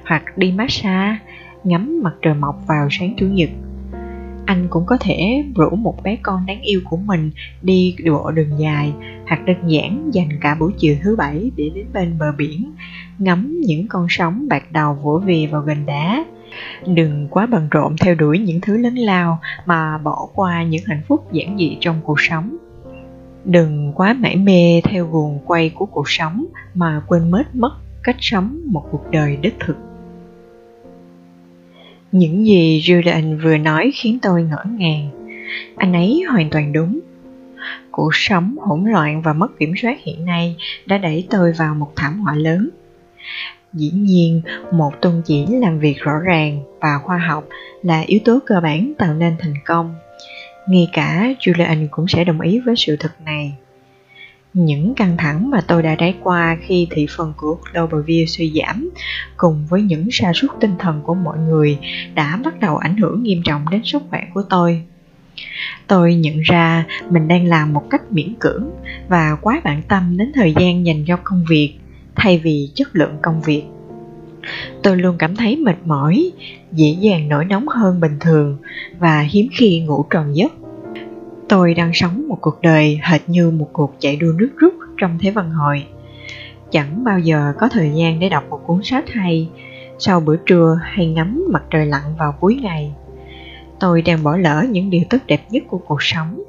Hoặc 0.04 0.38
đi 0.38 0.52
massage, 0.52 1.16
ngắm 1.64 2.00
mặt 2.02 2.14
trời 2.22 2.34
mọc 2.34 2.62
vào 2.66 2.88
sáng 2.90 3.14
chủ 3.16 3.26
nhật 3.26 3.50
anh 4.50 4.66
cũng 4.70 4.86
có 4.86 4.96
thể 5.00 5.44
rủ 5.56 5.70
một 5.70 6.02
bé 6.02 6.16
con 6.22 6.46
đáng 6.46 6.60
yêu 6.62 6.80
của 6.84 6.96
mình 6.96 7.30
đi 7.62 7.96
bộ 8.10 8.30
đường 8.30 8.58
dài 8.58 8.92
hoặc 9.28 9.44
đơn 9.44 9.56
giản 9.66 10.10
dành 10.12 10.28
cả 10.40 10.54
buổi 10.60 10.72
chiều 10.78 10.96
thứ 11.02 11.16
bảy 11.16 11.50
để 11.56 11.70
đến 11.74 11.86
bên 11.92 12.18
bờ 12.18 12.32
biển, 12.38 12.72
ngắm 13.18 13.60
những 13.60 13.88
con 13.88 14.06
sóng 14.08 14.48
bạc 14.48 14.72
đầu 14.72 14.94
vỗ 14.94 15.18
về 15.18 15.48
vào 15.52 15.62
gần 15.62 15.86
đá. 15.86 16.24
Đừng 16.86 17.28
quá 17.30 17.46
bận 17.46 17.68
rộn 17.70 17.96
theo 18.00 18.14
đuổi 18.14 18.38
những 18.38 18.60
thứ 18.60 18.76
lớn 18.76 18.94
lao 18.94 19.38
mà 19.66 19.98
bỏ 19.98 20.28
qua 20.34 20.62
những 20.62 20.82
hạnh 20.86 21.02
phúc 21.08 21.32
giản 21.32 21.58
dị 21.58 21.76
trong 21.80 22.00
cuộc 22.04 22.20
sống. 22.20 22.56
Đừng 23.44 23.92
quá 23.94 24.12
mải 24.12 24.36
mê 24.36 24.80
theo 24.84 25.06
guồng 25.06 25.38
quay 25.46 25.70
của 25.70 25.86
cuộc 25.86 26.10
sống 26.10 26.44
mà 26.74 27.02
quên 27.06 27.30
mất 27.30 27.44
mất 27.54 27.72
cách 28.02 28.16
sống 28.20 28.60
một 28.66 28.84
cuộc 28.90 29.10
đời 29.10 29.36
đích 29.36 29.56
thực 29.60 29.89
những 32.12 32.46
gì 32.46 32.80
Julian 32.80 33.42
vừa 33.42 33.56
nói 33.56 33.92
khiến 33.94 34.18
tôi 34.22 34.42
ngỡ 34.42 34.64
ngàng. 34.78 35.10
Anh 35.76 35.92
ấy 35.92 36.22
hoàn 36.30 36.50
toàn 36.50 36.72
đúng. 36.72 37.00
Cuộc 37.90 38.10
sống 38.14 38.56
hỗn 38.60 38.84
loạn 38.84 39.22
và 39.22 39.32
mất 39.32 39.58
kiểm 39.58 39.72
soát 39.82 39.98
hiện 40.02 40.24
nay 40.24 40.56
đã 40.86 40.98
đẩy 40.98 41.26
tôi 41.30 41.52
vào 41.52 41.74
một 41.74 41.92
thảm 41.96 42.20
họa 42.20 42.34
lớn. 42.34 42.68
Dĩ 43.72 43.90
nhiên, 43.90 44.42
một 44.72 44.92
tôn 45.00 45.22
chỉ 45.24 45.46
làm 45.46 45.78
việc 45.78 45.98
rõ 45.98 46.18
ràng 46.24 46.62
và 46.80 46.98
khoa 46.98 47.18
học 47.18 47.48
là 47.82 48.00
yếu 48.00 48.20
tố 48.24 48.38
cơ 48.46 48.60
bản 48.60 48.92
tạo 48.98 49.14
nên 49.14 49.36
thành 49.38 49.54
công. 49.66 49.94
Ngay 50.68 50.88
cả 50.92 51.34
Julian 51.40 51.86
cũng 51.90 52.08
sẽ 52.08 52.24
đồng 52.24 52.40
ý 52.40 52.60
với 52.60 52.74
sự 52.76 52.96
thật 52.96 53.12
này. 53.24 53.52
Những 54.54 54.94
căng 54.94 55.16
thẳng 55.16 55.50
mà 55.50 55.60
tôi 55.60 55.82
đã 55.82 55.94
trải 55.94 56.14
qua 56.22 56.56
khi 56.62 56.86
thị 56.90 57.06
phần 57.16 57.32
của 57.36 57.58
Global 57.72 58.00
View 58.00 58.26
suy 58.26 58.52
giảm, 58.54 58.90
cùng 59.36 59.66
với 59.68 59.82
những 59.82 60.08
sa 60.10 60.32
sút 60.34 60.50
tinh 60.60 60.74
thần 60.78 61.00
của 61.02 61.14
mọi 61.14 61.38
người 61.38 61.78
đã 62.14 62.40
bắt 62.44 62.60
đầu 62.60 62.76
ảnh 62.76 62.96
hưởng 62.96 63.22
nghiêm 63.22 63.42
trọng 63.44 63.64
đến 63.70 63.80
sức 63.84 64.02
khỏe 64.10 64.26
của 64.34 64.42
tôi. 64.50 64.82
Tôi 65.86 66.14
nhận 66.14 66.40
ra 66.40 66.86
mình 67.10 67.28
đang 67.28 67.46
làm 67.46 67.72
một 67.72 67.90
cách 67.90 68.02
miễn 68.12 68.34
cưỡng 68.34 68.70
và 69.08 69.36
quá 69.40 69.60
bận 69.64 69.82
tâm 69.88 70.16
đến 70.16 70.32
thời 70.34 70.54
gian 70.60 70.86
dành 70.86 71.04
cho 71.06 71.18
công 71.24 71.44
việc 71.48 71.74
thay 72.16 72.38
vì 72.38 72.68
chất 72.74 72.88
lượng 72.92 73.16
công 73.22 73.42
việc. 73.42 73.62
Tôi 74.82 74.96
luôn 74.96 75.16
cảm 75.18 75.36
thấy 75.36 75.56
mệt 75.56 75.76
mỏi, 75.84 76.32
dễ 76.72 76.96
dàng 77.00 77.28
nổi 77.28 77.44
nóng 77.44 77.68
hơn 77.68 78.00
bình 78.00 78.16
thường 78.20 78.56
và 78.98 79.20
hiếm 79.20 79.46
khi 79.52 79.80
ngủ 79.80 80.04
tròn 80.10 80.36
giấc 80.36 80.59
Tôi 81.50 81.74
đang 81.74 81.90
sống 81.94 82.28
một 82.28 82.38
cuộc 82.40 82.62
đời 82.62 83.00
hệt 83.02 83.20
như 83.26 83.50
một 83.50 83.68
cuộc 83.72 83.94
chạy 83.98 84.16
đua 84.16 84.32
nước 84.32 84.50
rút 84.56 84.74
trong 84.96 85.18
Thế 85.20 85.30
vận 85.30 85.50
hội. 85.50 85.86
Chẳng 86.70 87.04
bao 87.04 87.18
giờ 87.18 87.52
có 87.58 87.68
thời 87.68 87.90
gian 87.94 88.20
để 88.20 88.28
đọc 88.28 88.44
một 88.50 88.60
cuốn 88.66 88.80
sách 88.82 89.04
hay 89.08 89.48
sau 89.98 90.20
bữa 90.20 90.36
trưa 90.36 90.80
hay 90.82 91.06
ngắm 91.06 91.44
mặt 91.52 91.62
trời 91.70 91.86
lặn 91.86 92.02
vào 92.18 92.32
cuối 92.40 92.58
ngày. 92.62 92.92
Tôi 93.80 94.02
đang 94.02 94.22
bỏ 94.22 94.36
lỡ 94.36 94.64
những 94.70 94.90
điều 94.90 95.02
tốt 95.10 95.18
đẹp 95.26 95.46
nhất 95.50 95.62
của 95.68 95.78
cuộc 95.78 96.02
sống. 96.02 96.42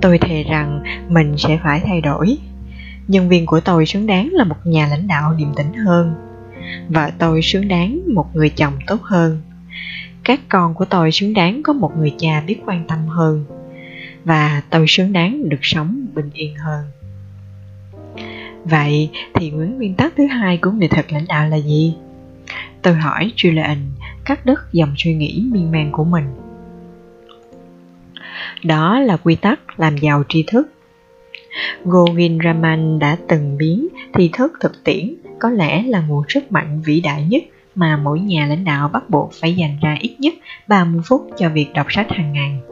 Tôi 0.00 0.18
thề 0.18 0.42
rằng 0.42 0.82
mình 1.08 1.34
sẽ 1.38 1.58
phải 1.62 1.80
thay 1.86 2.00
đổi. 2.00 2.38
Nhân 3.08 3.28
viên 3.28 3.46
của 3.46 3.60
tôi 3.60 3.86
xứng 3.86 4.06
đáng 4.06 4.28
là 4.32 4.44
một 4.44 4.56
nhà 4.64 4.86
lãnh 4.86 5.08
đạo 5.08 5.34
điềm 5.38 5.54
tĩnh 5.54 5.72
hơn. 5.72 6.14
Vợ 6.88 7.10
tôi 7.18 7.42
xứng 7.42 7.68
đáng 7.68 8.00
một 8.14 8.36
người 8.36 8.48
chồng 8.48 8.74
tốt 8.86 9.02
hơn. 9.02 9.40
Các 10.24 10.40
con 10.48 10.74
của 10.74 10.84
tôi 10.84 11.12
xứng 11.12 11.34
đáng 11.34 11.62
có 11.62 11.72
một 11.72 11.92
người 11.98 12.14
cha 12.18 12.42
biết 12.46 12.56
quan 12.66 12.84
tâm 12.88 12.98
hơn 13.06 13.44
và 14.24 14.62
tôi 14.70 14.84
xứng 14.88 15.12
đáng 15.12 15.48
được 15.48 15.58
sống 15.62 16.06
bình 16.14 16.30
yên 16.34 16.54
hơn. 16.56 16.84
Vậy 18.64 19.10
thì 19.34 19.50
nguyên 19.50 19.76
nguyên 19.76 19.94
tắc 19.94 20.12
thứ 20.16 20.26
hai 20.26 20.56
của 20.56 20.70
nghệ 20.70 20.88
thuật 20.88 21.12
lãnh 21.12 21.26
đạo 21.28 21.48
là 21.48 21.56
gì? 21.56 21.94
Tôi 22.82 22.94
hỏi 22.94 23.32
Julian 23.36 23.76
cắt 24.24 24.46
đứt 24.46 24.60
dòng 24.72 24.94
suy 24.98 25.14
nghĩ 25.14 25.44
miên 25.52 25.70
man 25.70 25.92
của 25.92 26.04
mình. 26.04 26.24
Đó 28.64 29.00
là 29.00 29.16
quy 29.16 29.34
tắc 29.34 29.80
làm 29.80 29.96
giàu 29.96 30.22
tri 30.28 30.44
thức. 30.46 30.72
Gogin 31.84 32.38
Raman 32.44 32.98
đã 32.98 33.16
từng 33.28 33.58
biến 33.58 33.88
tri 34.18 34.30
thức 34.32 34.52
thực 34.60 34.84
tiễn 34.84 35.14
có 35.38 35.50
lẽ 35.50 35.82
là 35.82 36.00
nguồn 36.00 36.24
sức 36.28 36.52
mạnh 36.52 36.82
vĩ 36.84 37.00
đại 37.00 37.24
nhất 37.24 37.42
mà 37.74 37.96
mỗi 37.96 38.20
nhà 38.20 38.46
lãnh 38.46 38.64
đạo 38.64 38.88
bắt 38.88 39.10
buộc 39.10 39.32
phải 39.40 39.54
dành 39.54 39.78
ra 39.82 39.96
ít 40.00 40.16
nhất 40.18 40.34
30 40.68 41.02
phút 41.04 41.30
cho 41.38 41.48
việc 41.48 41.66
đọc 41.74 41.86
sách 41.90 42.06
hàng 42.10 42.32
ngày. 42.32 42.71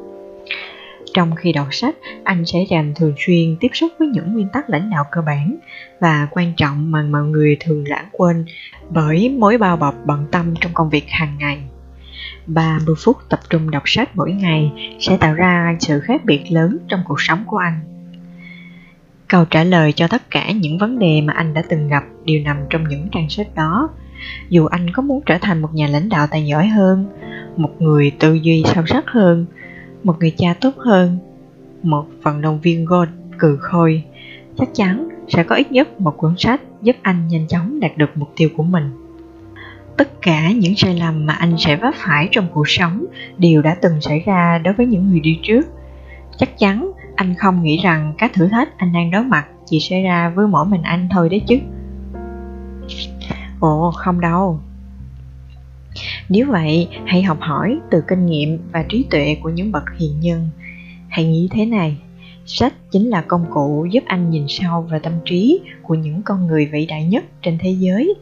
Trong 1.14 1.34
khi 1.34 1.52
đọc 1.52 1.66
sách, 1.70 1.94
anh 2.24 2.46
sẽ 2.46 2.58
dành 2.70 2.94
thường 2.94 3.14
xuyên 3.26 3.56
tiếp 3.60 3.70
xúc 3.72 3.92
với 3.98 4.08
những 4.08 4.32
nguyên 4.32 4.48
tắc 4.52 4.70
lãnh 4.70 4.90
đạo 4.90 5.04
cơ 5.10 5.20
bản 5.26 5.56
và 6.00 6.28
quan 6.30 6.52
trọng 6.56 6.90
mà 6.90 7.02
mọi 7.02 7.22
người 7.22 7.56
thường 7.60 7.84
lãng 7.88 8.08
quên 8.12 8.44
bởi 8.90 9.28
mối 9.28 9.58
bao 9.58 9.76
bọc 9.76 9.94
bận 10.06 10.26
tâm 10.30 10.54
trong 10.60 10.72
công 10.74 10.90
việc 10.90 11.04
hàng 11.08 11.36
ngày. 11.38 11.62
30 12.46 12.94
phút 13.04 13.16
tập 13.28 13.40
trung 13.50 13.70
đọc 13.70 13.82
sách 13.86 14.16
mỗi 14.16 14.32
ngày 14.32 14.72
sẽ 15.00 15.16
tạo 15.16 15.34
ra 15.34 15.76
sự 15.80 16.00
khác 16.00 16.24
biệt 16.24 16.44
lớn 16.50 16.78
trong 16.88 17.00
cuộc 17.04 17.20
sống 17.20 17.44
của 17.46 17.56
anh. 17.56 17.80
Câu 19.28 19.44
trả 19.44 19.64
lời 19.64 19.92
cho 19.92 20.08
tất 20.08 20.30
cả 20.30 20.50
những 20.50 20.78
vấn 20.78 20.98
đề 20.98 21.20
mà 21.20 21.32
anh 21.32 21.54
đã 21.54 21.62
từng 21.68 21.88
gặp 21.88 22.04
đều 22.24 22.40
nằm 22.44 22.56
trong 22.70 22.88
những 22.88 23.08
trang 23.12 23.30
sách 23.30 23.54
đó. 23.54 23.88
Dù 24.48 24.66
anh 24.66 24.90
có 24.92 25.02
muốn 25.02 25.22
trở 25.26 25.38
thành 25.40 25.62
một 25.62 25.74
nhà 25.74 25.86
lãnh 25.86 26.08
đạo 26.08 26.26
tài 26.30 26.46
giỏi 26.46 26.66
hơn, 26.66 27.06
một 27.56 27.70
người 27.78 28.12
tư 28.18 28.34
duy 28.34 28.62
sâu 28.74 28.86
sắc 28.86 29.04
hơn, 29.06 29.46
một 30.04 30.16
người 30.20 30.34
cha 30.36 30.54
tốt 30.60 30.74
hơn, 30.76 31.18
một 31.82 32.06
vận 32.22 32.40
động 32.40 32.60
viên 32.62 32.84
golf 32.84 33.06
cừ 33.38 33.56
khôi, 33.60 34.04
chắc 34.56 34.68
chắn 34.74 35.08
sẽ 35.28 35.42
có 35.42 35.56
ít 35.56 35.72
nhất 35.72 36.00
một 36.00 36.16
cuốn 36.16 36.34
sách 36.38 36.60
giúp 36.82 36.96
anh 37.02 37.28
nhanh 37.28 37.46
chóng 37.46 37.80
đạt 37.80 37.96
được 37.96 38.10
mục 38.14 38.32
tiêu 38.36 38.48
của 38.56 38.62
mình. 38.62 38.90
Tất 39.96 40.22
cả 40.22 40.52
những 40.52 40.76
sai 40.76 40.94
lầm 40.94 41.26
mà 41.26 41.34
anh 41.34 41.54
sẽ 41.58 41.76
vấp 41.76 41.94
phải 41.96 42.28
trong 42.32 42.46
cuộc 42.52 42.68
sống 42.68 43.04
đều 43.38 43.62
đã 43.62 43.76
từng 43.82 44.00
xảy 44.00 44.20
ra 44.20 44.58
đối 44.58 44.74
với 44.74 44.86
những 44.86 45.10
người 45.10 45.20
đi 45.20 45.38
trước. 45.42 45.66
Chắc 46.36 46.58
chắn 46.58 46.92
anh 47.14 47.34
không 47.34 47.62
nghĩ 47.62 47.80
rằng 47.82 48.14
các 48.18 48.32
thử 48.34 48.48
thách 48.48 48.78
anh 48.78 48.92
đang 48.92 49.10
đối 49.10 49.24
mặt 49.24 49.46
chỉ 49.66 49.80
xảy 49.80 50.02
ra 50.02 50.32
với 50.34 50.46
mỗi 50.46 50.66
mình 50.66 50.82
anh 50.82 51.08
thôi 51.10 51.28
đấy 51.28 51.42
chứ. 51.46 51.58
Ồ, 53.60 53.92
không 53.96 54.20
đâu. 54.20 54.60
Nếu 56.28 56.46
vậy, 56.46 56.88
hãy 57.06 57.22
học 57.22 57.38
hỏi 57.40 57.78
từ 57.90 58.02
kinh 58.08 58.26
nghiệm 58.26 58.58
và 58.72 58.84
trí 58.88 59.06
tuệ 59.10 59.36
của 59.42 59.48
những 59.48 59.72
bậc 59.72 59.84
hiền 59.98 60.20
nhân. 60.20 60.48
Hãy 61.08 61.24
nghĩ 61.24 61.48
thế 61.50 61.66
này, 61.66 61.96
sách 62.46 62.74
chính 62.90 63.10
là 63.10 63.22
công 63.22 63.46
cụ 63.50 63.86
giúp 63.90 64.04
anh 64.06 64.30
nhìn 64.30 64.44
sâu 64.48 64.82
vào 64.82 65.00
tâm 65.00 65.12
trí 65.24 65.60
của 65.82 65.94
những 65.94 66.22
con 66.22 66.46
người 66.46 66.66
vĩ 66.66 66.86
đại 66.86 67.04
nhất 67.04 67.24
trên 67.42 67.58
thế 67.60 67.70
giới 67.70 68.14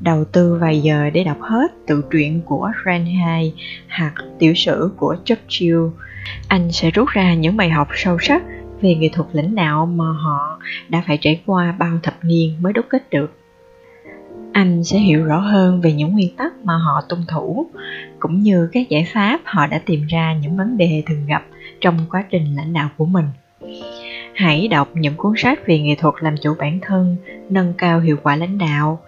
đầu 0.00 0.24
tư 0.24 0.58
vài 0.60 0.80
giờ 0.80 1.10
để 1.10 1.24
đọc 1.24 1.36
hết 1.40 1.72
tự 1.86 2.04
truyện 2.10 2.40
của 2.44 2.70
Fahrenheit 2.84 3.50
hoặc 3.98 4.14
tiểu 4.38 4.54
sử 4.54 4.90
của 4.96 5.16
Churchill, 5.24 5.78
anh 6.48 6.72
sẽ 6.72 6.90
rút 6.90 7.08
ra 7.08 7.34
những 7.34 7.56
bài 7.56 7.70
học 7.70 7.88
sâu 7.94 8.18
sắc 8.20 8.42
về 8.80 8.94
nghệ 8.94 9.08
thuật 9.12 9.28
lãnh 9.32 9.54
đạo 9.54 9.86
mà 9.86 10.04
họ 10.04 10.58
đã 10.88 11.02
phải 11.06 11.18
trải 11.20 11.40
qua 11.46 11.72
bao 11.78 11.98
thập 12.02 12.14
niên 12.22 12.56
mới 12.60 12.72
đúc 12.72 12.86
kết 12.88 13.10
được. 13.10 13.32
Anh 14.56 14.84
sẽ 14.84 14.98
hiểu 14.98 15.24
rõ 15.24 15.38
hơn 15.38 15.80
về 15.80 15.92
những 15.92 16.12
nguyên 16.12 16.36
tắc 16.36 16.52
mà 16.64 16.76
họ 16.76 17.00
tuân 17.08 17.20
thủ, 17.28 17.66
cũng 18.18 18.40
như 18.40 18.68
các 18.72 18.88
giải 18.88 19.06
pháp 19.14 19.40
họ 19.44 19.66
đã 19.66 19.80
tìm 19.86 20.06
ra 20.06 20.34
những 20.42 20.56
vấn 20.56 20.76
đề 20.76 21.02
thường 21.06 21.26
gặp 21.26 21.44
trong 21.80 21.98
quá 22.10 22.24
trình 22.30 22.56
lãnh 22.56 22.72
đạo 22.72 22.90
của 22.96 23.06
mình. 23.06 23.24
Hãy 24.34 24.68
đọc 24.68 24.88
những 24.94 25.14
cuốn 25.16 25.32
sách 25.36 25.66
về 25.66 25.78
nghệ 25.78 25.94
thuật 25.98 26.14
làm 26.20 26.34
chủ 26.42 26.54
bản 26.58 26.78
thân, 26.82 27.16
nâng 27.50 27.72
cao 27.78 28.00
hiệu 28.00 28.16
quả 28.22 28.36
lãnh 28.36 28.58
đạo, 28.58 29.00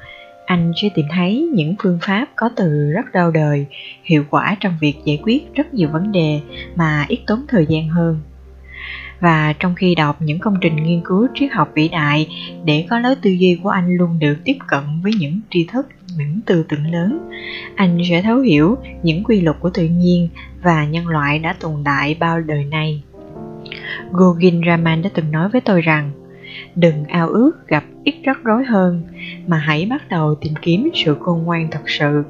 anh 0.46 0.72
sẽ 0.76 0.88
tìm 0.94 1.07
thấy 1.11 1.49
những 1.55 1.74
phương 1.82 1.99
pháp 2.03 2.26
có 2.36 2.51
từ 2.57 2.90
rất 2.90 3.07
lâu 3.12 3.30
đời, 3.30 3.66
hiệu 4.05 4.24
quả 4.30 4.57
trong 4.61 4.72
việc 4.80 4.94
giải 5.05 5.18
quyết 5.22 5.55
rất 5.55 5.74
nhiều 5.74 5.88
vấn 5.92 6.12
đề 6.12 6.40
mà 6.76 7.05
ít 7.09 7.20
tốn 7.26 7.44
thời 7.49 7.66
gian 7.66 7.88
hơn. 7.88 8.20
Và 9.20 9.52
trong 9.58 9.74
khi 9.74 9.94
đọc 9.94 10.22
những 10.22 10.38
công 10.38 10.54
trình 10.60 10.76
nghiên 10.76 11.00
cứu 11.04 11.28
triết 11.34 11.52
học 11.52 11.70
vĩ 11.74 11.88
đại 11.88 12.28
để 12.64 12.86
có 12.90 12.98
lối 12.98 13.14
tư 13.22 13.30
duy 13.30 13.60
của 13.62 13.68
anh 13.68 13.96
luôn 13.96 14.18
được 14.18 14.36
tiếp 14.44 14.56
cận 14.66 14.82
với 15.02 15.12
những 15.18 15.40
tri 15.50 15.64
thức, 15.64 15.86
những 16.16 16.40
tư 16.46 16.64
tưởng 16.68 16.92
lớn, 16.92 17.30
anh 17.74 17.98
sẽ 18.08 18.22
thấu 18.22 18.38
hiểu 18.38 18.78
những 19.02 19.24
quy 19.24 19.40
luật 19.40 19.56
của 19.60 19.70
tự 19.70 19.84
nhiên 19.84 20.28
và 20.62 20.84
nhân 20.84 21.08
loại 21.08 21.38
đã 21.38 21.52
tồn 21.60 21.74
tại 21.84 22.16
bao 22.20 22.40
đời 22.40 22.64
nay. 22.64 23.02
Gogin 24.12 24.60
Raman 24.66 25.02
đã 25.02 25.10
từng 25.14 25.30
nói 25.30 25.48
với 25.48 25.60
tôi 25.60 25.80
rằng 25.80 26.10
đừng 26.74 27.04
ao 27.04 27.28
ước 27.28 27.68
gặp 27.68 27.84
ít 28.04 28.14
rắc 28.24 28.44
rối 28.44 28.64
hơn 28.64 29.02
mà 29.46 29.56
hãy 29.56 29.86
bắt 29.90 30.08
đầu 30.08 30.34
tìm 30.34 30.52
kiếm 30.62 30.90
sự 30.94 31.16
khôn 31.20 31.42
ngoan 31.42 31.68
thật 31.70 31.82
sự 31.86 32.24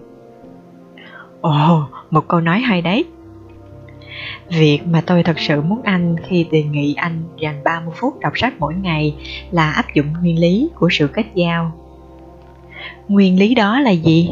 ồ 1.41 1.83
một 2.11 2.29
câu 2.29 2.41
nói 2.41 2.59
hay 2.61 2.83
đấy 2.83 3.05
Việc 4.49 4.87
mà 4.87 5.01
tôi 5.01 5.23
thật 5.23 5.41
sự 5.41 5.63
muốn 5.63 5.83
anh 5.85 6.17
khi 6.29 6.47
đề 6.51 6.63
nghị 6.63 6.95
anh 6.95 7.23
dành 7.41 7.65
30 7.65 7.95
phút 8.01 8.21
đọc 8.21 8.33
sách 8.37 8.55
mỗi 8.59 8.75
ngày 8.75 9.15
là 9.51 9.71
áp 9.71 9.95
dụng 9.95 10.13
nguyên 10.21 10.39
lý 10.39 10.69
của 10.75 10.89
sự 10.93 11.09
kết 11.09 11.25
giao. 11.35 11.73
Nguyên 13.09 13.39
lý 13.39 13.55
đó 13.55 13.81
là 13.81 13.91
gì? 13.91 14.31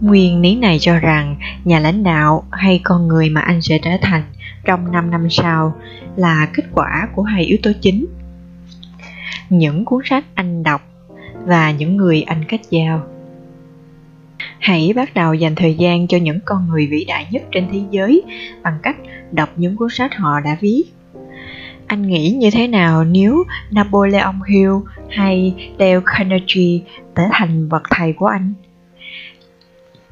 Nguyên 0.00 0.40
lý 0.40 0.56
này 0.56 0.78
cho 0.80 0.98
rằng 0.98 1.36
nhà 1.64 1.80
lãnh 1.80 2.04
đạo 2.04 2.44
hay 2.50 2.80
con 2.84 3.08
người 3.08 3.30
mà 3.30 3.40
anh 3.40 3.62
sẽ 3.62 3.78
trở 3.78 3.90
thành 4.02 4.22
trong 4.64 4.92
5 4.92 5.10
năm 5.10 5.30
sau 5.30 5.74
là 6.16 6.48
kết 6.54 6.64
quả 6.72 7.08
của 7.14 7.22
hai 7.22 7.44
yếu 7.44 7.58
tố 7.62 7.70
chính 7.80 8.06
những 9.50 9.84
cuốn 9.84 10.02
sách 10.04 10.24
anh 10.34 10.62
đọc 10.62 10.82
và 11.44 11.70
những 11.70 11.96
người 11.96 12.22
anh 12.22 12.44
kết 12.48 12.60
giao 12.70 13.02
hãy 14.66 14.92
bắt 14.96 15.14
đầu 15.14 15.34
dành 15.34 15.54
thời 15.54 15.74
gian 15.74 16.06
cho 16.06 16.18
những 16.18 16.38
con 16.44 16.68
người 16.68 16.86
vĩ 16.86 17.04
đại 17.04 17.26
nhất 17.30 17.42
trên 17.52 17.68
thế 17.72 17.80
giới 17.90 18.22
bằng 18.62 18.78
cách 18.82 18.96
đọc 19.32 19.48
những 19.56 19.76
cuốn 19.76 19.88
sách 19.90 20.14
họ 20.14 20.40
đã 20.40 20.56
viết 20.60 20.84
anh 21.86 22.02
nghĩ 22.02 22.30
như 22.30 22.50
thế 22.50 22.66
nào 22.68 23.04
nếu 23.04 23.44
Napoleon 23.70 24.34
Hill 24.48 24.72
hay 25.10 25.54
Dale 25.78 26.00
Carnegie 26.04 26.80
trở 27.14 27.22
thành 27.32 27.68
bậc 27.68 27.82
thầy 27.90 28.12
của 28.12 28.26
anh? 28.26 28.54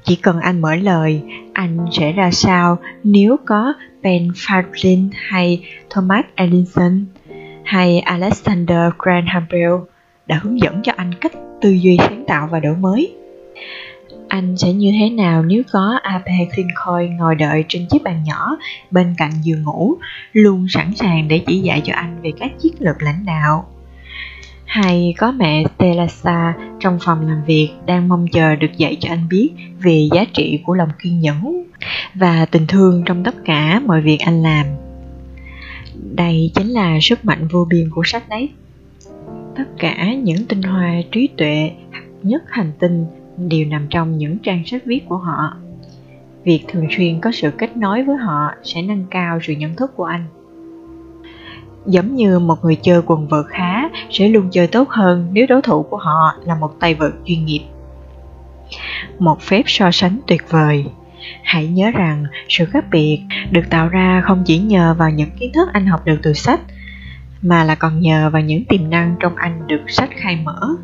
Chỉ 0.04 0.16
cần 0.16 0.40
anh 0.40 0.60
mở 0.60 0.74
lời, 0.74 1.22
anh 1.52 1.86
sẽ 1.92 2.12
ra 2.12 2.30
sao 2.30 2.78
nếu 3.04 3.36
có 3.46 3.74
Ben 4.02 4.28
Franklin 4.28 5.08
hay 5.12 5.64
Thomas 5.90 6.24
Edison 6.34 7.04
hay 7.64 8.00
Alexander 8.00 8.92
Graham 8.98 9.46
Bell 9.52 9.74
đã 10.26 10.40
hướng 10.42 10.60
dẫn 10.60 10.82
cho 10.82 10.92
anh 10.96 11.14
cách 11.20 11.32
tư 11.60 11.70
duy 11.70 11.96
sáng 12.00 12.24
tạo 12.26 12.48
và 12.52 12.60
đổi 12.60 12.76
mới. 12.76 13.14
Anh 14.34 14.56
sẽ 14.56 14.72
như 14.72 14.92
thế 15.00 15.10
nào 15.10 15.42
nếu 15.42 15.62
có 15.72 15.98
Abe 16.02 16.46
Lincoln 16.56 17.16
ngồi 17.16 17.34
đợi 17.34 17.64
trên 17.68 17.86
chiếc 17.90 18.02
bàn 18.02 18.24
nhỏ 18.24 18.56
bên 18.90 19.14
cạnh 19.18 19.30
giường 19.42 19.62
ngủ, 19.62 19.94
luôn 20.32 20.66
sẵn 20.68 20.94
sàng 20.94 21.28
để 21.28 21.40
chỉ 21.46 21.58
dạy 21.58 21.80
cho 21.84 21.94
anh 21.94 22.22
về 22.22 22.32
các 22.40 22.52
chiến 22.60 22.72
lược 22.78 23.02
lãnh 23.02 23.26
đạo? 23.26 23.66
Hay 24.64 25.14
có 25.18 25.32
mẹ 25.32 25.64
Telasa 25.78 26.54
trong 26.80 26.98
phòng 27.00 27.28
làm 27.28 27.44
việc 27.46 27.70
đang 27.86 28.08
mong 28.08 28.26
chờ 28.32 28.56
được 28.56 28.76
dạy 28.76 28.96
cho 29.00 29.08
anh 29.12 29.28
biết 29.28 29.50
về 29.80 30.08
giá 30.12 30.24
trị 30.32 30.60
của 30.64 30.74
lòng 30.74 30.90
kiên 31.02 31.20
nhẫn 31.20 31.64
và 32.14 32.46
tình 32.46 32.66
thương 32.66 33.02
trong 33.06 33.24
tất 33.24 33.34
cả 33.44 33.80
mọi 33.86 34.00
việc 34.00 34.18
anh 34.20 34.42
làm? 34.42 34.66
đây 36.14 36.50
chính 36.54 36.68
là 36.68 36.98
sức 37.00 37.24
mạnh 37.24 37.48
vô 37.48 37.66
biên 37.70 37.90
của 37.90 38.02
sách 38.04 38.28
đấy 38.28 38.48
tất 39.56 39.64
cả 39.78 40.14
những 40.14 40.46
tinh 40.46 40.62
hoa 40.62 40.92
trí 41.12 41.28
tuệ 41.36 41.70
nhất 42.22 42.42
hành 42.48 42.72
tinh 42.78 43.06
đều 43.36 43.66
nằm 43.66 43.86
trong 43.90 44.18
những 44.18 44.38
trang 44.38 44.62
sách 44.66 44.82
viết 44.84 45.08
của 45.08 45.16
họ. 45.16 45.56
Việc 46.44 46.64
thường 46.68 46.86
xuyên 46.96 47.20
có 47.20 47.32
sự 47.32 47.50
kết 47.50 47.76
nối 47.76 48.02
với 48.02 48.16
họ 48.16 48.50
sẽ 48.62 48.82
nâng 48.82 49.04
cao 49.10 49.38
sự 49.42 49.52
nhận 49.52 49.76
thức 49.76 49.96
của 49.96 50.04
anh. 50.04 50.24
Giống 51.86 52.14
như 52.14 52.38
một 52.38 52.64
người 52.64 52.76
chơi 52.82 53.02
quần 53.06 53.28
vợt 53.28 53.46
khá 53.48 53.88
sẽ 54.10 54.28
luôn 54.28 54.48
chơi 54.50 54.66
tốt 54.66 54.88
hơn 54.88 55.28
nếu 55.32 55.46
đối 55.48 55.62
thủ 55.62 55.82
của 55.82 55.96
họ 55.96 56.34
là 56.44 56.54
một 56.54 56.80
tay 56.80 56.94
vợt 56.94 57.12
chuyên 57.24 57.44
nghiệp. 57.44 57.60
Một 59.18 59.40
phép 59.40 59.62
so 59.66 59.90
sánh 59.90 60.18
tuyệt 60.26 60.42
vời. 60.50 60.84
Hãy 61.42 61.66
nhớ 61.66 61.90
rằng 61.90 62.24
sự 62.48 62.64
khác 62.64 62.84
biệt 62.90 63.20
được 63.50 63.62
tạo 63.70 63.88
ra 63.88 64.22
không 64.24 64.42
chỉ 64.46 64.58
nhờ 64.58 64.94
vào 64.98 65.10
những 65.10 65.30
kiến 65.40 65.52
thức 65.54 65.68
anh 65.72 65.86
học 65.86 66.04
được 66.04 66.18
từ 66.22 66.32
sách, 66.32 66.60
mà 67.42 67.64
là 67.64 67.74
còn 67.74 68.00
nhờ 68.00 68.30
vào 68.32 68.42
những 68.42 68.64
tiềm 68.64 68.90
năng 68.90 69.16
trong 69.20 69.36
anh 69.36 69.66
được 69.66 69.82
sách 69.88 70.10
khai 70.16 70.38
mở 70.44 70.76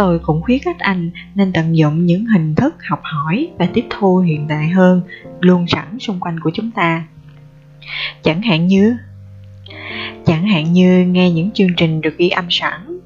tôi 0.00 0.18
cũng 0.18 0.42
khuyến 0.42 0.58
khích 0.58 0.78
anh 0.78 1.10
nên 1.34 1.52
tận 1.52 1.76
dụng 1.76 2.06
những 2.06 2.26
hình 2.26 2.54
thức 2.54 2.74
học 2.88 3.00
hỏi 3.02 3.48
và 3.58 3.68
tiếp 3.74 3.84
thu 3.90 4.18
hiện 4.18 4.48
đại 4.48 4.68
hơn, 4.68 5.02
luôn 5.40 5.66
sẵn 5.66 5.98
xung 5.98 6.20
quanh 6.20 6.40
của 6.40 6.50
chúng 6.54 6.70
ta 6.70 7.06
chẳng 8.22 8.42
hạn 8.42 8.66
như, 8.66 8.96
chẳng 10.26 10.46
hạn 10.46 10.72
như 10.72 11.06
nghe 11.06 11.30
những 11.30 11.50
chương 11.50 11.74
trình 11.76 12.00
được 12.00 12.16
ghi 12.18 12.28
âm 12.28 12.46
sẵn 12.50 12.98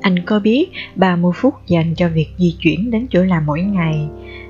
anh 0.00 0.18
có 0.26 0.38
biết 0.38 0.70
30 0.94 1.32
phút 1.34 1.54
dành 1.66 1.94
cho 1.94 2.08
việc 2.08 2.28
di 2.38 2.56
chuyển 2.60 2.90
đến 2.90 3.06
chỗ 3.10 3.24
làm 3.24 3.46
mỗi 3.46 3.60
ngày 3.60 4.08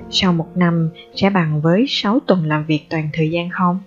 sau 0.09 0.33
một 0.33 0.47
năm 0.55 0.89
sẽ 1.15 1.29
bằng 1.29 1.61
với 1.61 1.85
6 1.87 2.19
tuần 2.27 2.45
làm 2.45 2.65
việc 2.65 2.89
toàn 2.89 3.09
thời 3.13 3.29
gian 3.29 3.49
không? 3.49 3.79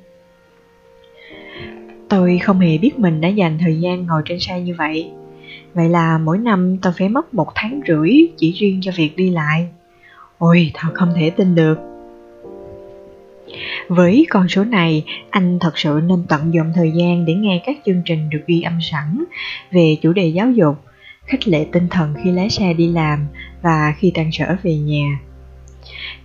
Tôi 2.09 2.39
không 2.39 2.61
hề 2.61 2.79
biết 2.79 2.99
mình 2.99 3.21
đã 3.21 3.29
dành 3.29 3.59
thời 3.59 3.81
gian 3.81 4.07
ngồi 4.07 4.23
trên 4.25 4.41
xe 4.41 4.61
như 4.61 4.75
vậy. 4.79 5.11
Vậy 5.75 5.89
là 5.89 6.19
mỗi 6.19 6.39
năm 6.39 6.77
tôi 6.83 6.93
phải 6.99 7.09
mất 7.09 7.35
một 7.35 7.49
tháng 7.55 7.81
rưỡi 7.89 8.11
chỉ 8.37 8.53
riêng 8.53 8.81
cho 8.83 8.93
việc 8.97 9.17
đi 9.17 9.31
lại. 9.31 9.69
Ôi, 10.39 10.71
thật 10.75 10.91
không 10.95 11.13
thể 11.17 11.31
tin 11.31 11.55
được. 11.55 11.79
Với 13.89 14.27
con 14.31 14.49
số 14.49 14.65
này, 14.65 15.05
anh 15.31 15.59
thật 15.59 15.79
sự 15.79 16.01
nên 16.07 16.25
tận 16.29 16.55
dụng 16.55 16.73
thời 16.75 16.93
gian 16.93 17.25
để 17.25 17.35
nghe 17.35 17.63
các 17.67 17.77
chương 17.87 18.03
trình 18.05 18.31
được 18.31 18.41
ghi 18.47 18.63
âm 18.63 18.79
sẵn 18.91 19.25
về 19.71 19.97
chủ 20.03 20.13
đề 20.13 20.27
giáo 20.27 20.51
dục, 20.51 20.77
khích 21.27 21.49
lệ 21.49 21.67
tinh 21.73 21.89
thần 21.91 22.15
khi 22.25 22.31
lái 22.31 22.51
xe 22.51 22.75
đi 22.75 22.93
làm 22.93 23.27
và 23.63 23.95
khi 23.99 24.13
tan 24.15 24.33
sở 24.33 24.57
về 24.63 24.77
nhà 24.77 25.21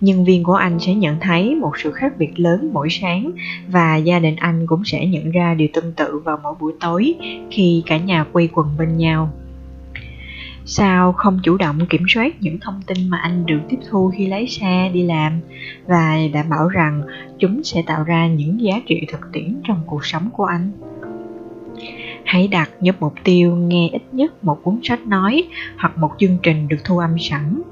nhân 0.00 0.24
viên 0.24 0.42
của 0.42 0.54
anh 0.54 0.78
sẽ 0.80 0.94
nhận 0.94 1.16
thấy 1.20 1.54
một 1.54 1.72
sự 1.78 1.92
khác 1.92 2.12
biệt 2.18 2.40
lớn 2.40 2.70
mỗi 2.72 2.88
sáng 2.90 3.30
và 3.68 3.96
gia 3.96 4.18
đình 4.18 4.36
anh 4.36 4.66
cũng 4.66 4.84
sẽ 4.84 5.06
nhận 5.06 5.30
ra 5.30 5.54
điều 5.54 5.68
tương 5.72 5.92
tự 5.92 6.18
vào 6.24 6.38
mỗi 6.42 6.54
buổi 6.60 6.72
tối 6.80 7.14
khi 7.50 7.82
cả 7.86 7.96
nhà 7.96 8.24
quây 8.24 8.48
quần 8.52 8.68
bên 8.78 8.96
nhau 8.96 9.30
sao 10.64 11.12
không 11.12 11.38
chủ 11.42 11.56
động 11.56 11.86
kiểm 11.86 12.02
soát 12.08 12.34
những 12.40 12.58
thông 12.60 12.80
tin 12.86 13.08
mà 13.08 13.18
anh 13.18 13.46
được 13.46 13.60
tiếp 13.68 13.78
thu 13.90 14.12
khi 14.16 14.26
lái 14.26 14.46
xe 14.46 14.90
đi 14.94 15.02
làm 15.02 15.40
và 15.86 16.16
đảm 16.32 16.48
bảo 16.48 16.68
rằng 16.68 17.02
chúng 17.38 17.64
sẽ 17.64 17.82
tạo 17.86 18.04
ra 18.04 18.26
những 18.26 18.60
giá 18.60 18.80
trị 18.86 19.06
thực 19.08 19.20
tiễn 19.32 19.60
trong 19.64 19.82
cuộc 19.86 20.06
sống 20.06 20.30
của 20.32 20.44
anh 20.44 20.72
Hãy 22.24 22.48
đặt 22.48 22.70
như 22.80 22.92
mục 23.00 23.14
tiêu 23.24 23.56
nghe 23.56 23.88
ít 23.92 24.02
nhất 24.12 24.44
một 24.44 24.58
cuốn 24.62 24.80
sách 24.82 25.06
nói 25.06 25.44
hoặc 25.78 25.98
một 25.98 26.10
chương 26.18 26.38
trình 26.42 26.68
được 26.68 26.76
thu 26.84 26.98
âm 26.98 27.18
sẵn. 27.18 27.62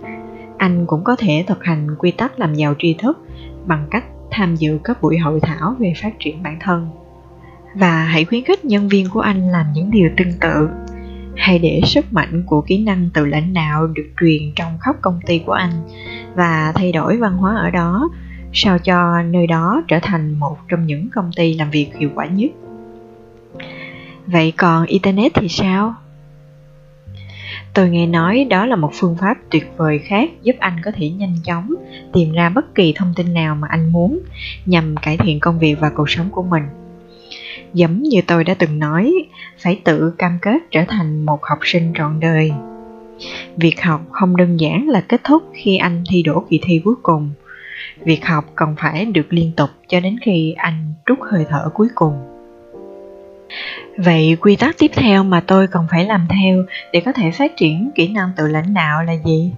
Anh 0.58 0.86
cũng 0.86 1.04
có 1.04 1.16
thể 1.16 1.44
thực 1.46 1.64
hành 1.64 1.88
quy 1.98 2.10
tắc 2.10 2.38
làm 2.38 2.54
giàu 2.54 2.74
tri 2.78 2.94
thức 2.94 3.18
bằng 3.66 3.86
cách 3.90 4.04
tham 4.30 4.56
dự 4.56 4.78
các 4.84 5.02
buổi 5.02 5.18
hội 5.18 5.40
thảo 5.40 5.76
về 5.78 5.92
phát 6.02 6.14
triển 6.18 6.42
bản 6.42 6.56
thân. 6.60 6.88
Và 7.74 8.04
hãy 8.04 8.24
khuyến 8.24 8.44
khích 8.44 8.64
nhân 8.64 8.88
viên 8.88 9.08
của 9.10 9.20
anh 9.20 9.50
làm 9.50 9.66
những 9.74 9.90
điều 9.90 10.10
tương 10.16 10.32
tự. 10.40 10.68
Hãy 11.36 11.58
để 11.58 11.80
sức 11.84 12.12
mạnh 12.12 12.42
của 12.46 12.60
kỹ 12.60 12.84
năng 12.84 13.10
tự 13.14 13.26
lãnh 13.26 13.54
đạo 13.54 13.86
được 13.86 14.08
truyền 14.20 14.42
trong 14.56 14.78
khắp 14.80 14.96
công 15.00 15.20
ty 15.26 15.38
của 15.38 15.52
anh 15.52 15.72
và 16.34 16.72
thay 16.74 16.92
đổi 16.92 17.16
văn 17.16 17.36
hóa 17.36 17.56
ở 17.56 17.70
đó, 17.70 18.08
sao 18.52 18.78
cho 18.78 19.22
nơi 19.22 19.46
đó 19.46 19.82
trở 19.88 19.98
thành 20.02 20.34
một 20.38 20.56
trong 20.68 20.86
những 20.86 21.08
công 21.14 21.30
ty 21.36 21.54
làm 21.54 21.70
việc 21.70 21.96
hiệu 21.98 22.10
quả 22.14 22.26
nhất 22.26 22.50
vậy 24.26 24.52
còn 24.56 24.86
internet 24.86 25.34
thì 25.34 25.48
sao 25.48 25.94
tôi 27.74 27.90
nghe 27.90 28.06
nói 28.06 28.46
đó 28.50 28.66
là 28.66 28.76
một 28.76 28.90
phương 28.94 29.16
pháp 29.20 29.34
tuyệt 29.50 29.72
vời 29.76 29.98
khác 29.98 30.30
giúp 30.42 30.56
anh 30.58 30.76
có 30.84 30.90
thể 30.94 31.08
nhanh 31.08 31.34
chóng 31.44 31.74
tìm 32.12 32.32
ra 32.32 32.48
bất 32.48 32.74
kỳ 32.74 32.92
thông 32.96 33.12
tin 33.16 33.34
nào 33.34 33.54
mà 33.54 33.68
anh 33.70 33.92
muốn 33.92 34.20
nhằm 34.66 34.96
cải 34.96 35.16
thiện 35.16 35.40
công 35.40 35.58
việc 35.58 35.74
và 35.80 35.90
cuộc 35.90 36.10
sống 36.10 36.30
của 36.30 36.42
mình. 36.42 36.62
Giống 37.74 38.02
như 38.02 38.20
tôi 38.26 38.44
đã 38.44 38.54
từng 38.54 38.78
nói, 38.78 39.14
phải 39.58 39.80
tự 39.84 40.14
cam 40.18 40.38
kết 40.42 40.58
trở 40.70 40.84
thành 40.88 41.24
một 41.24 41.38
học 41.42 41.58
sinh 41.62 41.92
trọn 41.98 42.20
đời. 42.20 42.52
Việc 43.56 43.82
học 43.82 44.00
không 44.10 44.36
đơn 44.36 44.60
giản 44.60 44.88
là 44.88 45.00
kết 45.00 45.20
thúc 45.24 45.42
khi 45.52 45.76
anh 45.76 46.04
thi 46.10 46.22
đỗ 46.22 46.44
kỳ 46.50 46.60
thi 46.62 46.80
cuối 46.84 46.94
cùng. 47.02 47.30
Việc 48.00 48.26
học 48.26 48.44
cần 48.54 48.74
phải 48.78 49.04
được 49.04 49.26
liên 49.32 49.52
tục 49.56 49.70
cho 49.88 50.00
đến 50.00 50.16
khi 50.24 50.54
anh 50.56 50.94
rút 51.06 51.18
hơi 51.22 51.46
thở 51.48 51.70
cuối 51.74 51.88
cùng 51.94 52.33
vậy 53.96 54.36
quy 54.40 54.56
tắc 54.56 54.78
tiếp 54.78 54.90
theo 54.94 55.24
mà 55.24 55.40
tôi 55.40 55.66
cần 55.66 55.86
phải 55.90 56.04
làm 56.04 56.26
theo 56.30 56.64
để 56.92 57.00
có 57.00 57.12
thể 57.12 57.30
phát 57.30 57.56
triển 57.56 57.90
kỹ 57.94 58.08
năng 58.08 58.30
tự 58.36 58.48
lãnh 58.48 58.74
đạo 58.74 59.02
là 59.02 59.12
gì? 59.12 59.52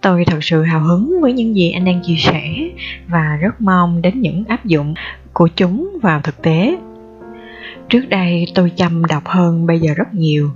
Tôi 0.00 0.24
thật 0.24 0.44
sự 0.44 0.62
hào 0.62 0.80
hứng 0.80 1.20
với 1.20 1.32
những 1.32 1.56
gì 1.56 1.70
anh 1.70 1.84
đang 1.84 2.00
chia 2.02 2.16
sẻ 2.16 2.70
và 3.08 3.36
rất 3.40 3.60
mong 3.60 4.02
đến 4.02 4.20
những 4.20 4.44
áp 4.48 4.64
dụng 4.64 4.94
của 5.32 5.48
chúng 5.56 5.98
vào 6.02 6.20
thực 6.20 6.42
tế. 6.42 6.76
Trước 7.88 8.08
đây 8.08 8.46
tôi 8.54 8.72
chăm 8.76 9.04
đọc 9.04 9.26
hơn, 9.26 9.66
bây 9.66 9.80
giờ 9.80 9.94
rất 9.96 10.14
nhiều. 10.14 10.50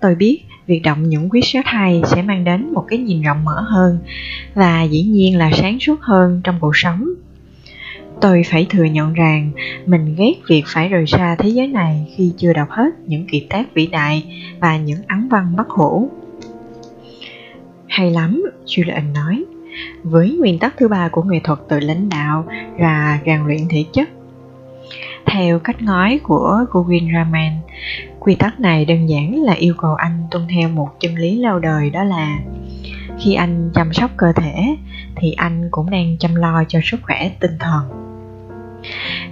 Tôi 0.00 0.14
biết 0.14 0.42
việc 0.66 0.80
đọc 0.80 0.98
những 1.00 1.28
quyết 1.30 1.44
sách 1.44 1.66
hay 1.66 2.02
sẽ 2.06 2.22
mang 2.22 2.44
đến 2.44 2.72
một 2.72 2.84
cái 2.88 2.98
nhìn 2.98 3.22
rộng 3.22 3.44
mở 3.44 3.60
hơn 3.60 3.98
và 4.54 4.82
dĩ 4.82 5.02
nhiên 5.02 5.38
là 5.38 5.50
sáng 5.54 5.80
suốt 5.80 6.00
hơn 6.00 6.40
trong 6.44 6.56
cuộc 6.60 6.76
sống 6.76 7.08
tôi 8.22 8.42
phải 8.50 8.66
thừa 8.70 8.84
nhận 8.84 9.12
rằng 9.12 9.50
mình 9.86 10.14
ghét 10.18 10.34
việc 10.48 10.62
phải 10.66 10.88
rời 10.88 11.06
xa 11.06 11.36
thế 11.38 11.48
giới 11.48 11.68
này 11.68 12.06
khi 12.16 12.32
chưa 12.36 12.52
đọc 12.52 12.68
hết 12.70 12.90
những 13.06 13.26
kiệt 13.26 13.42
tác 13.50 13.74
vĩ 13.74 13.86
đại 13.86 14.24
và 14.60 14.76
những 14.76 14.98
ấn 15.08 15.28
văn 15.28 15.56
bất 15.56 15.70
hủ. 15.70 16.10
Hay 17.88 18.10
lắm 18.10 18.42
julian 18.66 19.12
nói. 19.12 19.44
Với 20.02 20.36
nguyên 20.40 20.58
tắc 20.58 20.74
thứ 20.76 20.88
ba 20.88 21.08
của 21.08 21.22
nghệ 21.22 21.40
thuật 21.44 21.58
tự 21.68 21.80
lãnh 21.80 22.08
đạo 22.08 22.44
là 22.78 23.18
rèn 23.26 23.46
luyện 23.46 23.68
thể 23.68 23.84
chất. 23.92 24.08
Theo 25.26 25.58
cách 25.58 25.82
nói 25.82 26.20
của 26.22 26.64
Gugin 26.70 27.08
Raman, 27.14 27.52
quy 28.20 28.34
tắc 28.34 28.60
này 28.60 28.84
đơn 28.84 29.08
giản 29.08 29.42
là 29.42 29.52
yêu 29.52 29.74
cầu 29.78 29.94
anh 29.94 30.26
tuân 30.30 30.46
theo 30.48 30.68
một 30.68 30.88
chân 31.00 31.14
lý 31.14 31.38
lâu 31.38 31.58
đời 31.58 31.90
đó 31.90 32.04
là 32.04 32.38
khi 33.20 33.34
anh 33.34 33.70
chăm 33.74 33.92
sóc 33.92 34.10
cơ 34.16 34.32
thể 34.32 34.76
thì 35.16 35.32
anh 35.32 35.68
cũng 35.70 35.90
đang 35.90 36.16
chăm 36.18 36.34
lo 36.34 36.64
cho 36.68 36.80
sức 36.84 37.00
khỏe 37.02 37.30
tinh 37.40 37.56
thần. 37.58 38.11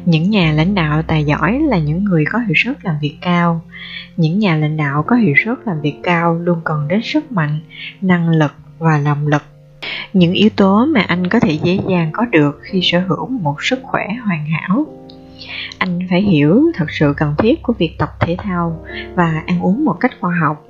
Những 0.04 0.30
nhà 0.30 0.52
lãnh 0.52 0.74
đạo 0.74 1.02
tài 1.02 1.24
giỏi 1.24 1.60
là 1.68 1.78
những 1.78 2.04
người 2.04 2.24
có 2.32 2.38
hiệu 2.38 2.54
suất 2.56 2.84
làm 2.84 2.94
việc 3.02 3.16
cao. 3.20 3.62
Những 4.16 4.38
nhà 4.38 4.56
lãnh 4.56 4.76
đạo 4.76 5.02
có 5.06 5.16
hiệu 5.16 5.34
suất 5.44 5.58
làm 5.66 5.80
việc 5.80 5.96
cao 6.02 6.34
luôn 6.34 6.60
cần 6.64 6.88
đến 6.88 7.00
sức 7.02 7.32
mạnh, 7.32 7.60
năng 8.00 8.28
lực 8.28 8.52
và 8.78 8.98
lòng 8.98 9.26
lực 9.26 9.42
những 10.12 10.32
yếu 10.32 10.50
tố 10.56 10.84
mà 10.84 11.00
anh 11.00 11.26
có 11.26 11.40
thể 11.40 11.58
dễ 11.62 11.78
dàng 11.88 12.10
có 12.12 12.24
được 12.24 12.60
khi 12.62 12.80
sở 12.82 13.00
hữu 13.00 13.28
một 13.28 13.62
sức 13.62 13.80
khỏe 13.82 14.08
hoàn 14.24 14.46
hảo 14.46 14.86
anh 15.78 15.98
phải 16.10 16.22
hiểu 16.22 16.64
thật 16.74 16.86
sự 16.88 17.14
cần 17.16 17.34
thiết 17.38 17.62
của 17.62 17.72
việc 17.72 17.94
tập 17.98 18.08
thể 18.20 18.36
thao 18.38 18.84
và 19.14 19.42
ăn 19.46 19.60
uống 19.60 19.84
một 19.84 19.96
cách 20.00 20.10
khoa 20.20 20.34
học. 20.40 20.66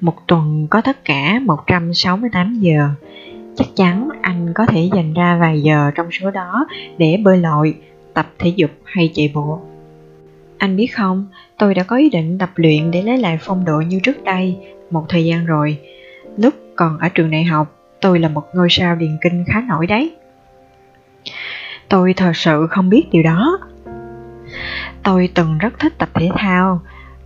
Một 0.00 0.26
tuần 0.26 0.66
có 0.70 0.80
tất 0.80 1.04
cả 1.04 1.40
168 1.42 2.54
giờ. 2.54 2.88
Chắc 3.56 3.66
chắn 3.76 4.08
anh 4.22 4.52
có 4.54 4.66
thể 4.66 4.90
dành 4.94 5.14
ra 5.14 5.38
vài 5.40 5.62
giờ 5.62 5.90
trong 5.94 6.10
số 6.10 6.30
đó 6.30 6.66
để 6.98 7.16
bơi 7.24 7.38
lội, 7.38 7.74
tập 8.14 8.26
thể 8.38 8.52
dục 8.56 8.70
hay 8.84 9.10
chạy 9.14 9.30
bộ. 9.34 9.60
Anh 10.58 10.76
biết 10.76 10.86
không, 10.86 11.26
tôi 11.58 11.74
đã 11.74 11.82
có 11.82 11.96
ý 11.96 12.10
định 12.10 12.38
tập 12.38 12.50
luyện 12.56 12.90
để 12.90 13.02
lấy 13.02 13.18
lại 13.18 13.38
phong 13.40 13.64
độ 13.64 13.80
như 13.80 14.00
trước 14.02 14.24
đây 14.24 14.56
một 14.90 15.04
thời 15.08 15.24
gian 15.24 15.46
rồi. 15.46 15.78
Lúc 16.36 16.54
còn 16.76 16.98
ở 16.98 17.08
trường 17.08 17.30
đại 17.30 17.44
học, 17.44 17.76
tôi 18.00 18.18
là 18.18 18.28
một 18.28 18.44
ngôi 18.54 18.68
sao 18.70 18.96
điền 18.96 19.18
kinh 19.20 19.44
khá 19.46 19.60
nổi 19.68 19.86
đấy. 19.86 20.16
Tôi 21.88 22.14
thật 22.14 22.32
sự 22.34 22.66
không 22.70 22.90
biết 22.90 23.02
điều 23.12 23.22
đó. 23.22 23.58
Tôi 25.02 25.28
từng 25.34 25.58
rất 25.58 25.78
thích 25.78 25.92
tập 25.98 26.08
thể 26.14 26.30
thao. 26.36 26.80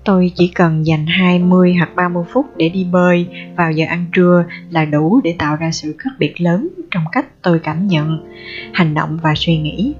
Tôi 0.05 0.33
chỉ 0.35 0.49
cần 0.49 0.87
dành 0.87 1.07
20 1.07 1.75
hoặc 1.75 1.91
30 1.97 2.25
phút 2.33 2.47
để 2.57 2.69
đi 2.69 2.85
bơi 2.85 3.27
vào 3.57 3.73
giờ 3.73 3.87
ăn 3.89 4.07
trưa 4.13 4.45
là 4.71 4.85
đủ 4.85 5.21
để 5.25 5.35
tạo 5.39 5.57
ra 5.57 5.71
sự 5.71 5.95
khác 5.99 6.11
biệt 6.19 6.41
lớn 6.41 6.69
trong 6.91 7.05
cách 7.13 7.27
tôi 7.43 7.59
cảm 7.59 7.87
nhận, 7.87 8.33
hành 8.73 8.95
động 8.95 9.19
và 9.23 9.35
suy 9.37 9.57
nghĩ. 9.57 9.95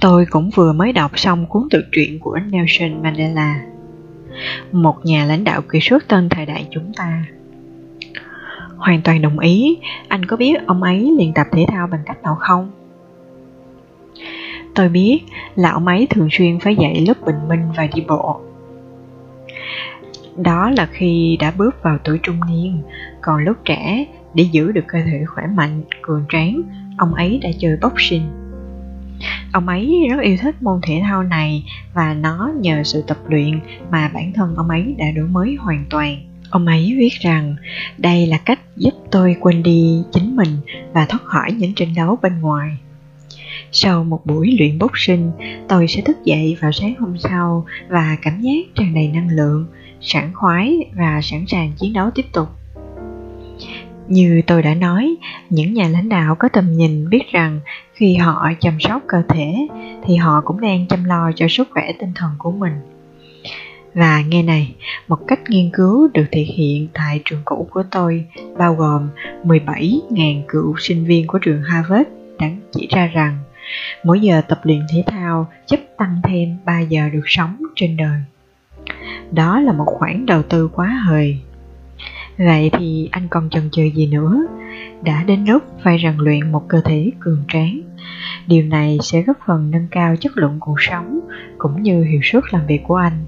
Tôi 0.00 0.26
cũng 0.30 0.50
vừa 0.50 0.72
mới 0.72 0.92
đọc 0.92 1.18
xong 1.18 1.46
cuốn 1.46 1.62
tự 1.70 1.84
truyện 1.92 2.18
của 2.18 2.38
Nelson 2.50 3.02
Mandela, 3.02 3.60
một 4.72 4.96
nhà 5.04 5.24
lãnh 5.24 5.44
đạo 5.44 5.62
kỳ 5.62 5.80
xuất 5.80 6.08
tên 6.08 6.28
thời 6.28 6.46
đại 6.46 6.66
chúng 6.70 6.92
ta. 6.96 7.24
Hoàn 8.76 9.02
toàn 9.02 9.22
đồng 9.22 9.38
ý, 9.38 9.78
anh 10.08 10.24
có 10.24 10.36
biết 10.36 10.66
ông 10.66 10.82
ấy 10.82 11.12
luyện 11.16 11.32
tập 11.32 11.46
thể 11.52 11.64
thao 11.68 11.86
bằng 11.86 12.02
cách 12.06 12.22
nào 12.22 12.36
không? 12.40 12.70
Tôi 14.74 14.88
biết 14.88 15.20
là 15.54 15.70
ông 15.70 15.86
ấy 15.86 16.06
thường 16.10 16.28
xuyên 16.32 16.58
phải 16.60 16.76
dậy 16.76 17.04
lúc 17.06 17.16
bình 17.26 17.48
minh 17.48 17.62
và 17.76 17.86
đi 17.94 18.02
bộ. 18.08 18.40
Đó 20.36 20.70
là 20.70 20.86
khi 20.92 21.36
đã 21.40 21.50
bước 21.50 21.82
vào 21.82 21.98
tuổi 22.04 22.18
trung 22.22 22.40
niên, 22.48 22.82
còn 23.20 23.44
lúc 23.44 23.56
trẻ, 23.64 24.06
để 24.34 24.44
giữ 24.52 24.72
được 24.72 24.84
cơ 24.86 24.98
thể 25.04 25.24
khỏe 25.24 25.46
mạnh, 25.46 25.82
cường 26.02 26.24
tráng, 26.28 26.62
ông 26.98 27.14
ấy 27.14 27.40
đã 27.42 27.50
chơi 27.58 27.76
boxing. 27.82 28.22
Ông 29.52 29.68
ấy 29.68 30.06
rất 30.10 30.20
yêu 30.22 30.36
thích 30.40 30.62
môn 30.62 30.80
thể 30.82 31.00
thao 31.04 31.22
này 31.22 31.64
và 31.94 32.14
nó 32.14 32.52
nhờ 32.60 32.82
sự 32.84 33.02
tập 33.06 33.18
luyện 33.28 33.60
mà 33.90 34.10
bản 34.14 34.32
thân 34.32 34.54
ông 34.56 34.68
ấy 34.68 34.94
đã 34.98 35.06
đổi 35.16 35.28
mới 35.28 35.56
hoàn 35.60 35.84
toàn. 35.90 36.16
Ông 36.50 36.66
ấy 36.66 36.94
viết 36.98 37.12
rằng 37.20 37.56
đây 37.98 38.26
là 38.26 38.38
cách 38.38 38.60
giúp 38.76 38.94
tôi 39.10 39.36
quên 39.40 39.62
đi 39.62 40.02
chính 40.12 40.36
mình 40.36 40.56
và 40.92 41.06
thoát 41.06 41.22
khỏi 41.24 41.52
những 41.52 41.72
tranh 41.76 41.94
đấu 41.96 42.18
bên 42.22 42.40
ngoài. 42.40 42.76
Sau 43.72 44.04
một 44.04 44.26
buổi 44.26 44.56
luyện 44.58 44.78
boxing, 44.78 45.32
tôi 45.68 45.88
sẽ 45.88 46.02
thức 46.02 46.16
dậy 46.24 46.56
vào 46.60 46.72
sáng 46.72 46.94
hôm 47.00 47.18
sau 47.18 47.66
và 47.88 48.16
cảm 48.22 48.40
giác 48.40 48.74
tràn 48.74 48.94
đầy 48.94 49.08
năng 49.08 49.28
lượng, 49.28 49.66
sảng 50.02 50.32
khoái 50.34 50.90
và 50.94 51.20
sẵn 51.22 51.44
sàng 51.48 51.72
chiến 51.78 51.92
đấu 51.92 52.10
tiếp 52.14 52.26
tục. 52.32 52.48
Như 54.08 54.42
tôi 54.46 54.62
đã 54.62 54.74
nói, 54.74 55.16
những 55.50 55.74
nhà 55.74 55.88
lãnh 55.88 56.08
đạo 56.08 56.34
có 56.34 56.48
tầm 56.48 56.72
nhìn 56.72 57.10
biết 57.10 57.32
rằng 57.32 57.60
khi 57.94 58.16
họ 58.16 58.50
chăm 58.60 58.80
sóc 58.80 59.02
cơ 59.06 59.22
thể 59.28 59.68
thì 60.04 60.16
họ 60.16 60.40
cũng 60.44 60.60
đang 60.60 60.86
chăm 60.88 61.04
lo 61.04 61.30
cho 61.36 61.46
sức 61.48 61.68
khỏe 61.70 61.92
tinh 61.98 62.12
thần 62.14 62.30
của 62.38 62.52
mình. 62.52 62.72
Và 63.94 64.22
nghe 64.22 64.42
này, 64.42 64.74
một 65.08 65.18
cách 65.26 65.40
nghiên 65.48 65.70
cứu 65.72 66.08
được 66.14 66.26
thực 66.32 66.44
hiện 66.56 66.88
tại 66.92 67.20
trường 67.24 67.42
cũ 67.44 67.68
của 67.70 67.82
tôi 67.90 68.24
bao 68.58 68.74
gồm 68.74 69.08
17.000 69.44 70.42
cựu 70.48 70.74
sinh 70.78 71.04
viên 71.04 71.26
của 71.26 71.38
trường 71.38 71.62
Harvard 71.62 72.08
đã 72.38 72.50
chỉ 72.72 72.88
ra 72.90 73.06
rằng 73.06 73.38
Mỗi 74.04 74.20
giờ 74.20 74.42
tập 74.48 74.60
luyện 74.62 74.80
thể 74.92 75.04
thao 75.06 75.48
giúp 75.66 75.80
tăng 75.98 76.20
thêm 76.24 76.58
3 76.64 76.80
giờ 76.80 77.08
được 77.12 77.24
sống 77.26 77.56
trên 77.74 77.96
đời. 77.96 78.20
Đó 79.32 79.60
là 79.60 79.72
một 79.72 79.84
khoản 79.86 80.26
đầu 80.26 80.42
tư 80.42 80.68
quá 80.68 80.86
hời. 81.06 81.38
Vậy 82.38 82.70
thì 82.78 83.08
anh 83.12 83.28
còn 83.30 83.50
chần 83.50 83.70
chừ 83.72 83.82
gì 83.82 84.06
nữa? 84.06 84.46
Đã 85.02 85.24
đến 85.26 85.44
lúc 85.44 85.62
phải 85.82 85.98
rèn 86.02 86.16
luyện 86.16 86.52
một 86.52 86.68
cơ 86.68 86.80
thể 86.84 87.10
cường 87.20 87.44
tráng. 87.48 87.80
Điều 88.46 88.64
này 88.64 88.98
sẽ 89.02 89.22
góp 89.22 89.36
phần 89.46 89.70
nâng 89.70 89.86
cao 89.90 90.16
chất 90.16 90.36
lượng 90.36 90.56
cuộc 90.60 90.80
sống 90.80 91.20
cũng 91.58 91.82
như 91.82 92.04
hiệu 92.04 92.20
suất 92.22 92.44
làm 92.50 92.66
việc 92.66 92.80
của 92.84 92.96
anh. 92.96 93.24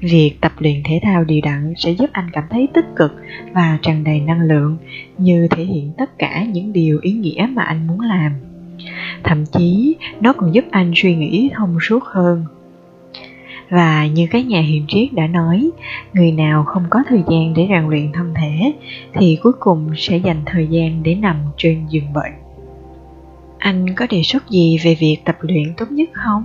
Việc 0.00 0.34
tập 0.40 0.52
luyện 0.58 0.82
thể 0.84 1.00
thao 1.02 1.24
đều 1.24 1.40
đặn 1.42 1.74
sẽ 1.76 1.90
giúp 1.90 2.10
anh 2.12 2.30
cảm 2.32 2.44
thấy 2.50 2.68
tích 2.74 2.86
cực 2.96 3.16
và 3.52 3.78
tràn 3.82 4.04
đầy 4.04 4.20
năng 4.20 4.40
lượng 4.40 4.76
như 5.18 5.48
thể 5.50 5.64
hiện 5.64 5.92
tất 5.98 6.18
cả 6.18 6.44
những 6.44 6.72
điều 6.72 6.98
ý 7.02 7.12
nghĩa 7.12 7.48
mà 7.52 7.62
anh 7.62 7.86
muốn 7.86 8.00
làm 8.00 8.32
thậm 9.24 9.44
chí, 9.46 9.96
nó 10.20 10.32
còn 10.32 10.54
giúp 10.54 10.64
anh 10.70 10.92
suy 10.96 11.16
nghĩ 11.16 11.50
thông 11.54 11.78
suốt 11.80 12.04
hơn 12.04 12.44
và 13.70 14.06
như 14.06 14.26
các 14.30 14.46
nhà 14.46 14.60
hiền 14.60 14.84
triết 14.88 15.12
đã 15.12 15.26
nói, 15.26 15.70
người 16.12 16.32
nào 16.32 16.64
không 16.64 16.84
có 16.90 17.02
thời 17.08 17.22
gian 17.30 17.54
để 17.54 17.66
rèn 17.68 17.88
luyện 17.88 18.12
thân 18.12 18.34
thể, 18.34 18.72
thì 19.14 19.38
cuối 19.42 19.52
cùng 19.60 19.90
sẽ 19.96 20.16
dành 20.16 20.42
thời 20.46 20.66
gian 20.66 21.02
để 21.02 21.14
nằm 21.14 21.36
trên 21.56 21.86
giường 21.88 22.12
bệnh. 22.12 22.32
Anh 23.58 23.94
có 23.94 24.06
đề 24.10 24.22
xuất 24.22 24.50
gì 24.50 24.78
về 24.84 24.96
việc 25.00 25.16
tập 25.24 25.36
luyện 25.40 25.74
tốt 25.76 25.90
nhất 25.90 26.08
không? 26.12 26.44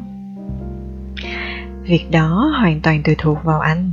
Việc 1.84 2.11
đó 2.11 2.53
hoàn 2.59 2.80
toàn 2.82 3.03
tùy 3.03 3.15
thuộc 3.17 3.38
vào 3.43 3.59
anh. 3.59 3.91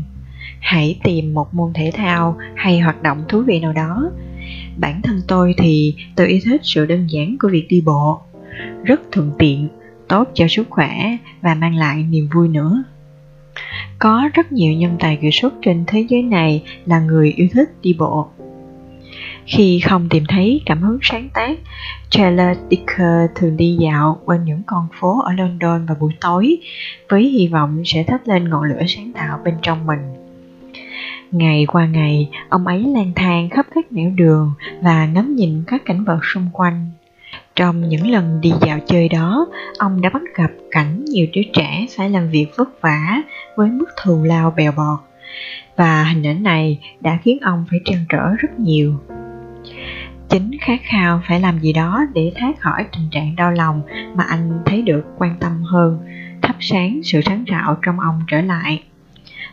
Hãy 0.60 0.98
tìm 1.04 1.34
một 1.34 1.54
môn 1.54 1.72
thể 1.74 1.90
thao 1.94 2.36
hay 2.54 2.80
hoạt 2.80 3.02
động 3.02 3.24
thú 3.28 3.42
vị 3.42 3.60
nào 3.60 3.72
đó. 3.72 4.10
Bản 4.76 5.02
thân 5.02 5.20
tôi 5.28 5.54
thì 5.58 5.94
tôi 6.16 6.26
yêu 6.26 6.40
thích 6.44 6.60
sự 6.64 6.86
đơn 6.86 7.06
giản 7.10 7.36
của 7.40 7.48
việc 7.48 7.66
đi 7.68 7.80
bộ. 7.80 8.20
Rất 8.84 9.00
thuận 9.12 9.30
tiện, 9.38 9.68
tốt 10.08 10.28
cho 10.34 10.48
sức 10.48 10.66
khỏe 10.70 11.16
và 11.42 11.54
mang 11.54 11.74
lại 11.74 12.02
niềm 12.02 12.28
vui 12.34 12.48
nữa 12.48 12.82
có 13.98 14.30
rất 14.34 14.52
nhiều 14.52 14.72
nhân 14.72 14.96
tài 15.00 15.16
kiệt 15.16 15.30
xuất 15.32 15.54
trên 15.62 15.84
thế 15.86 16.06
giới 16.08 16.22
này 16.22 16.62
là 16.86 17.00
người 17.00 17.32
yêu 17.36 17.48
thích 17.52 17.68
đi 17.82 17.92
bộ 17.98 18.28
khi 19.46 19.80
không 19.80 20.08
tìm 20.08 20.24
thấy 20.28 20.62
cảm 20.66 20.82
hứng 20.82 20.98
sáng 21.02 21.28
tác, 21.34 21.58
Charles 22.10 22.58
Dicker 22.70 23.30
thường 23.34 23.56
đi 23.56 23.76
dạo 23.80 24.20
quanh 24.24 24.44
những 24.44 24.62
con 24.66 24.88
phố 25.00 25.20
ở 25.22 25.32
London 25.32 25.86
vào 25.86 25.96
buổi 26.00 26.12
tối 26.20 26.58
với 27.08 27.22
hy 27.22 27.48
vọng 27.48 27.82
sẽ 27.84 28.02
thắp 28.02 28.20
lên 28.24 28.50
ngọn 28.50 28.64
lửa 28.64 28.82
sáng 28.88 29.12
tạo 29.12 29.38
bên 29.44 29.54
trong 29.62 29.86
mình. 29.86 30.00
Ngày 31.30 31.66
qua 31.66 31.86
ngày, 31.86 32.30
ông 32.48 32.66
ấy 32.66 32.84
lang 32.94 33.12
thang 33.16 33.48
khắp 33.50 33.66
các 33.74 33.92
nẻo 33.92 34.10
đường 34.10 34.52
và 34.82 35.06
ngắm 35.06 35.34
nhìn 35.36 35.62
các 35.66 35.82
cảnh 35.84 36.04
vật 36.04 36.20
xung 36.34 36.48
quanh. 36.52 36.90
Trong 37.56 37.88
những 37.88 38.10
lần 38.10 38.40
đi 38.40 38.52
dạo 38.60 38.78
chơi 38.86 39.08
đó, 39.08 39.46
ông 39.78 40.00
đã 40.00 40.10
bắt 40.10 40.22
gặp 40.34 40.50
cảnh 40.70 41.04
nhiều 41.04 41.26
đứa 41.32 41.42
trẻ 41.52 41.86
phải 41.96 42.10
làm 42.10 42.30
việc 42.30 42.46
vất 42.56 42.80
vả 42.80 43.22
với 43.56 43.70
mức 43.70 43.88
thù 44.02 44.24
lao 44.24 44.54
bèo 44.56 44.72
bọt. 44.72 44.98
Và 45.76 46.04
hình 46.04 46.26
ảnh 46.26 46.42
này 46.42 46.78
đã 47.00 47.18
khiến 47.22 47.38
ông 47.42 47.64
phải 47.70 47.80
trăn 47.84 48.04
trở 48.08 48.34
rất 48.38 48.58
nhiều. 48.58 48.94
Chính 50.28 50.50
khát 50.60 50.80
khao 50.82 51.22
phải 51.28 51.40
làm 51.40 51.58
gì 51.58 51.72
đó 51.72 52.04
để 52.14 52.32
thoát 52.38 52.60
khỏi 52.60 52.86
tình 52.92 53.10
trạng 53.10 53.36
đau 53.36 53.52
lòng 53.52 53.82
mà 54.14 54.24
anh 54.24 54.62
thấy 54.66 54.82
được 54.82 55.02
quan 55.18 55.36
tâm 55.40 55.62
hơn 55.62 55.98
thắp 56.42 56.56
sáng 56.60 57.00
sự 57.04 57.20
sáng 57.24 57.44
rạo 57.50 57.78
trong 57.82 58.00
ông 58.00 58.20
trở 58.28 58.40
lại. 58.40 58.82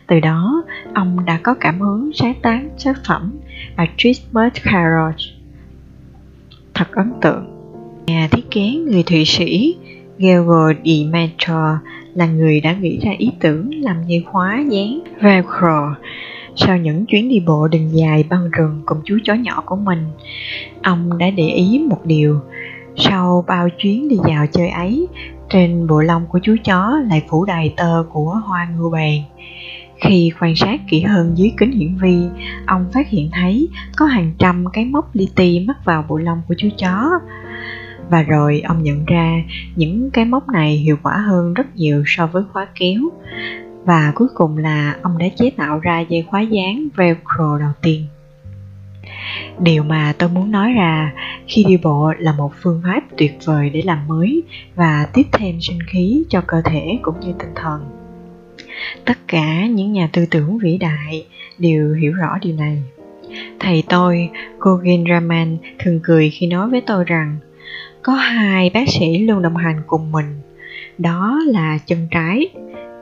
Từ 0.07 0.19
đó 0.19 0.63
ông 0.93 1.25
đã 1.25 1.39
có 1.43 1.55
cảm 1.59 1.79
hứng 1.79 2.11
sáng 2.13 2.33
tác 2.41 2.61
tác 2.85 2.95
phẩm 3.07 3.37
A 3.75 3.85
Christmas 3.97 4.53
Carol 4.63 5.11
thật 6.73 6.91
ấn 6.91 7.13
tượng 7.21 7.48
nhà 8.09 8.27
thiết 8.31 8.51
kế, 8.51 8.71
người 8.71 9.03
thụy 9.03 9.25
sĩ 9.25 9.75
Gregor 10.17 10.75
de 10.85 11.29
là 12.15 12.25
người 12.25 12.61
đã 12.61 12.73
nghĩ 12.73 12.99
ra 13.03 13.11
ý 13.17 13.31
tưởng 13.39 13.81
làm 13.81 13.95
dây 14.07 14.23
khóa 14.31 14.63
dán 14.69 14.99
Velcro 15.21 15.95
sau 16.55 16.77
những 16.77 17.05
chuyến 17.05 17.29
đi 17.29 17.39
bộ 17.39 17.67
đường 17.67 17.97
dài 17.97 18.23
băng 18.29 18.51
rừng 18.51 18.81
cùng 18.85 18.97
chú 19.03 19.17
chó 19.23 19.33
nhỏ 19.33 19.63
của 19.65 19.75
mình. 19.75 20.03
Ông 20.83 21.17
đã 21.17 21.29
để 21.29 21.47
ý 21.47 21.79
một 21.89 22.05
điều, 22.05 22.39
sau 22.95 23.45
bao 23.47 23.69
chuyến 23.69 24.09
đi 24.09 24.17
dạo 24.27 24.45
chơi 24.51 24.69
ấy, 24.69 25.07
trên 25.49 25.87
bộ 25.87 26.01
lông 26.01 26.25
của 26.29 26.39
chú 26.43 26.55
chó 26.63 26.99
lại 27.09 27.23
phủ 27.29 27.45
đầy 27.45 27.73
tơ 27.77 28.03
của 28.09 28.41
hoa 28.45 28.67
ngưu 28.75 28.89
bàn 28.89 29.21
khi 30.01 30.31
quan 30.39 30.55
sát 30.55 30.81
kỹ 30.89 31.01
hơn 31.01 31.31
dưới 31.35 31.51
kính 31.57 31.71
hiển 31.71 31.95
vi, 31.95 32.17
ông 32.65 32.85
phát 32.93 33.09
hiện 33.09 33.29
thấy 33.33 33.67
có 33.97 34.05
hàng 34.05 34.31
trăm 34.37 34.65
cái 34.73 34.85
móc 34.85 35.15
li 35.15 35.29
ti 35.35 35.59
mắc 35.59 35.77
vào 35.85 36.05
bộ 36.09 36.17
lông 36.17 36.41
của 36.47 36.55
chú 36.57 36.67
chó 36.77 37.09
và 38.09 38.21
rồi 38.21 38.61
ông 38.65 38.83
nhận 38.83 39.05
ra 39.05 39.41
những 39.75 40.11
cái 40.11 40.25
móc 40.25 40.49
này 40.49 40.75
hiệu 40.75 40.97
quả 41.03 41.17
hơn 41.17 41.53
rất 41.53 41.75
nhiều 41.75 42.03
so 42.07 42.27
với 42.27 42.43
khóa 42.53 42.67
kéo. 42.75 43.01
Và 43.85 44.11
cuối 44.15 44.27
cùng 44.33 44.57
là 44.57 44.95
ông 45.01 45.17
đã 45.17 45.25
chế 45.37 45.49
tạo 45.49 45.79
ra 45.79 45.99
dây 45.99 46.21
khóa 46.21 46.41
dán 46.41 46.87
velcro 46.95 47.57
đầu 47.59 47.71
tiên. 47.81 48.05
Điều 49.59 49.83
mà 49.83 50.13
tôi 50.17 50.29
muốn 50.29 50.51
nói 50.51 50.73
ra 50.73 51.13
khi 51.47 51.63
đi 51.63 51.77
bộ 51.77 52.13
là 52.19 52.31
một 52.31 52.51
phương 52.61 52.81
pháp 52.83 53.03
tuyệt 53.17 53.37
vời 53.45 53.69
để 53.69 53.81
làm 53.81 54.07
mới 54.07 54.43
và 54.75 55.07
tiếp 55.13 55.23
thêm 55.31 55.61
sinh 55.61 55.79
khí 55.87 56.23
cho 56.29 56.41
cơ 56.47 56.61
thể 56.65 56.99
cũng 57.01 57.19
như 57.19 57.33
tinh 57.39 57.51
thần. 57.55 57.81
Tất 59.05 59.17
cả 59.27 59.65
những 59.65 59.93
nhà 59.93 60.09
tư 60.13 60.25
tưởng 60.31 60.57
vĩ 60.57 60.77
đại 60.77 61.25
đều 61.57 61.93
hiểu 61.93 62.13
rõ 62.13 62.37
điều 62.41 62.55
này. 62.55 62.83
Thầy 63.59 63.83
tôi 63.89 64.29
Gogin 64.59 65.03
Raman 65.09 65.57
thường 65.79 65.99
cười 66.03 66.29
khi 66.29 66.47
nói 66.47 66.69
với 66.69 66.81
tôi 66.81 67.03
rằng 67.03 67.37
có 68.01 68.13
hai 68.13 68.71
bác 68.73 68.89
sĩ 68.89 69.17
luôn 69.17 69.41
đồng 69.41 69.55
hành 69.55 69.81
cùng 69.87 70.11
mình. 70.11 70.41
Đó 70.97 71.39
là 71.45 71.77
chân 71.85 72.07
trái 72.11 72.47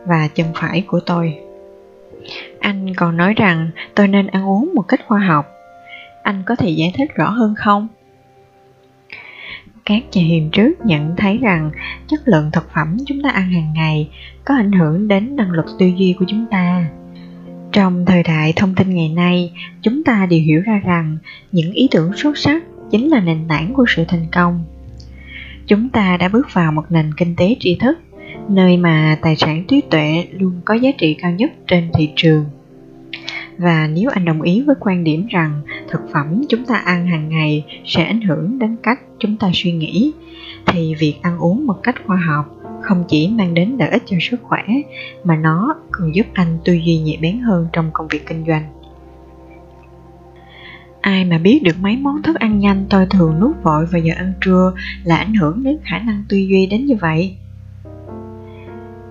và 0.06 0.28
chân 0.28 0.48
phải 0.56 0.84
của 0.88 1.00
tôi. 1.00 1.38
Anh 2.60 2.96
còn 2.96 3.18
nói 3.18 3.34
rằng 3.34 3.70
tôi 3.96 4.08
nên 4.08 4.28
ăn 4.28 4.50
uống 4.50 4.72
một 4.76 4.82
cách 4.82 5.00
khoa 5.08 5.20
học. 5.20 5.46
Anh 6.24 6.44
có 6.46 6.56
thể 6.56 6.70
giải 6.70 6.94
thích 6.98 7.16
rõ 7.16 7.30
hơn 7.30 7.56
không? 7.58 7.88
Các 9.86 10.04
nhà 10.14 10.22
hiền 10.22 10.50
trước 10.52 10.86
nhận 10.86 11.16
thấy 11.18 11.38
rằng 11.38 11.72
chất 12.08 12.22
lượng 12.26 12.50
thực 12.54 12.72
phẩm 12.74 12.98
chúng 13.06 13.22
ta 13.24 13.30
ăn 13.30 13.52
hàng 13.52 13.74
ngày 13.74 14.10
có 14.46 14.56
ảnh 14.56 14.72
hưởng 14.72 15.08
đến 15.08 15.36
năng 15.36 15.52
lực 15.52 15.66
tư 15.80 15.86
duy 15.86 16.16
của 16.20 16.26
chúng 16.28 16.46
ta. 16.52 16.86
Trong 17.72 18.06
thời 18.06 18.24
đại 18.24 18.54
thông 18.56 18.76
tin 18.76 18.96
ngày 18.96 19.10
nay, 19.10 19.54
chúng 19.82 20.04
ta 20.04 20.26
đều 20.30 20.40
hiểu 20.40 20.62
ra 20.62 20.82
rằng 20.86 21.18
những 21.52 21.72
ý 21.72 21.88
tưởng 21.92 22.14
xuất 22.16 22.38
sắc 22.38 22.64
chính 22.92 23.10
là 23.10 23.20
nền 23.20 23.48
tảng 23.48 23.74
của 23.74 23.86
sự 23.88 24.06
thành 24.08 24.26
công 24.32 24.66
chúng 25.68 25.90
ta 25.90 26.18
đã 26.18 26.28
bước 26.28 26.48
vào 26.54 26.72
một 26.72 26.84
nền 26.90 27.14
kinh 27.18 27.36
tế 27.36 27.56
tri 27.60 27.76
thức, 27.76 27.98
nơi 28.50 28.78
mà 28.78 29.18
tài 29.22 29.36
sản 29.36 29.64
trí 29.68 29.82
tuệ 29.82 30.28
luôn 30.32 30.62
có 30.66 30.74
giá 30.74 30.90
trị 30.98 31.14
cao 31.14 31.32
nhất 31.32 31.52
trên 31.68 31.90
thị 31.94 32.10
trường. 32.16 32.46
Và 33.58 33.88
nếu 33.88 34.10
anh 34.10 34.26
đồng 34.26 34.42
ý 34.42 34.62
với 34.62 34.76
quan 34.80 35.04
điểm 35.04 35.28
rằng 35.30 35.62
thực 35.90 36.02
phẩm 36.14 36.42
chúng 36.50 36.66
ta 36.66 36.76
ăn 36.76 37.08
hàng 37.08 37.30
ngày 37.30 37.66
sẽ 37.86 38.04
ảnh 38.04 38.22
hưởng 38.22 38.60
đến 38.60 38.76
cách 38.84 39.00
chúng 39.20 39.38
ta 39.38 39.50
suy 39.54 39.72
nghĩ, 39.72 40.12
thì 40.66 40.96
việc 40.96 41.16
ăn 41.22 41.38
uống 41.38 41.68
một 41.68 41.84
cách 41.84 41.96
khoa 42.06 42.18
học 42.18 42.46
không 42.82 43.04
chỉ 43.08 43.28
mang 43.28 43.54
đến 43.54 43.76
lợi 43.80 43.90
ích 43.90 44.04
cho 44.06 44.18
sức 44.22 44.40
khỏe, 44.44 44.64
mà 45.24 45.36
nó 45.36 45.76
còn 45.92 46.16
giúp 46.16 46.26
anh 46.34 46.58
tư 46.66 46.74
duy 46.74 46.98
nhạy 46.98 47.18
bén 47.22 47.40
hơn 47.40 47.68
trong 47.74 47.90
công 47.94 48.08
việc 48.08 48.26
kinh 48.26 48.44
doanh 48.48 48.64
ai 51.08 51.26
mà 51.26 51.38
biết 51.38 51.64
được 51.64 51.80
mấy 51.80 51.98
món 51.98 52.22
thức 52.22 52.36
ăn 52.36 52.60
nhanh 52.60 52.86
tôi 52.90 53.06
thường 53.06 53.40
nuốt 53.40 53.64
vội 53.64 53.86
vào 53.86 54.02
giờ 54.02 54.14
ăn 54.18 54.34
trưa 54.42 54.74
là 55.04 55.16
ảnh 55.16 55.34
hưởng 55.34 55.64
đến 55.64 55.78
khả 55.84 56.00
năng 56.00 56.24
tư 56.30 56.38
duy 56.38 56.66
đến 56.66 56.86
như 56.86 56.96
vậy. 56.96 57.36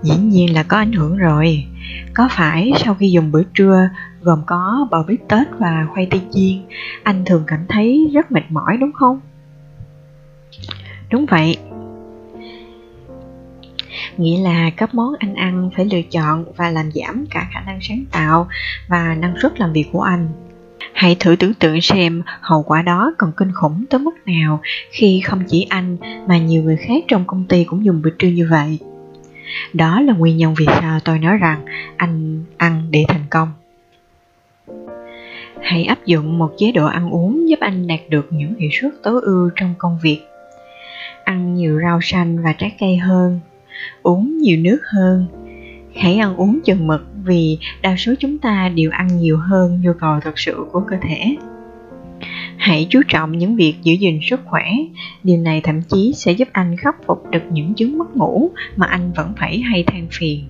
Dĩ 0.03 0.17
nhiên 0.17 0.53
là 0.53 0.63
có 0.63 0.77
ảnh 0.77 0.91
hưởng 0.91 1.17
rồi. 1.17 1.65
Có 2.13 2.29
phải 2.31 2.71
sau 2.77 2.93
khi 2.93 3.11
dùng 3.11 3.31
bữa 3.31 3.43
trưa, 3.43 3.89
gồm 4.21 4.41
có 4.45 4.87
bò 4.91 5.03
bít 5.03 5.19
tết 5.29 5.47
và 5.59 5.87
khoai 5.93 6.07
tây 6.11 6.21
chiên, 6.31 6.61
anh 7.03 7.25
thường 7.25 7.43
cảm 7.47 7.59
thấy 7.69 8.09
rất 8.13 8.31
mệt 8.31 8.43
mỏi 8.49 8.77
đúng 8.77 8.91
không? 8.91 9.19
Đúng 11.11 11.25
vậy. 11.25 11.57
Nghĩa 14.17 14.41
là 14.41 14.69
các 14.69 14.95
món 14.95 15.13
anh 15.19 15.35
ăn 15.35 15.69
phải 15.75 15.85
lựa 15.85 16.01
chọn 16.11 16.45
và 16.55 16.69
làm 16.69 16.91
giảm 16.91 17.25
cả 17.29 17.47
khả 17.53 17.59
năng 17.61 17.79
sáng 17.81 18.03
tạo 18.11 18.47
và 18.87 19.15
năng 19.15 19.35
suất 19.41 19.59
làm 19.59 19.73
việc 19.73 19.85
của 19.91 20.01
anh 20.01 20.27
hãy 20.97 21.15
thử 21.19 21.35
tưởng 21.35 21.53
tượng 21.53 21.81
xem 21.81 22.21
hậu 22.41 22.63
quả 22.63 22.81
đó 22.81 23.13
còn 23.17 23.31
kinh 23.37 23.51
khủng 23.51 23.85
tới 23.89 23.99
mức 23.99 24.15
nào 24.25 24.61
khi 24.91 25.21
không 25.25 25.43
chỉ 25.47 25.67
anh 25.69 25.97
mà 26.27 26.37
nhiều 26.37 26.63
người 26.63 26.77
khác 26.77 27.03
trong 27.07 27.23
công 27.27 27.45
ty 27.45 27.63
cũng 27.63 27.85
dùng 27.85 28.01
bữa 28.01 28.09
trưa 28.09 28.27
như 28.27 28.47
vậy. 28.51 28.79
Đó 29.73 30.01
là 30.01 30.13
nguyên 30.13 30.37
nhân 30.37 30.53
vì 30.57 30.65
sao 30.65 30.99
tôi 30.99 31.19
nói 31.19 31.37
rằng 31.37 31.65
anh 31.97 32.43
ăn 32.57 32.87
để 32.91 33.05
thành 33.07 33.25
công. 33.29 33.49
Hãy 35.61 35.83
áp 35.83 36.05
dụng 36.05 36.37
một 36.37 36.53
chế 36.57 36.71
độ 36.71 36.85
ăn 36.85 37.09
uống 37.09 37.49
giúp 37.49 37.59
anh 37.59 37.87
đạt 37.87 37.99
được 38.09 38.27
những 38.29 38.55
hiệu 38.55 38.69
suất 38.81 38.91
tối 39.03 39.21
ưu 39.23 39.49
trong 39.55 39.73
công 39.77 39.99
việc. 40.01 40.21
Ăn 41.23 41.55
nhiều 41.55 41.79
rau 41.81 41.99
xanh 42.01 42.43
và 42.43 42.53
trái 42.53 42.75
cây 42.79 42.97
hơn, 42.97 43.39
uống 44.03 44.37
nhiều 44.37 44.57
nước 44.57 44.79
hơn 44.83 45.25
hãy 45.95 46.17
ăn 46.17 46.35
uống 46.35 46.59
chừng 46.65 46.87
mực 46.87 47.07
vì 47.23 47.57
đa 47.81 47.95
số 47.97 48.13
chúng 48.19 48.37
ta 48.37 48.69
đều 48.75 48.91
ăn 48.91 49.07
nhiều 49.17 49.37
hơn 49.37 49.81
nhu 49.81 49.91
cầu 49.99 50.19
thật 50.23 50.39
sự 50.39 50.65
của 50.71 50.79
cơ 50.89 50.95
thể. 51.01 51.37
Hãy 52.57 52.87
chú 52.89 53.01
trọng 53.07 53.37
những 53.37 53.55
việc 53.55 53.75
giữ 53.83 53.93
gìn 53.93 54.19
sức 54.23 54.39
khỏe. 54.45 54.65
Điều 55.23 55.37
này 55.37 55.61
thậm 55.61 55.81
chí 55.81 56.13
sẽ 56.15 56.31
giúp 56.31 56.47
anh 56.51 56.77
khắc 56.77 56.95
phục 57.07 57.29
được 57.29 57.43
những 57.51 57.73
chứng 57.73 57.97
mất 57.97 58.15
ngủ 58.15 58.51
mà 58.75 58.87
anh 58.87 59.11
vẫn 59.15 59.33
phải 59.39 59.59
hay 59.59 59.83
than 59.83 60.07
phiền. 60.11 60.43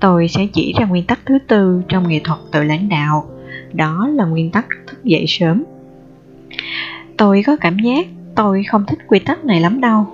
Tôi 0.00 0.28
sẽ 0.28 0.46
chỉ 0.52 0.74
ra 0.80 0.86
nguyên 0.86 1.04
tắc 1.04 1.20
thứ 1.26 1.38
tư 1.48 1.82
trong 1.88 2.08
nghệ 2.08 2.20
thuật 2.24 2.38
tự 2.52 2.62
lãnh 2.62 2.88
đạo. 2.88 3.30
Đó 3.72 4.08
là 4.14 4.24
nguyên 4.24 4.50
tắc 4.50 4.66
thức 4.86 5.04
dậy 5.04 5.24
sớm. 5.28 5.64
Tôi 7.16 7.42
có 7.46 7.56
cảm 7.56 7.78
giác 7.78 8.06
tôi 8.34 8.64
không 8.64 8.84
thích 8.86 8.98
quy 9.06 9.18
tắc 9.18 9.44
này 9.44 9.60
lắm 9.60 9.80
đâu. 9.80 10.06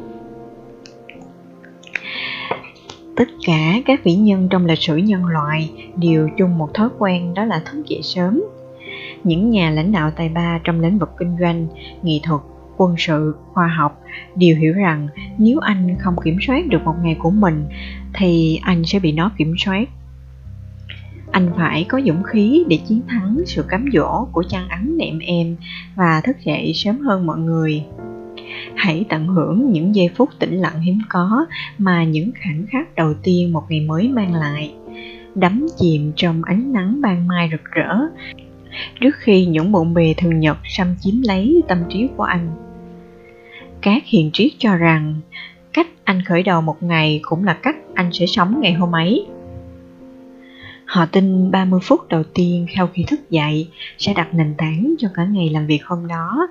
Tất 3.16 3.28
cả 3.46 3.74
các 3.86 4.04
vĩ 4.04 4.14
nhân 4.14 4.48
trong 4.50 4.66
lịch 4.66 4.78
sử 4.78 4.96
nhân 4.96 5.26
loại 5.26 5.70
đều 5.96 6.28
chung 6.38 6.58
một 6.58 6.74
thói 6.74 6.88
quen, 6.98 7.34
đó 7.34 7.44
là 7.44 7.62
thức 7.64 7.82
dậy 7.88 8.00
sớm. 8.02 8.42
Những 9.24 9.50
nhà 9.50 9.70
lãnh 9.70 9.92
đạo 9.92 10.10
tài 10.10 10.28
ba 10.28 10.60
trong 10.64 10.80
lĩnh 10.80 10.98
vực 10.98 11.10
kinh 11.18 11.36
doanh, 11.40 11.66
nghệ 12.02 12.20
thuật, 12.22 12.40
quân 12.76 12.94
sự, 12.98 13.36
khoa 13.52 13.66
học 13.66 14.00
đều 14.36 14.56
hiểu 14.56 14.72
rằng 14.72 15.08
nếu 15.38 15.58
anh 15.58 15.96
không 15.98 16.16
kiểm 16.24 16.36
soát 16.46 16.66
được 16.68 16.84
một 16.84 16.94
ngày 17.02 17.16
của 17.18 17.30
mình, 17.30 17.64
thì 18.14 18.60
anh 18.62 18.84
sẽ 18.84 18.98
bị 18.98 19.12
nó 19.12 19.30
kiểm 19.38 19.54
soát. 19.58 19.88
Anh 21.30 21.50
phải 21.56 21.86
có 21.88 22.00
dũng 22.06 22.22
khí 22.22 22.64
để 22.68 22.78
chiến 22.88 23.00
thắng 23.08 23.42
sự 23.46 23.64
cám 23.68 23.86
dỗ 23.92 24.24
của 24.32 24.44
chăn 24.50 24.68
ấm 24.68 24.98
nệm 24.98 25.18
em 25.18 25.56
và 25.94 26.20
thức 26.20 26.36
dậy 26.44 26.72
sớm 26.74 27.00
hơn 27.00 27.26
mọi 27.26 27.38
người 27.38 27.84
hãy 28.74 29.04
tận 29.08 29.26
hưởng 29.26 29.72
những 29.72 29.94
giây 29.94 30.10
phút 30.16 30.28
tĩnh 30.38 30.60
lặng 30.60 30.80
hiếm 30.80 30.98
có 31.08 31.46
mà 31.78 32.04
những 32.04 32.30
khoảnh 32.42 32.66
khắc 32.70 32.94
đầu 32.94 33.14
tiên 33.22 33.52
một 33.52 33.62
ngày 33.68 33.80
mới 33.80 34.08
mang 34.08 34.34
lại. 34.34 34.74
Đắm 35.34 35.66
chìm 35.78 36.12
trong 36.16 36.42
ánh 36.44 36.72
nắng 36.72 37.00
ban 37.00 37.26
mai 37.28 37.48
rực 37.52 37.64
rỡ. 37.64 37.98
Trước 39.00 39.14
khi 39.16 39.46
những 39.46 39.72
bộn 39.72 39.94
bề 39.94 40.14
thường 40.16 40.40
nhật 40.40 40.58
xâm 40.64 40.94
chiếm 41.00 41.14
lấy 41.22 41.62
tâm 41.68 41.78
trí 41.88 42.08
của 42.16 42.22
anh, 42.22 42.50
các 43.82 44.02
hiền 44.06 44.30
triết 44.32 44.52
cho 44.58 44.76
rằng 44.76 45.14
cách 45.72 45.88
anh 46.04 46.22
khởi 46.22 46.42
đầu 46.42 46.60
một 46.60 46.82
ngày 46.82 47.20
cũng 47.22 47.44
là 47.44 47.54
cách 47.54 47.76
anh 47.94 48.10
sẽ 48.12 48.26
sống 48.26 48.60
ngày 48.60 48.72
hôm 48.72 48.94
ấy. 48.94 49.26
Họ 50.94 51.06
tin 51.06 51.50
30 51.50 51.80
phút 51.82 52.08
đầu 52.08 52.22
tiên 52.34 52.66
sau 52.76 52.86
khi 52.86 53.04
thức 53.06 53.30
dậy 53.30 53.68
sẽ 53.98 54.14
đặt 54.14 54.34
nền 54.34 54.54
tảng 54.58 54.94
cho 54.98 55.08
cả 55.14 55.24
ngày 55.24 55.48
làm 55.48 55.66
việc 55.66 55.84
hôm 55.84 56.08
đó 56.08 56.48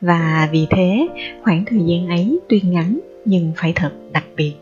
và 0.00 0.48
vì 0.52 0.66
thế 0.70 1.08
khoảng 1.42 1.64
thời 1.64 1.80
gian 1.86 2.08
ấy 2.08 2.38
tuy 2.48 2.60
ngắn 2.60 3.00
nhưng 3.24 3.52
phải 3.56 3.72
thật 3.72 3.92
đặc 4.12 4.24
biệt. 4.36 4.54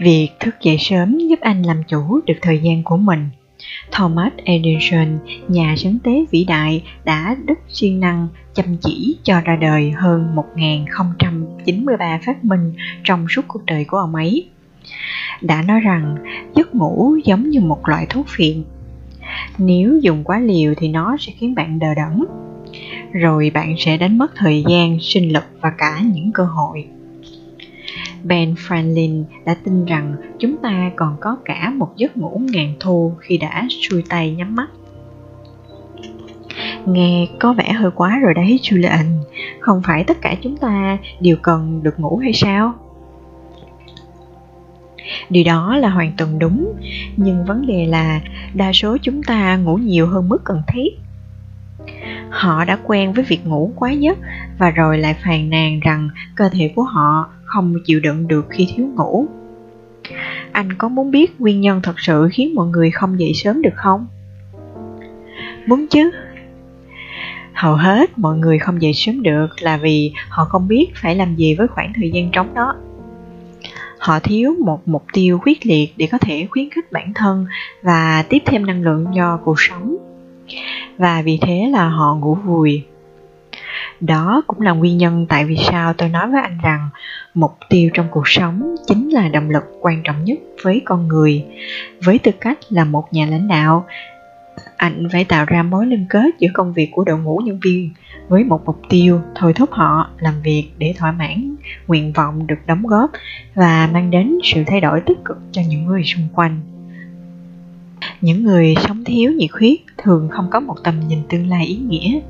Việc 0.00 0.28
thức 0.40 0.54
dậy 0.62 0.76
sớm 0.78 1.18
giúp 1.18 1.40
anh 1.40 1.62
làm 1.62 1.82
chủ 1.88 2.20
được 2.26 2.34
thời 2.42 2.58
gian 2.58 2.82
của 2.82 2.96
mình. 2.96 3.28
Thomas 3.92 4.32
Edison, 4.44 5.18
nhà 5.48 5.74
sáng 5.78 5.98
tế 6.04 6.24
vĩ 6.30 6.44
đại, 6.44 6.82
đã 7.04 7.36
đức 7.44 7.58
siêng 7.68 8.00
năng 8.00 8.28
chăm 8.54 8.76
chỉ 8.80 9.18
cho 9.22 9.40
ra 9.40 9.56
đời 9.56 9.90
hơn 9.90 10.34
1093 10.34 12.20
phát 12.26 12.44
minh 12.44 12.72
trong 13.04 13.26
suốt 13.28 13.42
cuộc 13.48 13.66
đời 13.66 13.84
của 13.84 13.96
ông 13.96 14.14
ấy 14.14 14.48
đã 15.40 15.62
nói 15.62 15.80
rằng 15.80 16.16
giấc 16.54 16.74
ngủ 16.74 17.16
giống 17.24 17.50
như 17.50 17.60
một 17.60 17.88
loại 17.88 18.06
thuốc 18.06 18.26
phiện 18.28 18.64
nếu 19.58 19.98
dùng 20.02 20.24
quá 20.24 20.38
liều 20.38 20.74
thì 20.76 20.88
nó 20.88 21.16
sẽ 21.20 21.32
khiến 21.38 21.54
bạn 21.54 21.78
đờ 21.78 21.94
đẫn 21.94 22.24
rồi 23.12 23.50
bạn 23.54 23.74
sẽ 23.78 23.96
đánh 23.96 24.18
mất 24.18 24.32
thời 24.36 24.64
gian 24.68 24.98
sinh 25.00 25.32
lực 25.32 25.44
và 25.60 25.70
cả 25.70 26.00
những 26.12 26.32
cơ 26.32 26.44
hội 26.44 26.86
Ben 28.24 28.54
Franklin 28.54 29.24
đã 29.44 29.54
tin 29.64 29.84
rằng 29.84 30.16
chúng 30.38 30.56
ta 30.56 30.90
còn 30.96 31.16
có 31.20 31.36
cả 31.44 31.72
một 31.76 31.96
giấc 31.96 32.16
ngủ 32.16 32.40
ngàn 32.52 32.74
thu 32.80 33.12
khi 33.18 33.38
đã 33.38 33.66
xuôi 33.70 34.02
tay 34.08 34.30
nhắm 34.30 34.54
mắt. 34.54 34.68
Nghe 36.86 37.26
có 37.40 37.52
vẻ 37.52 37.72
hơi 37.72 37.90
quá 37.90 38.18
rồi 38.18 38.34
đấy 38.34 38.60
Julian, 38.62 39.22
không 39.60 39.82
phải 39.84 40.04
tất 40.04 40.20
cả 40.20 40.34
chúng 40.42 40.56
ta 40.56 40.98
đều 41.20 41.36
cần 41.42 41.82
được 41.82 42.00
ngủ 42.00 42.16
hay 42.16 42.32
sao? 42.32 42.74
Điều 45.30 45.44
đó 45.44 45.76
là 45.76 45.88
hoàn 45.88 46.12
toàn 46.16 46.38
đúng, 46.38 46.74
nhưng 47.16 47.44
vấn 47.44 47.66
đề 47.66 47.86
là 47.86 48.20
đa 48.54 48.72
số 48.72 48.96
chúng 49.02 49.22
ta 49.22 49.56
ngủ 49.56 49.76
nhiều 49.76 50.06
hơn 50.06 50.28
mức 50.28 50.44
cần 50.44 50.62
thiết. 50.72 50.98
Họ 52.30 52.64
đã 52.64 52.78
quen 52.84 53.12
với 53.12 53.24
việc 53.24 53.46
ngủ 53.46 53.72
quá 53.76 53.90
giấc 53.90 54.18
và 54.58 54.70
rồi 54.70 54.98
lại 54.98 55.14
phàn 55.24 55.50
nàn 55.50 55.80
rằng 55.80 56.10
cơ 56.34 56.48
thể 56.48 56.72
của 56.76 56.82
họ 56.82 57.30
không 57.44 57.74
chịu 57.84 58.00
đựng 58.00 58.28
được 58.28 58.46
khi 58.50 58.68
thiếu 58.76 58.86
ngủ. 58.96 59.26
Anh 60.52 60.72
có 60.72 60.88
muốn 60.88 61.10
biết 61.10 61.40
nguyên 61.40 61.60
nhân 61.60 61.80
thật 61.82 62.00
sự 62.00 62.28
khiến 62.32 62.54
mọi 62.54 62.66
người 62.68 62.90
không 62.90 63.20
dậy 63.20 63.32
sớm 63.34 63.62
được 63.62 63.74
không? 63.74 64.06
Muốn 65.66 65.86
chứ. 65.90 66.10
Hầu 67.52 67.74
hết 67.74 68.18
mọi 68.18 68.38
người 68.38 68.58
không 68.58 68.82
dậy 68.82 68.92
sớm 68.94 69.22
được 69.22 69.48
là 69.60 69.76
vì 69.76 70.12
họ 70.28 70.44
không 70.44 70.68
biết 70.68 70.86
phải 70.94 71.14
làm 71.14 71.36
gì 71.36 71.54
với 71.54 71.68
khoảng 71.68 71.92
thời 71.92 72.10
gian 72.10 72.30
trống 72.30 72.54
đó 72.54 72.74
họ 74.00 74.20
thiếu 74.20 74.54
một 74.64 74.88
mục 74.88 75.04
tiêu 75.12 75.38
quyết 75.42 75.66
liệt 75.66 75.94
để 75.96 76.08
có 76.12 76.18
thể 76.18 76.46
khuyến 76.50 76.70
khích 76.70 76.92
bản 76.92 77.12
thân 77.14 77.46
và 77.82 78.24
tiếp 78.28 78.42
thêm 78.46 78.66
năng 78.66 78.82
lượng 78.82 79.06
cho 79.16 79.38
cuộc 79.44 79.60
sống. 79.60 79.96
Và 80.98 81.22
vì 81.22 81.38
thế 81.42 81.68
là 81.72 81.88
họ 81.88 82.14
ngủ 82.14 82.34
vùi. 82.34 82.84
Đó 84.00 84.42
cũng 84.46 84.60
là 84.60 84.72
nguyên 84.72 84.98
nhân 84.98 85.26
tại 85.28 85.44
vì 85.44 85.56
sao 85.56 85.92
tôi 85.92 86.08
nói 86.08 86.30
với 86.30 86.40
anh 86.42 86.58
rằng 86.62 86.88
mục 87.34 87.52
tiêu 87.68 87.90
trong 87.94 88.06
cuộc 88.10 88.28
sống 88.28 88.74
chính 88.86 89.08
là 89.08 89.28
động 89.28 89.50
lực 89.50 89.62
quan 89.80 90.02
trọng 90.04 90.24
nhất 90.24 90.38
với 90.62 90.82
con 90.84 91.08
người. 91.08 91.44
Với 92.04 92.18
tư 92.18 92.32
cách 92.40 92.58
là 92.68 92.84
một 92.84 93.12
nhà 93.12 93.26
lãnh 93.26 93.48
đạo, 93.48 93.86
anh 94.76 95.08
phải 95.12 95.24
tạo 95.24 95.44
ra 95.44 95.62
mối 95.62 95.86
liên 95.86 96.06
kết 96.10 96.30
giữa 96.38 96.48
công 96.54 96.72
việc 96.72 96.88
của 96.92 97.04
đội 97.04 97.18
ngũ 97.18 97.38
nhân 97.44 97.58
viên 97.62 97.90
với 98.30 98.44
một 98.44 98.62
mục 98.66 98.80
tiêu 98.88 99.20
thôi 99.34 99.52
thúc 99.52 99.70
họ 99.72 100.10
làm 100.18 100.34
việc 100.42 100.64
để 100.78 100.94
thỏa 100.98 101.12
mãn 101.12 101.56
nguyện 101.86 102.12
vọng 102.12 102.46
được 102.46 102.58
đóng 102.66 102.86
góp 102.86 103.10
và 103.54 103.88
mang 103.92 104.10
đến 104.10 104.38
sự 104.44 104.64
thay 104.66 104.80
đổi 104.80 105.00
tích 105.00 105.18
cực 105.24 105.38
cho 105.52 105.62
những 105.68 105.84
người 105.84 106.02
xung 106.04 106.28
quanh. 106.34 106.60
Những 108.20 108.44
người 108.44 108.74
sống 108.86 109.04
thiếu 109.04 109.32
nhiệt 109.32 109.50
huyết 109.52 109.78
thường 109.98 110.28
không 110.30 110.50
có 110.50 110.60
một 110.60 110.74
tầm 110.84 110.94
nhìn 111.08 111.18
tương 111.28 111.46
lai 111.48 111.66
ý 111.66 111.76
nghĩa. 111.76 112.20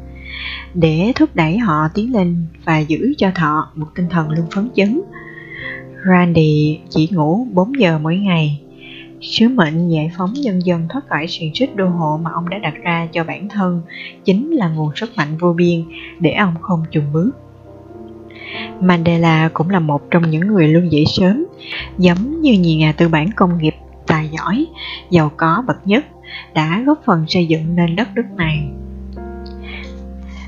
Để 0.74 1.12
thúc 1.14 1.30
đẩy 1.34 1.58
họ 1.58 1.88
tiến 1.94 2.12
lên 2.12 2.46
và 2.64 2.78
giữ 2.78 3.14
cho 3.18 3.30
họ 3.36 3.70
một 3.74 3.86
tinh 3.94 4.06
thần 4.10 4.30
luôn 4.30 4.46
phấn 4.54 4.68
chấn, 4.74 5.00
Randy 6.08 6.80
chỉ 6.88 7.08
ngủ 7.12 7.46
4 7.52 7.80
giờ 7.80 7.98
mỗi 7.98 8.16
ngày. 8.16 8.60
Sứ 9.20 9.48
mệnh 9.48 9.88
giải 9.88 10.10
phóng 10.16 10.32
nhân 10.32 10.66
dân 10.66 10.88
thoát 10.88 11.08
khỏi 11.08 11.26
xiềng 11.28 11.54
xích 11.54 11.76
đô 11.76 11.88
hộ 11.88 12.20
mà 12.22 12.30
ông 12.34 12.48
đã 12.48 12.58
đặt 12.58 12.74
ra 12.82 13.08
cho 13.12 13.24
bản 13.24 13.48
thân 13.48 13.82
chính 14.24 14.50
là 14.50 14.68
nguồn 14.68 14.96
sức 14.96 15.10
mạnh 15.16 15.36
vô 15.38 15.52
biên 15.52 15.84
để 16.20 16.32
ông 16.32 16.54
không 16.60 16.84
chùn 16.90 17.04
bước. 17.12 17.30
Mandela 18.80 19.50
cũng 19.54 19.70
là 19.70 19.80
một 19.80 20.10
trong 20.10 20.30
những 20.30 20.46
người 20.46 20.68
luôn 20.68 20.92
dậy 20.92 21.04
sớm, 21.06 21.46
giống 21.98 22.40
như 22.40 22.52
nhiều 22.52 22.78
nhà 22.78 22.92
tư 22.92 23.08
bản 23.08 23.30
công 23.36 23.58
nghiệp 23.58 23.74
tài 24.06 24.28
giỏi, 24.28 24.66
giàu 25.10 25.32
có 25.36 25.64
bậc 25.66 25.86
nhất, 25.86 26.04
đã 26.54 26.82
góp 26.86 27.02
phần 27.04 27.24
xây 27.28 27.46
dựng 27.46 27.76
nên 27.76 27.96
đất 27.96 28.08
nước 28.14 28.26
này. 28.36 28.68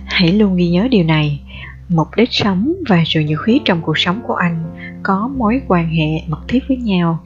Hãy 0.05 0.33
luôn 0.33 0.57
ghi 0.57 0.68
nhớ 0.70 0.89
điều 0.91 1.05
này, 1.05 1.41
mục 1.89 2.09
đích 2.16 2.33
sống 2.33 2.73
và 2.89 3.03
sự 3.07 3.20
nhiệt 3.20 3.39
huyết 3.45 3.62
trong 3.64 3.81
cuộc 3.83 3.99
sống 3.99 4.20
của 4.27 4.35
anh 4.35 4.64
có 5.03 5.31
mối 5.37 5.62
quan 5.68 5.89
hệ 5.89 6.23
mật 6.29 6.41
thiết 6.49 6.62
với 6.68 6.77
nhau 6.77 7.18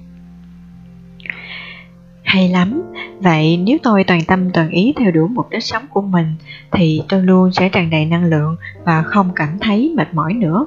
hay 2.27 2.49
lắm, 2.49 2.83
vậy 3.21 3.57
nếu 3.57 3.79
tôi 3.83 4.05
toàn 4.05 4.21
tâm 4.27 4.51
toàn 4.53 4.71
ý 4.71 4.93
theo 4.97 5.11
đuổi 5.11 5.29
mục 5.29 5.51
đích 5.51 5.65
sống 5.65 5.83
của 5.91 6.03
mình 6.03 6.27
thì 6.73 7.03
tôi 7.09 7.23
luôn 7.23 7.53
sẽ 7.53 7.69
tràn 7.69 7.91
đầy 7.91 8.05
năng 8.05 8.25
lượng 8.25 8.57
và 8.85 9.03
không 9.03 9.31
cảm 9.37 9.59
thấy 9.61 9.93
mệt 9.97 10.15
mỏi 10.15 10.35
nữa. 10.35 10.67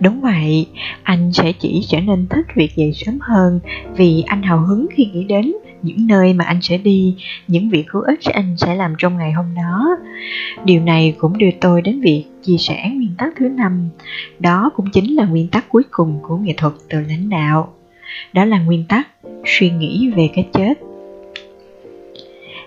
Đúng 0.00 0.20
vậy, 0.20 0.66
anh 1.02 1.32
sẽ 1.32 1.52
chỉ 1.52 1.84
trở 1.88 2.00
nên 2.00 2.26
thích 2.26 2.46
việc 2.54 2.76
dậy 2.76 2.92
sớm 2.94 3.18
hơn 3.20 3.60
vì 3.96 4.24
anh 4.26 4.42
hào 4.42 4.60
hứng 4.60 4.86
khi 4.94 5.04
nghĩ 5.04 5.24
đến 5.24 5.52
những 5.82 6.06
nơi 6.06 6.32
mà 6.32 6.44
anh 6.44 6.62
sẽ 6.62 6.78
đi, 6.78 7.16
những 7.48 7.70
việc 7.70 7.90
hữu 7.90 8.02
ích 8.02 8.20
anh 8.24 8.56
sẽ 8.56 8.74
làm 8.74 8.94
trong 8.98 9.18
ngày 9.18 9.32
hôm 9.32 9.46
đó. 9.54 9.96
Điều 10.64 10.80
này 10.80 11.14
cũng 11.18 11.38
đưa 11.38 11.50
tôi 11.60 11.82
đến 11.82 12.00
việc 12.00 12.24
chia 12.42 12.56
sẻ 12.58 12.90
nguyên 12.94 13.14
tắc 13.18 13.32
thứ 13.36 13.48
năm. 13.48 13.88
Đó 14.38 14.70
cũng 14.76 14.90
chính 14.92 15.16
là 15.16 15.24
nguyên 15.24 15.48
tắc 15.48 15.68
cuối 15.68 15.82
cùng 15.90 16.18
của 16.22 16.36
nghệ 16.36 16.54
thuật 16.56 16.72
từ 16.88 17.00
lãnh 17.00 17.28
đạo. 17.28 17.74
Đó 18.32 18.44
là 18.44 18.58
nguyên 18.58 18.84
tắc 18.88 19.08
suy 19.46 19.70
nghĩ 19.70 20.10
về 20.16 20.30
cái 20.34 20.48
chết. 20.52 20.74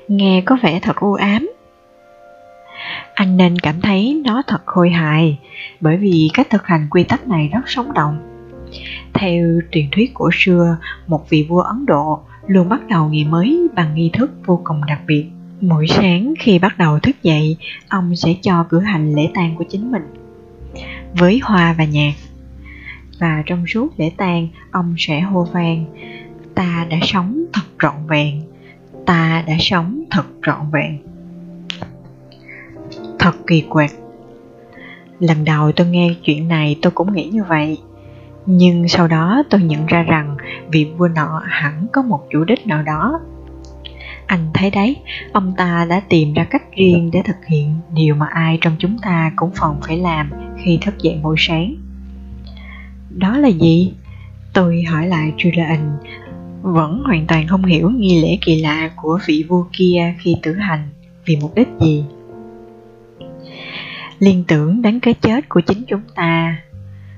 Nghe 0.07 0.41
có 0.45 0.57
vẻ 0.61 0.80
thật 0.80 0.95
u 0.95 1.13
ám. 1.13 1.49
Anh 3.13 3.38
nên 3.38 3.59
cảm 3.59 3.82
thấy 3.82 4.21
nó 4.25 4.43
thật 4.47 4.61
khôi 4.65 4.89
hài, 4.89 5.39
bởi 5.82 5.97
vì 5.97 6.30
cách 6.34 6.47
thực 6.49 6.65
hành 6.65 6.88
quy 6.89 7.03
tắc 7.03 7.27
này 7.27 7.49
rất 7.53 7.61
sống 7.65 7.93
động. 7.93 8.19
Theo 9.13 9.59
truyền 9.71 9.86
thuyết 9.91 10.11
cổ 10.13 10.30
xưa, 10.34 10.77
một 11.07 11.30
vị 11.30 11.45
vua 11.49 11.61
ấn 11.61 11.86
độ 11.86 12.19
luôn 12.47 12.69
bắt 12.69 12.88
đầu 12.89 13.09
ngày 13.09 13.25
mới 13.25 13.67
bằng 13.75 13.95
nghi 13.95 14.09
thức 14.13 14.32
vô 14.45 14.61
cùng 14.63 14.82
đặc 14.88 14.99
biệt. 15.07 15.25
Mỗi 15.61 15.88
sáng 15.88 16.34
khi 16.39 16.59
bắt 16.59 16.77
đầu 16.77 16.99
thức 16.99 17.23
dậy, 17.23 17.57
ông 17.89 18.15
sẽ 18.15 18.36
cho 18.41 18.65
cử 18.69 18.80
hành 18.80 19.15
lễ 19.15 19.30
tang 19.34 19.55
của 19.57 19.63
chính 19.69 19.91
mình 19.91 20.03
với 21.13 21.39
hoa 21.43 21.75
và 21.77 21.84
nhạc. 21.86 22.13
Và 23.19 23.43
trong 23.45 23.67
suốt 23.67 23.99
lễ 23.99 24.11
tang, 24.17 24.47
ông 24.71 24.95
sẽ 24.97 25.19
hô 25.19 25.43
vang 25.43 25.86
ta 26.60 26.86
đã 26.89 26.97
sống 27.01 27.45
thật 27.53 27.62
trọn 27.82 27.93
vẹn. 28.07 28.41
Ta 29.05 29.43
đã 29.47 29.53
sống 29.60 30.03
thật 30.12 30.26
trọn 30.45 30.72
vẹn. 30.72 30.97
Thật 33.20 33.32
kỳ 33.47 33.62
quặc. 33.70 33.91
Lần 35.20 35.45
đầu 35.45 35.72
tôi 35.72 35.88
nghe 35.88 36.16
chuyện 36.24 36.47
này 36.47 36.76
tôi 36.82 36.91
cũng 36.91 37.14
nghĩ 37.14 37.30
như 37.34 37.43
vậy. 37.43 37.78
Nhưng 38.45 38.88
sau 38.88 39.07
đó 39.07 39.43
tôi 39.49 39.62
nhận 39.62 39.86
ra 39.86 40.03
rằng 40.03 40.38
vị 40.72 40.91
vua 40.97 41.07
nọ 41.07 41.41
hẳn 41.45 41.88
có 41.93 42.01
một 42.01 42.28
chủ 42.32 42.43
đích 42.43 42.68
nào 42.68 42.84
đó. 42.84 43.20
Anh 44.26 44.49
thấy 44.53 44.72
đấy, 44.72 44.97
ông 45.34 45.53
ta 45.57 45.86
đã 45.89 46.01
tìm 46.10 46.34
ra 46.34 46.43
cách 46.43 46.76
riêng 46.76 47.10
để 47.14 47.22
thực 47.26 47.45
hiện 47.47 47.76
điều 47.93 48.16
mà 48.16 48.28
ai 48.32 48.57
trong 48.62 48.76
chúng 48.80 48.97
ta 49.01 49.32
cũng 49.36 49.51
phòng 49.55 49.80
phải 49.88 49.97
làm 49.97 50.32
khi 50.57 50.78
thức 50.82 50.95
dậy 51.01 51.20
mỗi 51.22 51.36
sáng. 51.39 51.76
Đó 53.10 53.38
là 53.38 53.47
gì? 53.47 53.93
Tôi 54.53 54.84
hỏi 54.84 55.07
lại 55.07 55.34
julian 55.38 55.97
vẫn 56.62 57.03
hoàn 57.05 57.28
toàn 57.28 57.47
không 57.47 57.66
hiểu 57.66 57.89
nghi 57.89 58.22
lễ 58.22 58.38
kỳ 58.41 58.62
lạ 58.62 58.91
của 58.95 59.20
vị 59.26 59.45
vua 59.47 59.66
kia 59.74 60.16
khi 60.20 60.36
tử 60.41 60.53
hành 60.53 60.89
vì 61.26 61.38
mục 61.41 61.55
đích 61.55 61.68
gì. 61.82 62.03
Liên 64.20 64.43
tưởng 64.47 64.82
đến 64.82 64.99
cái 64.99 65.14
chết 65.14 65.49
của 65.49 65.62
chính 65.62 65.84
chúng 65.88 66.01
ta, 66.16 66.57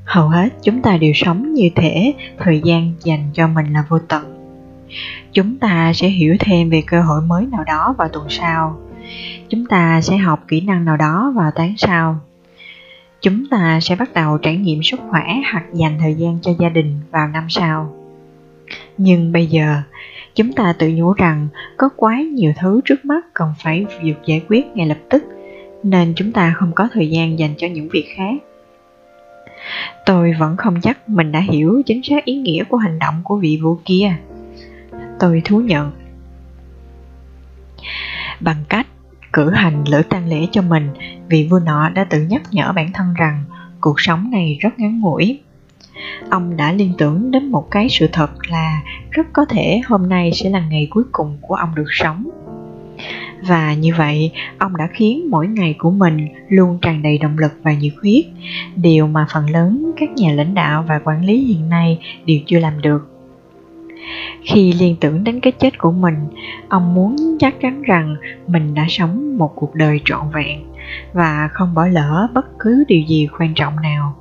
hầu 0.05 0.29
hết 0.29 0.49
chúng 0.63 0.81
ta 0.81 0.97
đều 0.97 1.11
sống 1.15 1.53
như 1.53 1.69
thể 1.75 2.13
thời 2.37 2.61
gian 2.63 2.93
dành 3.03 3.29
cho 3.33 3.47
mình 3.47 3.73
là 3.73 3.85
vô 3.89 3.99
tận. 3.99 4.37
Chúng 5.33 5.57
ta 5.57 5.93
sẽ 5.93 6.07
hiểu 6.07 6.35
thêm 6.39 6.69
về 6.69 6.83
cơ 6.87 7.01
hội 7.01 7.21
mới 7.21 7.45
nào 7.45 7.63
đó 7.63 7.95
vào 7.97 8.07
tuần 8.07 8.25
sau. 8.29 8.79
Chúng 9.49 9.65
ta 9.65 10.01
sẽ 10.01 10.17
học 10.17 10.39
kỹ 10.47 10.61
năng 10.61 10.85
nào 10.85 10.97
đó 10.97 11.33
vào 11.35 11.51
tháng 11.55 11.73
sau. 11.77 12.19
Chúng 13.21 13.43
ta 13.51 13.79
sẽ 13.79 13.95
bắt 13.95 14.13
đầu 14.13 14.37
trải 14.37 14.57
nghiệm 14.57 14.83
sức 14.83 14.99
khỏe 15.09 15.23
hoặc 15.51 15.65
dành 15.73 15.97
thời 15.99 16.13
gian 16.13 16.39
cho 16.41 16.51
gia 16.59 16.69
đình 16.69 16.99
vào 17.11 17.27
năm 17.27 17.45
sau. 17.49 18.00
Nhưng 18.97 19.31
bây 19.31 19.45
giờ, 19.45 19.81
chúng 20.35 20.53
ta 20.53 20.73
tự 20.73 20.89
nhủ 20.89 21.13
rằng 21.13 21.47
có 21.77 21.89
quá 21.95 22.21
nhiều 22.21 22.53
thứ 22.59 22.81
trước 22.85 23.05
mắt 23.05 23.25
cần 23.33 23.53
phải 23.63 23.85
được 24.03 24.25
giải 24.25 24.41
quyết 24.49 24.65
ngay 24.75 24.87
lập 24.87 24.97
tức, 25.09 25.23
nên 25.83 26.13
chúng 26.15 26.31
ta 26.31 26.53
không 26.57 26.71
có 26.75 26.87
thời 26.93 27.09
gian 27.09 27.39
dành 27.39 27.53
cho 27.57 27.67
những 27.67 27.89
việc 27.89 28.05
khác. 28.15 28.33
Tôi 30.05 30.33
vẫn 30.39 30.57
không 30.57 30.81
chắc 30.81 31.09
mình 31.09 31.31
đã 31.31 31.39
hiểu 31.39 31.81
chính 31.85 32.03
xác 32.03 32.25
ý 32.25 32.35
nghĩa 32.35 32.63
của 32.63 32.77
hành 32.77 32.99
động 32.99 33.21
của 33.23 33.37
vị 33.37 33.59
vua 33.61 33.77
kia. 33.85 34.13
Tôi 35.19 35.41
thú 35.45 35.59
nhận. 35.59 35.91
Bằng 38.39 38.63
cách 38.69 38.87
cử 39.33 39.49
hành 39.49 39.83
lễ 39.87 40.01
tang 40.09 40.27
lễ 40.27 40.47
cho 40.51 40.61
mình, 40.61 40.89
vị 41.27 41.47
vua 41.51 41.59
nọ 41.59 41.89
đã 41.89 42.03
tự 42.03 42.21
nhắc 42.21 42.41
nhở 42.51 42.71
bản 42.75 42.91
thân 42.93 43.13
rằng 43.13 43.43
cuộc 43.81 44.01
sống 44.01 44.31
này 44.31 44.57
rất 44.61 44.79
ngắn 44.79 44.99
ngủi. 44.99 45.39
Ông 46.29 46.57
đã 46.57 46.71
liên 46.71 46.93
tưởng 46.97 47.31
đến 47.31 47.51
một 47.51 47.71
cái 47.71 47.87
sự 47.89 48.07
thật 48.11 48.31
là 48.49 48.81
rất 49.11 49.27
có 49.33 49.45
thể 49.45 49.81
hôm 49.85 50.09
nay 50.09 50.31
sẽ 50.33 50.49
là 50.49 50.59
ngày 50.59 50.87
cuối 50.89 51.03
cùng 51.11 51.37
của 51.41 51.55
ông 51.55 51.75
được 51.75 51.87
sống. 51.89 52.29
Và 53.47 53.73
như 53.73 53.93
vậy, 53.97 54.31
ông 54.57 54.77
đã 54.77 54.87
khiến 54.93 55.27
mỗi 55.29 55.47
ngày 55.47 55.75
của 55.77 55.91
mình 55.91 56.27
luôn 56.49 56.77
tràn 56.81 57.01
đầy 57.01 57.17
động 57.17 57.37
lực 57.37 57.51
và 57.63 57.73
nhiệt 57.73 57.93
huyết, 58.01 58.25
điều 58.75 59.07
mà 59.07 59.25
phần 59.33 59.49
lớn 59.49 59.91
các 59.97 60.09
nhà 60.09 60.33
lãnh 60.33 60.53
đạo 60.53 60.85
và 60.87 60.99
quản 61.03 61.25
lý 61.25 61.45
hiện 61.45 61.69
nay 61.69 61.99
đều 62.25 62.37
chưa 62.45 62.59
làm 62.59 62.81
được. 62.81 63.07
Khi 64.43 64.73
liên 64.73 64.95
tưởng 64.99 65.23
đến 65.23 65.39
cái 65.39 65.51
chết 65.51 65.77
của 65.77 65.91
mình, 65.91 66.15
ông 66.69 66.93
muốn 66.93 67.15
chắc 67.39 67.61
chắn 67.61 67.81
rằng 67.81 68.15
mình 68.47 68.73
đã 68.73 68.85
sống 68.89 69.37
một 69.37 69.51
cuộc 69.55 69.75
đời 69.75 70.01
trọn 70.05 70.21
vẹn 70.33 70.63
và 71.13 71.49
không 71.51 71.73
bỏ 71.73 71.87
lỡ 71.87 72.27
bất 72.33 72.59
cứ 72.59 72.83
điều 72.87 73.01
gì 73.01 73.27
quan 73.39 73.53
trọng 73.53 73.75
nào. 73.81 74.15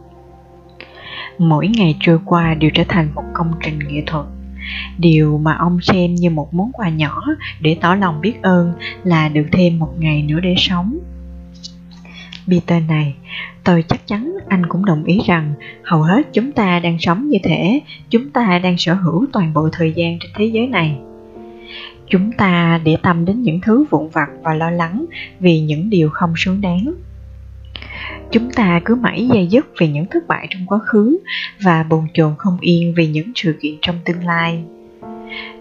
Mỗi 1.41 1.69
ngày 1.69 1.97
trôi 2.01 2.19
qua 2.25 2.55
đều 2.55 2.71
trở 2.75 2.83
thành 2.89 3.09
một 3.15 3.23
công 3.33 3.53
trình 3.65 3.79
nghệ 3.79 4.03
thuật. 4.07 4.27
Điều 4.99 5.39
mà 5.39 5.55
ông 5.55 5.81
xem 5.81 6.15
như 6.15 6.31
một 6.31 6.55
món 6.55 6.73
quà 6.73 6.89
nhỏ 6.89 7.23
để 7.61 7.77
tỏ 7.81 7.95
lòng 7.95 8.21
biết 8.21 8.43
ơn 8.43 8.73
là 9.05 9.29
được 9.29 9.47
thêm 9.53 9.79
một 9.79 9.91
ngày 9.99 10.23
nữa 10.23 10.41
để 10.41 10.55
sống. 10.59 10.99
Peter 12.49 12.83
này, 12.89 13.15
tôi 13.65 13.85
chắc 13.89 14.07
chắn 14.07 14.35
anh 14.49 14.67
cũng 14.67 14.85
đồng 14.85 15.05
ý 15.05 15.21
rằng 15.27 15.53
hầu 15.83 16.03
hết 16.03 16.33
chúng 16.33 16.53
ta 16.53 16.81
đang 16.81 16.99
sống 16.99 17.29
như 17.29 17.39
thể 17.43 17.81
chúng 18.11 18.31
ta 18.31 18.59
đang 18.59 18.79
sở 18.79 18.95
hữu 18.95 19.27
toàn 19.33 19.55
bộ 19.55 19.69
thời 19.73 19.93
gian 19.93 20.19
trên 20.19 20.31
thế 20.37 20.45
giới 20.45 20.67
này. 20.67 20.99
Chúng 22.09 22.33
ta 22.33 22.81
để 22.85 22.97
tâm 23.03 23.25
đến 23.25 23.43
những 23.43 23.61
thứ 23.61 23.85
vụn 23.91 24.09
vặt 24.09 24.29
và 24.43 24.55
lo 24.55 24.71
lắng 24.71 25.05
vì 25.41 25.61
những 25.61 25.91
điều 25.91 26.11
không 26.11 26.33
xứng 26.37 26.61
đáng. 26.61 26.95
Chúng 28.31 28.51
ta 28.51 28.81
cứ 28.85 28.95
mãi 28.95 29.29
dây 29.33 29.47
dứt 29.47 29.67
về 29.81 29.89
những 29.89 30.07
thất 30.07 30.29
bại 30.29 30.47
trong 30.51 30.67
quá 30.67 30.79
khứ 30.79 31.19
và 31.63 31.83
bồn 31.83 32.07
chồn 32.15 32.35
không 32.39 32.59
yên 32.61 32.95
vì 32.97 33.07
những 33.07 33.33
sự 33.35 33.59
kiện 33.61 33.75
trong 33.83 33.97
tương 34.05 34.25
lai. 34.25 34.65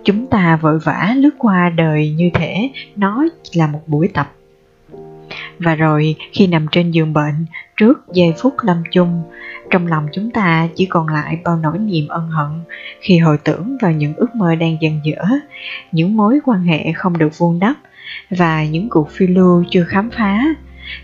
Chúng 0.03 0.27
ta 0.27 0.55
vội 0.61 0.79
vã 0.79 1.13
lướt 1.17 1.35
qua 1.37 1.69
đời 1.69 2.09
như 2.09 2.29
thể 2.33 2.69
nó 2.95 3.25
là 3.53 3.67
một 3.67 3.81
buổi 3.87 4.07
tập 4.07 4.33
và 5.59 5.75
rồi, 5.75 6.15
khi 6.31 6.47
nằm 6.47 6.65
trên 6.71 6.91
giường 6.91 7.13
bệnh, 7.13 7.45
trước 7.77 8.13
giây 8.13 8.33
phút 8.37 8.55
lâm 8.61 8.83
chung, 8.91 9.23
trong 9.71 9.87
lòng 9.87 10.07
chúng 10.13 10.31
ta 10.31 10.67
chỉ 10.75 10.85
còn 10.85 11.07
lại 11.07 11.37
bao 11.43 11.57
nỗi 11.57 11.77
niềm 11.79 12.07
ân 12.07 12.29
hận 12.29 12.49
khi 13.01 13.17
hồi 13.17 13.37
tưởng 13.37 13.77
vào 13.81 13.91
những 13.91 14.15
ước 14.15 14.35
mơ 14.35 14.55
đang 14.55 14.77
dần 14.81 14.99
dở, 15.03 15.23
những 15.91 16.17
mối 16.17 16.39
quan 16.45 16.63
hệ 16.63 16.91
không 16.91 17.17
được 17.17 17.37
vuông 17.37 17.59
đắp 17.59 17.75
và 18.29 18.65
những 18.65 18.89
cuộc 18.89 19.09
phiêu 19.11 19.27
lưu 19.27 19.63
chưa 19.69 19.83
khám 19.83 20.09
phá 20.17 20.43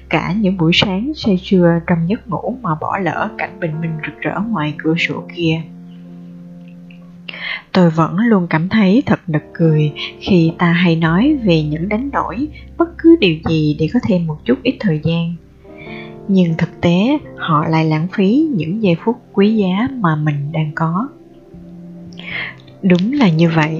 cả 0.09 0.33
những 0.33 0.57
buổi 0.57 0.71
sáng 0.73 1.11
say 1.15 1.37
sưa 1.37 1.79
trong 1.87 2.09
giấc 2.09 2.27
ngủ 2.27 2.57
mà 2.61 2.75
bỏ 2.81 2.97
lỡ 2.97 3.29
cảnh 3.37 3.59
bình 3.59 3.81
minh 3.81 3.97
rực 4.05 4.21
rỡ 4.21 4.39
ngoài 4.47 4.73
cửa 4.77 4.95
sổ 4.97 5.23
kia. 5.35 5.61
Tôi 7.71 7.89
vẫn 7.89 8.17
luôn 8.17 8.47
cảm 8.49 8.69
thấy 8.69 9.03
thật 9.05 9.19
nực 9.27 9.43
cười 9.53 9.91
khi 10.19 10.51
ta 10.57 10.71
hay 10.71 10.95
nói 10.95 11.37
về 11.43 11.63
những 11.63 11.89
đánh 11.89 12.11
đổi, 12.11 12.47
bất 12.77 12.89
cứ 12.97 13.15
điều 13.19 13.35
gì 13.49 13.75
để 13.79 13.89
có 13.93 13.99
thêm 14.03 14.27
một 14.27 14.37
chút 14.45 14.59
ít 14.63 14.75
thời 14.79 15.01
gian. 15.03 15.35
Nhưng 16.27 16.53
thực 16.57 16.81
tế, 16.81 17.19
họ 17.37 17.65
lại 17.67 17.85
lãng 17.85 18.07
phí 18.13 18.47
những 18.55 18.83
giây 18.83 18.95
phút 19.03 19.21
quý 19.33 19.55
giá 19.55 19.87
mà 19.99 20.15
mình 20.15 20.51
đang 20.51 20.71
có. 20.75 21.07
Đúng 22.81 23.13
là 23.13 23.29
như 23.29 23.49
vậy. 23.49 23.79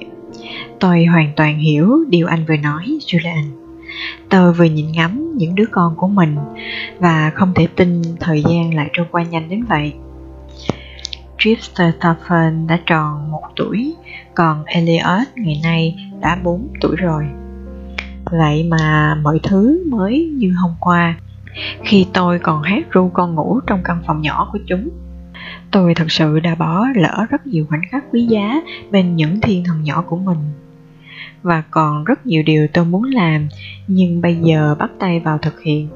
Tôi 0.79 1.05
hoàn 1.05 1.31
toàn 1.35 1.59
hiểu 1.59 2.05
điều 2.09 2.27
anh 2.27 2.45
vừa 2.47 2.57
nói, 2.57 2.97
julian 3.05 3.64
tôi 4.29 4.53
vừa 4.53 4.65
nhìn 4.65 4.91
ngắm 4.91 5.33
những 5.37 5.55
đứa 5.55 5.65
con 5.71 5.95
của 5.95 6.07
mình 6.07 6.35
và 6.99 7.31
không 7.35 7.53
thể 7.55 7.67
tin 7.75 8.01
thời 8.19 8.43
gian 8.49 8.73
lại 8.73 8.89
trôi 8.93 9.05
qua 9.11 9.23
nhanh 9.23 9.49
đến 9.49 9.63
vậy 9.63 9.93
Christopher 11.45 12.53
đã 12.67 12.79
tròn 12.85 13.31
một 13.31 13.43
tuổi, 13.55 13.95
còn 14.35 14.65
Elliot 14.65 15.27
ngày 15.35 15.59
nay 15.63 16.11
đã 16.21 16.37
4 16.43 16.67
tuổi 16.81 16.95
rồi. 16.95 17.27
Vậy 18.31 18.63
mà 18.63 19.15
mọi 19.23 19.39
thứ 19.43 19.83
mới 19.89 20.31
như 20.33 20.53
hôm 20.61 20.71
qua, 20.79 21.17
khi 21.83 22.07
tôi 22.13 22.39
còn 22.39 22.63
hát 22.63 22.83
ru 22.93 23.09
con 23.13 23.35
ngủ 23.35 23.59
trong 23.67 23.79
căn 23.83 24.01
phòng 24.07 24.21
nhỏ 24.21 24.49
của 24.53 24.59
chúng. 24.67 24.89
Tôi 25.71 25.95
thật 25.95 26.11
sự 26.11 26.39
đã 26.39 26.55
bỏ 26.55 26.85
lỡ 26.95 27.25
rất 27.29 27.47
nhiều 27.47 27.65
khoảnh 27.69 27.81
khắc 27.91 28.03
quý 28.11 28.25
giá 28.25 28.61
bên 28.91 29.15
những 29.15 29.41
thiên 29.41 29.63
thần 29.63 29.83
nhỏ 29.83 30.03
của 30.07 30.17
mình. 30.17 30.37
Và 31.45 31.63
còn 31.71 32.03
rất 32.03 32.25
nhiều 32.25 32.43
điều 32.43 32.67
tôi 32.73 32.85
muốn 32.85 33.03
làm, 33.03 33.47
nhưng 33.87 34.21
bây 34.21 34.35
giờ 34.35 34.75
bắt 34.79 34.91
tay 34.99 35.19
vào 35.19 35.37
thực 35.37 35.61
hiện. 35.61 35.87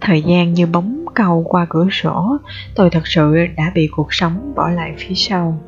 Thời 0.00 0.22
gian 0.22 0.54
như 0.54 0.66
bóng 0.66 1.04
cầu 1.14 1.44
qua 1.48 1.66
cửa 1.68 1.88
sổ, 1.92 2.36
tôi 2.74 2.90
thật 2.90 3.06
sự 3.06 3.46
đã 3.56 3.72
bị 3.74 3.88
cuộc 3.92 4.14
sống 4.14 4.52
bỏ 4.56 4.68
lại 4.68 4.94
phía 4.98 5.14
sau. 5.14 5.60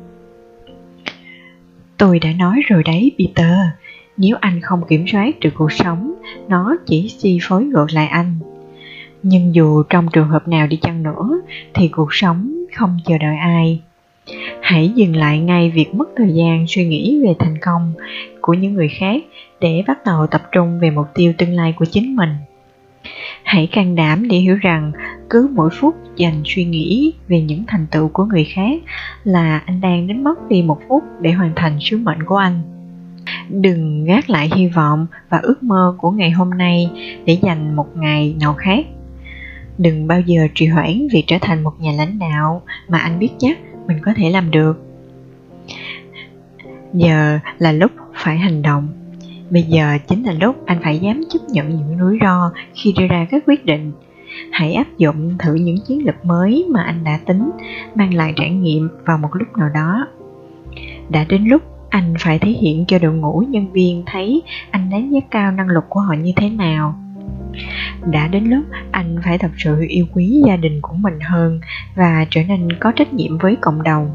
Tôi 1.97 2.19
đã 2.19 2.29
nói 2.39 2.61
rồi 2.67 2.83
đấy 2.83 3.11
Peter, 3.17 3.57
nếu 4.17 4.35
anh 4.39 4.61
không 4.61 4.81
kiểm 4.87 5.05
soát 5.11 5.39
được 5.39 5.53
cuộc 5.53 5.71
sống, 5.71 6.13
nó 6.47 6.75
chỉ 6.85 7.15
chi 7.19 7.39
phối 7.41 7.63
ngược 7.63 7.91
lại 7.91 8.07
anh. 8.07 8.35
Nhưng 9.23 9.55
dù 9.55 9.83
trong 9.83 10.07
trường 10.13 10.29
hợp 10.29 10.47
nào 10.47 10.67
đi 10.67 10.77
chăng 10.77 11.03
nữa, 11.03 11.41
thì 11.73 11.87
cuộc 11.87 12.13
sống 12.13 12.53
không 12.77 12.97
chờ 13.05 13.17
đợi 13.17 13.37
ai. 13.37 13.81
Hãy 14.61 14.89
dừng 14.95 15.15
lại 15.15 15.39
ngay 15.39 15.69
việc 15.69 15.95
mất 15.95 16.09
thời 16.15 16.33
gian 16.33 16.65
suy 16.67 16.85
nghĩ 16.85 17.21
về 17.23 17.33
thành 17.39 17.57
công 17.61 17.93
của 18.41 18.53
những 18.53 18.73
người 18.73 18.87
khác 18.87 19.23
để 19.61 19.83
bắt 19.87 19.97
đầu 20.05 20.27
tập 20.27 20.41
trung 20.51 20.79
về 20.79 20.89
mục 20.89 21.07
tiêu 21.13 21.33
tương 21.37 21.53
lai 21.53 21.73
của 21.77 21.85
chính 21.85 22.15
mình. 22.15 22.29
Hãy 23.43 23.67
can 23.67 23.95
đảm 23.95 24.27
để 24.27 24.37
hiểu 24.37 24.55
rằng 24.55 24.91
cứ 25.29 25.49
mỗi 25.55 25.69
phút 25.79 25.95
dành 26.15 26.41
suy 26.45 26.65
nghĩ 26.65 27.13
về 27.27 27.41
những 27.41 27.63
thành 27.67 27.87
tựu 27.91 28.07
của 28.07 28.25
người 28.25 28.43
khác 28.43 28.81
là 29.23 29.57
anh 29.65 29.81
đang 29.81 30.07
đánh 30.07 30.23
mất 30.23 30.49
đi 30.49 30.61
một 30.61 30.79
phút 30.87 31.03
để 31.21 31.31
hoàn 31.31 31.51
thành 31.55 31.77
sứ 31.79 31.97
mệnh 31.97 32.23
của 32.23 32.35
anh. 32.35 32.61
Đừng 33.49 34.05
gác 34.05 34.29
lại 34.29 34.49
hy 34.55 34.67
vọng 34.67 35.07
và 35.29 35.37
ước 35.37 35.63
mơ 35.63 35.95
của 35.97 36.11
ngày 36.11 36.31
hôm 36.31 36.49
nay 36.49 36.89
để 37.25 37.37
dành 37.41 37.75
một 37.75 37.97
ngày 37.97 38.35
nào 38.39 38.53
khác. 38.53 38.85
Đừng 39.77 40.07
bao 40.07 40.21
giờ 40.21 40.47
trì 40.55 40.65
hoãn 40.65 41.07
việc 41.13 41.23
trở 41.27 41.37
thành 41.41 41.63
một 41.63 41.73
nhà 41.79 41.91
lãnh 41.97 42.19
đạo 42.19 42.61
mà 42.87 42.97
anh 42.97 43.19
biết 43.19 43.29
chắc 43.39 43.57
mình 43.87 43.97
có 44.01 44.13
thể 44.15 44.29
làm 44.29 44.51
được. 44.51 44.85
Giờ 46.93 47.39
là 47.59 47.71
lúc 47.71 47.91
phải 48.13 48.37
hành 48.37 48.61
động 48.61 48.87
Bây 49.53 49.63
giờ 49.63 49.97
chính 50.07 50.23
là 50.23 50.31
lúc 50.31 50.65
anh 50.65 50.79
phải 50.83 50.99
dám 50.99 51.21
chấp 51.29 51.39
nhận 51.49 51.69
những 51.69 51.99
rủi 51.99 52.17
ro 52.21 52.51
khi 52.73 52.93
đưa 52.99 53.07
ra 53.07 53.27
các 53.31 53.43
quyết 53.47 53.65
định. 53.65 53.91
Hãy 54.51 54.73
áp 54.73 54.87
dụng 54.97 55.37
thử 55.39 55.53
những 55.53 55.77
chiến 55.87 56.05
lược 56.05 56.25
mới 56.25 56.65
mà 56.69 56.83
anh 56.83 57.03
đã 57.03 57.19
tính, 57.25 57.51
mang 57.95 58.13
lại 58.13 58.33
trải 58.35 58.49
nghiệm 58.49 58.89
vào 59.05 59.17
một 59.17 59.29
lúc 59.33 59.47
nào 59.57 59.69
đó. 59.69 60.07
Đã 61.09 61.25
đến 61.29 61.45
lúc 61.45 61.61
anh 61.89 62.13
phải 62.19 62.39
thể 62.39 62.51
hiện 62.51 62.85
cho 62.87 62.99
đội 62.99 63.13
ngũ 63.13 63.43
nhân 63.49 63.71
viên 63.71 64.03
thấy 64.05 64.43
anh 64.71 64.89
đánh 64.89 65.09
giá 65.11 65.19
cao 65.31 65.51
năng 65.51 65.67
lực 65.67 65.83
của 65.89 65.99
họ 65.99 66.13
như 66.13 66.31
thế 66.35 66.49
nào. 66.49 67.02
Đã 68.11 68.27
đến 68.27 68.43
lúc 68.43 68.63
anh 68.91 69.17
phải 69.23 69.37
thật 69.37 69.51
sự 69.57 69.85
yêu 69.87 70.05
quý 70.13 70.41
gia 70.47 70.55
đình 70.55 70.81
của 70.81 70.93
mình 70.93 71.19
hơn 71.19 71.59
và 71.95 72.25
trở 72.29 72.43
nên 72.43 72.73
có 72.79 72.91
trách 72.91 73.13
nhiệm 73.13 73.37
với 73.37 73.55
cộng 73.61 73.83
đồng. 73.83 74.11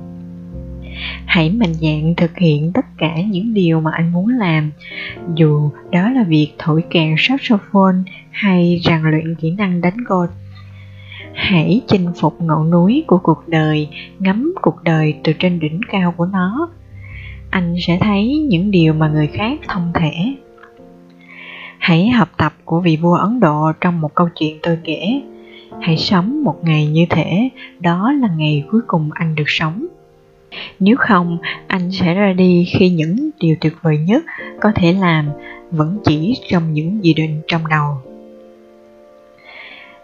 Hãy 1.26 1.50
mạnh 1.50 1.74
dạn 1.74 2.14
thực 2.16 2.38
hiện 2.38 2.72
tất 2.72 2.86
cả 2.98 3.14
những 3.30 3.54
điều 3.54 3.80
mà 3.80 3.90
anh 3.94 4.12
muốn 4.12 4.28
làm, 4.28 4.70
dù 5.34 5.70
đó 5.90 6.10
là 6.10 6.22
việc 6.22 6.52
thổi 6.58 6.84
kèn 6.90 7.14
saxophone 7.18 7.96
hay 8.30 8.80
rèn 8.84 9.02
luyện 9.02 9.34
kỹ 9.34 9.50
năng 9.50 9.80
đánh 9.80 9.96
golf 9.96 10.28
hãy 11.38 11.80
chinh 11.88 12.12
phục 12.20 12.42
ngọn 12.42 12.70
núi 12.70 13.04
của 13.06 13.18
cuộc 13.18 13.48
đời, 13.48 13.88
ngắm 14.18 14.54
cuộc 14.62 14.82
đời 14.82 15.14
từ 15.24 15.32
trên 15.38 15.60
đỉnh 15.60 15.80
cao 15.90 16.14
của 16.16 16.26
nó. 16.26 16.70
Anh 17.50 17.74
sẽ 17.86 17.98
thấy 18.00 18.46
những 18.48 18.70
điều 18.70 18.94
mà 18.94 19.08
người 19.08 19.26
khác 19.26 19.60
không 19.66 19.92
thể 19.94 20.34
hãy 21.78 22.08
học 22.08 22.28
tập 22.36 22.52
của 22.64 22.80
vị 22.80 22.96
vua 22.96 23.14
ấn 23.14 23.40
độ 23.40 23.72
trong 23.80 24.00
một 24.00 24.14
câu 24.14 24.28
chuyện 24.34 24.58
tôi 24.62 24.78
kể. 24.84 25.22
Hãy 25.80 25.96
sống 25.96 26.44
một 26.44 26.56
ngày 26.62 26.86
như 26.86 27.06
thể 27.10 27.48
đó 27.80 28.12
là 28.12 28.28
ngày 28.36 28.64
cuối 28.70 28.80
cùng 28.86 29.10
anh 29.12 29.34
được 29.34 29.44
sống. 29.46 29.86
Nếu 30.80 30.96
không, 30.98 31.38
anh 31.66 31.90
sẽ 31.92 32.14
ra 32.14 32.32
đi 32.32 32.64
khi 32.68 32.88
những 32.88 33.30
điều 33.40 33.56
tuyệt 33.60 33.72
vời 33.82 33.98
nhất 33.98 34.24
có 34.60 34.72
thể 34.74 34.92
làm 34.92 35.28
vẫn 35.70 35.98
chỉ 36.04 36.40
trong 36.48 36.72
những 36.72 37.04
dự 37.04 37.12
định 37.16 37.40
trong 37.48 37.66
đầu. 37.66 37.96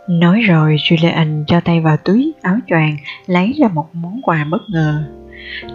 Nói 0.09 0.41
rồi, 0.41 0.77
Julian 0.77 1.45
cho 1.47 1.61
tay 1.61 1.81
vào 1.81 1.97
túi 1.97 2.33
áo 2.43 2.57
choàng, 2.67 2.97
lấy 3.27 3.55
ra 3.59 3.69
một 3.69 3.87
món 3.93 4.21
quà 4.23 4.47
bất 4.51 4.63
ngờ. 4.69 5.05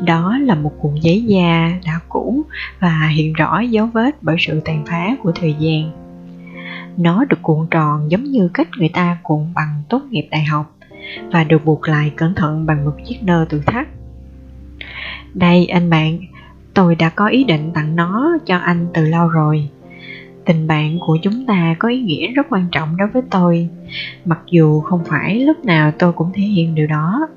Đó 0.05 0.38
là 0.38 0.55
một 0.55 0.72
cuộn 0.82 0.95
giấy 0.95 1.22
da 1.22 1.72
đã 1.86 1.99
cũ 2.09 2.45
và 2.80 3.07
hiện 3.15 3.34
rõ 3.34 3.59
dấu 3.59 3.86
vết 3.86 4.24
bởi 4.24 4.36
sự 4.39 4.61
tàn 4.65 4.86
phá 4.86 5.15
của 5.24 5.32
thời 5.32 5.55
gian. 5.59 5.91
Nó 6.97 7.26
được 7.26 7.41
cuộn 7.41 7.67
tròn 7.72 8.11
giống 8.11 8.24
như 8.24 8.49
cách 8.53 8.67
người 8.78 8.89
ta 8.89 9.17
cuộn 9.24 9.53
bằng 9.55 9.84
tốt 9.89 10.01
nghiệp 10.09 10.28
đại 10.32 10.43
học 10.43 10.76
và 11.32 11.43
được 11.43 11.65
buộc 11.65 11.88
lại 11.88 12.11
cẩn 12.15 12.36
thận 12.36 12.65
bằng 12.65 12.86
một 12.86 12.93
chiếc 13.05 13.24
nơ 13.24 13.45
tự 13.49 13.61
thắt. 13.65 13.88
Đây 15.34 15.67
anh 15.67 15.89
bạn, 15.89 16.20
tôi 16.74 16.95
đã 16.95 17.09
có 17.09 17.28
ý 17.28 17.43
định 17.43 17.72
tặng 17.74 17.95
nó 17.95 18.38
cho 18.45 18.57
anh 18.57 18.88
từ 18.93 19.05
lâu 19.05 19.28
rồi 19.28 19.70
tình 20.45 20.67
bạn 20.67 20.99
của 20.99 21.17
chúng 21.22 21.45
ta 21.45 21.76
có 21.80 21.89
ý 21.89 22.01
nghĩa 22.01 22.28
rất 22.28 22.47
quan 22.49 22.65
trọng 22.72 22.97
đối 22.97 23.07
với 23.07 23.22
tôi 23.30 23.70
mặc 24.26 24.39
dù 24.51 24.82
không 24.82 25.03
phải 25.05 25.39
lúc 25.39 25.65
nào 25.65 25.91
tôi 25.99 26.13
cũng 26.13 26.32
thể 26.34 26.43
hiện 26.43 26.76
điều 26.76 26.88
đó 26.88 27.28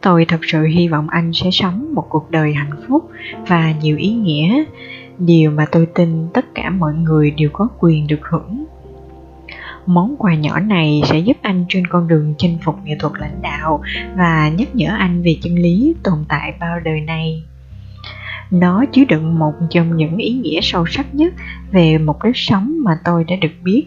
tôi 0.00 0.24
thật 0.24 0.40
sự 0.42 0.66
hy 0.66 0.88
vọng 0.88 1.08
anh 1.08 1.32
sẽ 1.32 1.50
sống 1.52 1.94
một 1.94 2.06
cuộc 2.08 2.30
đời 2.30 2.54
hạnh 2.54 2.82
phúc 2.88 3.10
và 3.46 3.72
nhiều 3.80 3.96
ý 3.96 4.12
nghĩa. 4.12 4.64
Điều 5.18 5.50
mà 5.50 5.66
tôi 5.72 5.86
tin 5.94 6.28
tất 6.34 6.54
cả 6.54 6.70
mọi 6.70 6.94
người 6.94 7.30
đều 7.30 7.50
có 7.52 7.68
quyền 7.78 8.06
được 8.06 8.20
hưởng. 8.22 8.64
Món 9.86 10.16
quà 10.18 10.34
nhỏ 10.34 10.60
này 10.60 11.02
sẽ 11.04 11.18
giúp 11.18 11.36
anh 11.42 11.64
trên 11.68 11.86
con 11.86 12.08
đường 12.08 12.34
chinh 12.38 12.58
phục 12.64 12.76
nghệ 12.84 12.96
thuật 12.98 13.12
lãnh 13.18 13.42
đạo 13.42 13.82
và 14.16 14.48
nhắc 14.48 14.74
nhở 14.74 14.94
anh 14.98 15.22
về 15.22 15.36
chân 15.42 15.54
lý 15.54 15.94
tồn 16.02 16.24
tại 16.28 16.54
bao 16.60 16.80
đời 16.80 17.00
này. 17.00 17.42
Nó 18.50 18.84
chứa 18.92 19.04
đựng 19.08 19.38
một 19.38 19.52
trong 19.70 19.96
những 19.96 20.16
ý 20.16 20.32
nghĩa 20.32 20.60
sâu 20.62 20.86
sắc 20.86 21.14
nhất 21.14 21.34
về 21.72 21.98
một 21.98 22.24
đích 22.24 22.36
sống 22.36 22.74
mà 22.84 22.98
tôi 23.04 23.24
đã 23.24 23.36
được 23.36 23.52
biết. 23.62 23.86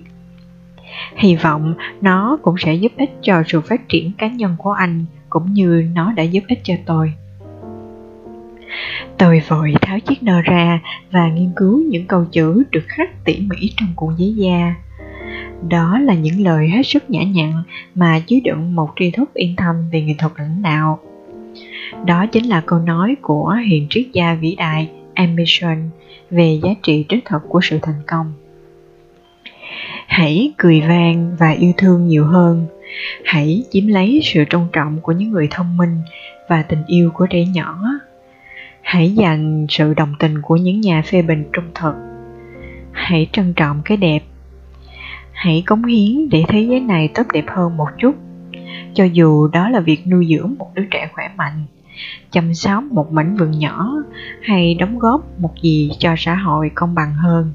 Hy 1.16 1.36
vọng 1.36 1.76
nó 2.02 2.38
cũng 2.42 2.56
sẽ 2.58 2.74
giúp 2.74 2.92
ích 2.98 3.12
cho 3.22 3.44
sự 3.48 3.62
phát 3.62 3.90
triển 3.90 4.12
cá 4.18 4.28
nhân 4.28 4.56
của 4.58 4.72
anh 4.72 5.06
cũng 5.34 5.54
như 5.54 5.86
nó 5.96 6.12
đã 6.12 6.24
giúp 6.24 6.44
ích 6.48 6.60
cho 6.64 6.74
tôi 6.86 7.14
tôi 9.18 9.42
vội 9.48 9.74
tháo 9.82 10.00
chiếc 10.00 10.24
nơ 10.24 10.42
ra 10.42 10.80
và 11.12 11.28
nghiên 11.28 11.52
cứu 11.56 11.82
những 11.90 12.08
câu 12.08 12.26
chữ 12.32 12.64
được 12.72 12.84
khắc 12.88 13.26
tỉ 13.26 13.40
mỉ 13.40 13.74
trong 13.78 13.90
cuộn 13.96 14.16
giấy 14.18 14.34
da 14.34 14.76
đó 15.70 16.00
là 16.00 16.14
những 16.14 16.44
lời 16.44 16.70
hết 16.70 16.84
sức 16.84 17.10
nhã 17.10 17.24
nhặn 17.24 17.64
mà 17.96 18.20
chứa 18.20 18.38
đựng 18.44 18.76
một 18.76 18.90
tri 19.00 19.12
thức 19.12 19.34
yên 19.34 19.56
tâm 19.58 19.76
về 19.92 20.02
nghệ 20.02 20.16
thuật 20.18 20.34
lãnh 20.38 20.62
đạo 20.62 21.00
đó 22.06 22.26
chính 22.26 22.46
là 22.46 22.62
câu 22.66 22.80
nói 22.80 23.16
của 23.22 23.58
hiện 23.68 23.88
triết 23.90 24.06
gia 24.14 24.34
vĩ 24.34 24.56
đại 24.56 24.90
Emerson 25.14 25.90
về 26.30 26.60
giá 26.64 26.70
trị 26.84 27.06
đích 27.10 27.26
thực 27.26 27.42
của 27.50 27.60
sự 27.64 27.80
thành 27.82 28.02
công. 28.08 28.34
Hãy 30.08 30.54
cười 30.58 30.82
vang 30.82 31.36
và 31.40 31.50
yêu 31.50 31.74
thương 31.78 32.08
nhiều 32.08 32.26
hơn. 32.26 32.66
Hãy 33.24 33.64
chiếm 33.72 33.88
lấy 33.88 34.20
sự 34.24 34.44
tôn 34.50 34.68
trọng 34.74 35.02
của 35.02 35.12
những 35.12 35.32
người 35.32 35.48
thông 35.52 35.78
minh 35.78 36.02
và 36.50 36.64
tình 36.64 36.84
yêu 36.88 37.12
của 37.14 37.28
trẻ 37.30 37.46
nhỏ. 37.46 37.80
Hãy 38.82 39.16
dành 39.16 39.66
sự 39.70 39.94
đồng 39.94 40.14
tình 40.20 40.42
của 40.42 40.56
những 40.56 40.82
nhà 40.82 41.02
phê 41.02 41.22
bình 41.22 41.50
trung 41.54 41.66
thực. 41.76 41.94
Hãy 42.92 43.28
trân 43.32 43.54
trọng 43.54 43.82
cái 43.86 43.98
đẹp. 43.98 44.20
Hãy 45.32 45.64
cống 45.66 45.86
hiến 45.86 46.30
để 46.30 46.44
thế 46.48 46.62
giới 46.62 46.80
này 46.80 47.08
tốt 47.08 47.24
đẹp 47.34 47.46
hơn 47.48 47.78
một 47.78 47.88
chút 47.98 48.16
cho 48.94 49.04
dù 49.04 49.48
đó 49.48 49.70
là 49.70 49.80
việc 49.80 50.08
nuôi 50.08 50.28
dưỡng 50.30 50.56
một 50.60 50.72
đứa 50.76 50.84
trẻ 50.92 51.10
khỏe 51.14 51.30
mạnh, 51.38 51.66
chăm 52.32 52.54
sóc 52.54 52.84
một 52.84 53.12
mảnh 53.12 53.38
vườn 53.38 53.52
nhỏ 53.52 53.94
hay 54.42 54.76
đóng 54.76 55.00
góp 55.00 55.40
một 55.40 55.54
gì 55.62 55.92
cho 56.00 56.16
xã 56.18 56.36
hội 56.36 56.72
công 56.76 56.96
bằng 56.96 57.14
hơn 57.14 57.54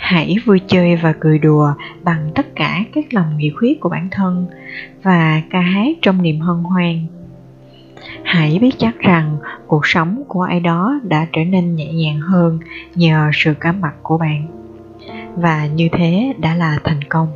hãy 0.00 0.36
vui 0.44 0.60
chơi 0.66 0.96
và 0.96 1.12
cười 1.20 1.38
đùa 1.38 1.72
bằng 2.02 2.30
tất 2.34 2.46
cả 2.56 2.84
các 2.94 3.14
lòng 3.14 3.36
nghị 3.36 3.50
khuyết 3.50 3.80
của 3.80 3.88
bản 3.88 4.08
thân 4.10 4.46
và 5.02 5.42
ca 5.50 5.60
hát 5.60 5.96
trong 6.02 6.22
niềm 6.22 6.40
hân 6.40 6.56
hoan. 6.56 7.06
Hãy 8.22 8.58
biết 8.58 8.70
chắc 8.78 8.98
rằng 8.98 9.36
cuộc 9.66 9.86
sống 9.86 10.22
của 10.28 10.42
ai 10.42 10.60
đó 10.60 11.00
đã 11.02 11.26
trở 11.32 11.44
nên 11.44 11.76
nhẹ 11.76 11.92
nhàng 11.92 12.20
hơn 12.20 12.58
nhờ 12.94 13.30
sự 13.34 13.54
có 13.60 13.72
mặt 13.72 13.94
của 14.02 14.18
bạn. 14.18 14.46
Và 15.36 15.66
như 15.66 15.88
thế 15.92 16.34
đã 16.38 16.54
là 16.54 16.78
thành 16.84 17.04
công. 17.04 17.28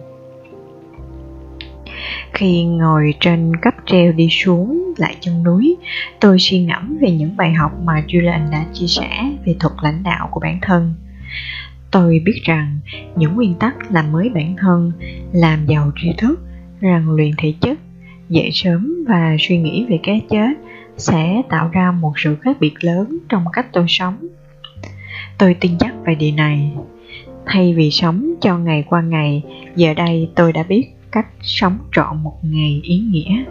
Khi 2.32 2.64
ngồi 2.64 3.14
trên 3.20 3.56
cấp 3.56 3.74
treo 3.86 4.12
đi 4.12 4.28
xuống 4.30 4.94
lại 4.96 5.16
chân 5.20 5.44
núi, 5.44 5.76
tôi 6.20 6.38
suy 6.38 6.64
ngẫm 6.64 6.98
về 7.00 7.10
những 7.10 7.36
bài 7.36 7.52
học 7.52 7.72
mà 7.84 8.02
Julian 8.08 8.50
đã 8.50 8.64
chia 8.72 8.86
sẻ 8.86 9.10
về 9.44 9.56
thuật 9.60 9.74
lãnh 9.82 10.02
đạo 10.02 10.28
của 10.30 10.40
bản 10.40 10.58
thân. 10.62 10.94
Tôi 11.94 12.22
biết 12.24 12.40
rằng 12.44 12.78
những 13.16 13.34
nguyên 13.34 13.54
tắc 13.54 13.92
làm 13.92 14.12
mới 14.12 14.28
bản 14.28 14.56
thân, 14.58 14.92
làm 15.32 15.66
giàu 15.66 15.92
tri 15.96 16.12
thức, 16.18 16.40
rèn 16.80 17.06
luyện 17.06 17.30
thể 17.38 17.54
chất, 17.60 17.78
dậy 18.28 18.50
sớm 18.52 19.04
và 19.08 19.36
suy 19.38 19.58
nghĩ 19.58 19.86
về 19.88 19.98
cái 20.02 20.22
chết 20.30 20.54
sẽ 20.96 21.42
tạo 21.48 21.70
ra 21.72 21.90
một 21.90 22.12
sự 22.16 22.36
khác 22.36 22.56
biệt 22.60 22.74
lớn 22.80 23.18
trong 23.28 23.44
cách 23.52 23.66
tôi 23.72 23.84
sống. 23.88 24.26
Tôi 25.38 25.56
tin 25.60 25.72
chắc 25.78 25.94
về 26.06 26.14
điều 26.14 26.34
này. 26.34 26.72
Thay 27.46 27.74
vì 27.74 27.90
sống 27.90 28.34
cho 28.40 28.58
ngày 28.58 28.84
qua 28.86 29.02
ngày, 29.02 29.42
giờ 29.76 29.94
đây 29.94 30.30
tôi 30.34 30.52
đã 30.52 30.62
biết 30.62 30.86
cách 31.12 31.26
sống 31.42 31.78
trọn 31.92 32.22
một 32.22 32.38
ngày 32.42 32.80
ý 32.82 32.98
nghĩa 32.98 33.44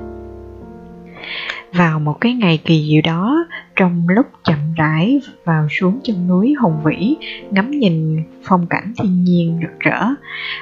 vào 1.73 1.99
một 1.99 2.17
cái 2.21 2.33
ngày 2.33 2.61
kỳ 2.65 2.87
diệu 2.89 3.01
đó, 3.13 3.45
trong 3.75 4.09
lúc 4.09 4.25
chậm 4.43 4.73
rãi 4.75 5.21
vào 5.45 5.67
xuống 5.69 5.99
chân 6.03 6.27
núi 6.27 6.53
hùng 6.61 6.83
vĩ, 6.83 7.15
ngắm 7.51 7.71
nhìn 7.71 8.23
phong 8.43 8.67
cảnh 8.67 8.93
thiên 8.97 9.23
nhiên 9.23 9.59
rực 9.61 9.79
rỡ. 9.79 10.05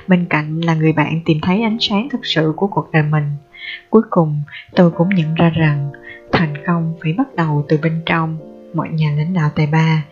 Bên 0.07 0.25
cạnh 0.29 0.61
là 0.61 0.75
người 0.75 0.93
bạn 0.93 1.21
tìm 1.25 1.37
thấy 1.41 1.61
ánh 1.63 1.77
sáng 1.79 2.09
thực 2.09 2.25
sự 2.25 2.53
của 2.55 2.67
cuộc 2.67 2.91
đời 2.91 3.03
mình. 3.03 3.25
Cuối 3.89 4.01
cùng, 4.09 4.41
tôi 4.75 4.91
cũng 4.91 5.09
nhận 5.09 5.35
ra 5.35 5.49
rằng 5.49 5.91
thành 6.31 6.53
công 6.67 6.93
phải 7.03 7.13
bắt 7.13 7.35
đầu 7.35 7.65
từ 7.69 7.77
bên 7.81 8.01
trong. 8.05 8.37
Mọi 8.73 8.89
nhà 8.89 9.13
lãnh 9.17 9.33
đạo 9.33 9.49
tài 9.55 9.67
ba 9.67 10.03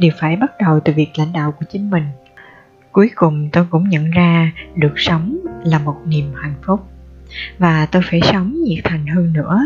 đều 0.00 0.12
phải 0.20 0.36
bắt 0.36 0.50
đầu 0.60 0.80
từ 0.80 0.92
việc 0.92 1.08
lãnh 1.16 1.32
đạo 1.32 1.52
của 1.52 1.64
chính 1.72 1.90
mình. 1.90 2.04
Cuối 2.92 3.10
cùng, 3.14 3.48
tôi 3.52 3.66
cũng 3.70 3.88
nhận 3.88 4.10
ra 4.10 4.52
được 4.74 4.94
sống 4.96 5.36
là 5.64 5.78
một 5.78 5.96
niềm 6.06 6.32
hạnh 6.34 6.54
phúc 6.66 6.80
và 7.58 7.86
tôi 7.86 8.02
phải 8.10 8.20
sống 8.32 8.54
nhiệt 8.64 8.78
thành 8.84 9.06
hơn 9.06 9.32
nữa 9.32 9.60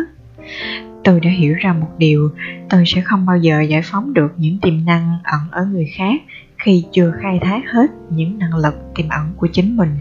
tôi 1.05 1.21
đã 1.21 1.31
hiểu 1.31 1.55
ra 1.55 1.73
một 1.73 1.91
điều, 1.99 2.31
tôi 2.69 2.83
sẽ 2.87 3.01
không 3.01 3.27
bao 3.27 3.37
giờ 3.37 3.61
giải 3.61 3.83
phóng 3.85 4.15
được 4.15 4.35
những 4.37 4.59
tiềm 4.59 4.85
năng 4.85 5.19
ẩn 5.25 5.41
ở 5.51 5.65
người 5.67 5.87
khác 5.97 6.23
khi 6.59 6.85
chưa 6.93 7.13
khai 7.23 7.39
thác 7.43 7.61
hết 7.73 7.91
những 8.11 8.39
năng 8.39 8.55
lực 8.55 8.75
tiềm 8.95 9.09
ẩn 9.09 9.33
của 9.37 9.49
chính 9.53 9.77
mình. 9.77 9.97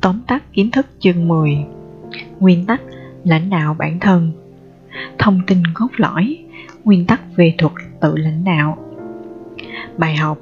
Tóm 0.00 0.20
tắt 0.26 0.42
kiến 0.52 0.70
thức 0.70 0.86
chương 0.98 1.28
10 1.28 1.58
nguyên 2.40 2.66
tắc 2.66 2.80
lãnh 3.24 3.50
đạo 3.50 3.76
bản 3.78 4.00
thân. 4.00 4.32
Thông 5.18 5.40
tin 5.46 5.62
cốt 5.74 5.88
lõi, 5.96 6.38
nguyên 6.84 7.06
tắc 7.06 7.20
về 7.36 7.54
thuật 7.58 7.72
tự 8.00 8.16
lãnh 8.16 8.44
đạo. 8.44 8.78
Bài 9.98 10.16
học. 10.16 10.38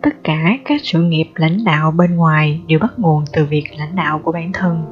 Tất 0.00 0.24
cả 0.24 0.58
các 0.64 0.80
sự 0.84 1.02
nghiệp 1.02 1.26
lãnh 1.34 1.64
đạo 1.64 1.90
bên 1.90 2.16
ngoài 2.16 2.60
đều 2.68 2.78
bắt 2.78 2.98
nguồn 2.98 3.24
từ 3.32 3.44
việc 3.44 3.64
lãnh 3.78 3.96
đạo 3.96 4.20
của 4.24 4.32
bản 4.32 4.52
thân 4.52 4.84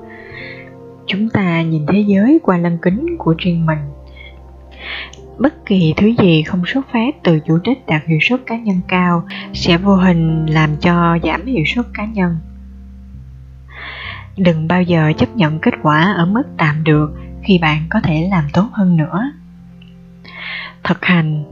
chúng 1.07 1.29
ta 1.29 1.63
nhìn 1.63 1.87
thế 1.89 2.05
giới 2.07 2.41
qua 2.43 2.59
lăng 2.59 2.79
kính 2.83 3.17
của 3.19 3.35
riêng 3.39 3.67
mình. 3.67 3.79
Bất 5.39 5.67
kỳ 5.67 5.95
thứ 5.97 6.07
gì 6.07 6.43
không 6.43 6.63
xuất 6.67 6.87
phát 6.93 7.15
từ 7.23 7.41
chủ 7.47 7.59
đích 7.65 7.87
đạt 7.87 8.03
hiệu 8.07 8.19
suất 8.23 8.41
cá 8.47 8.57
nhân 8.57 8.81
cao 8.89 9.25
sẽ 9.53 9.79
vô 9.79 9.97
hình 9.97 10.47
làm 10.47 10.77
cho 10.77 11.19
giảm 11.23 11.47
hiệu 11.47 11.65
suất 11.67 11.87
cá 11.95 12.07
nhân. 12.07 12.37
Đừng 14.37 14.69
bao 14.69 14.83
giờ 14.83 15.13
chấp 15.19 15.37
nhận 15.37 15.59
kết 15.59 15.75
quả 15.83 16.13
ở 16.17 16.27
mức 16.27 16.43
tạm 16.59 16.85
được 16.85 17.15
khi 17.43 17.59
bạn 17.59 17.83
có 17.91 18.01
thể 18.01 18.29
làm 18.31 18.45
tốt 18.53 18.69
hơn 18.73 18.97
nữa. 18.97 19.33
Thực 20.85 21.05
hành, 21.05 21.45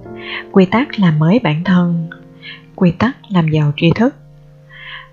quy 0.53 0.67
tắc 0.67 0.99
làm 0.99 1.19
mới 1.19 1.39
bản 1.39 1.65
thân, 1.65 2.11
quy 2.75 2.91
tắc 2.91 3.17
làm 3.29 3.49
giàu 3.49 3.73
tri 3.77 3.93
thức, 3.95 4.15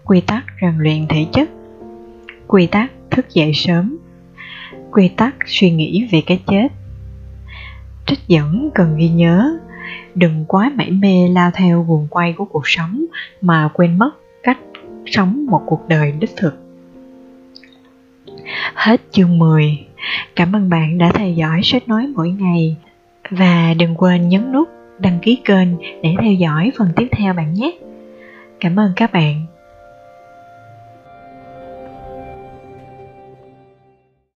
quy 0.03 0.21
tắc 0.21 0.43
rèn 0.61 0.77
luyện 0.77 1.07
thể 1.07 1.25
chất, 1.33 1.49
quy 2.47 2.67
tắc 2.67 2.91
thức 3.11 3.25
dậy 3.33 3.51
sớm 3.53 3.97
quy 4.91 5.07
tắc 5.07 5.35
suy 5.45 5.71
nghĩ 5.71 6.07
về 6.11 6.21
cái 6.25 6.41
chết 6.47 6.67
trích 8.05 8.19
dẫn 8.27 8.69
cần 8.75 8.97
ghi 8.97 9.09
nhớ, 9.09 9.57
đừng 10.15 10.45
quá 10.47 10.71
mải 10.75 10.91
mê 10.91 11.27
lao 11.27 11.51
theo 11.53 11.83
guồng 11.83 12.07
quay 12.09 12.33
của 12.33 12.45
cuộc 12.45 12.67
sống 12.67 13.05
mà 13.41 13.69
quên 13.73 13.97
mất 13.97 14.11
cách 14.43 14.57
sống 15.05 15.45
một 15.45 15.61
cuộc 15.65 15.87
đời 15.87 16.11
đích 16.11 16.35
thực 16.37 16.67
hết 18.73 19.01
chương 19.11 19.37
10 19.37 19.85
cảm 20.35 20.55
ơn 20.55 20.69
bạn 20.69 20.97
đã 20.97 21.11
theo 21.11 21.29
dõi 21.29 21.61
sách 21.63 21.87
nói 21.87 22.07
mỗi 22.15 22.29
ngày 22.29 22.75
và 23.29 23.73
đừng 23.77 23.95
quên 23.95 24.29
nhấn 24.29 24.51
nút 24.51 24.69
đăng 24.99 25.19
ký 25.21 25.37
kênh 25.45 25.67
để 26.03 26.15
theo 26.21 26.33
dõi 26.33 26.71
phần 26.77 26.89
tiếp 26.95 27.07
theo 27.11 27.33
bạn 27.33 27.53
nhé. 27.53 27.77
Cảm 28.59 28.79
ơn 28.79 28.91
các 28.95 29.13
bạn. 29.13 29.45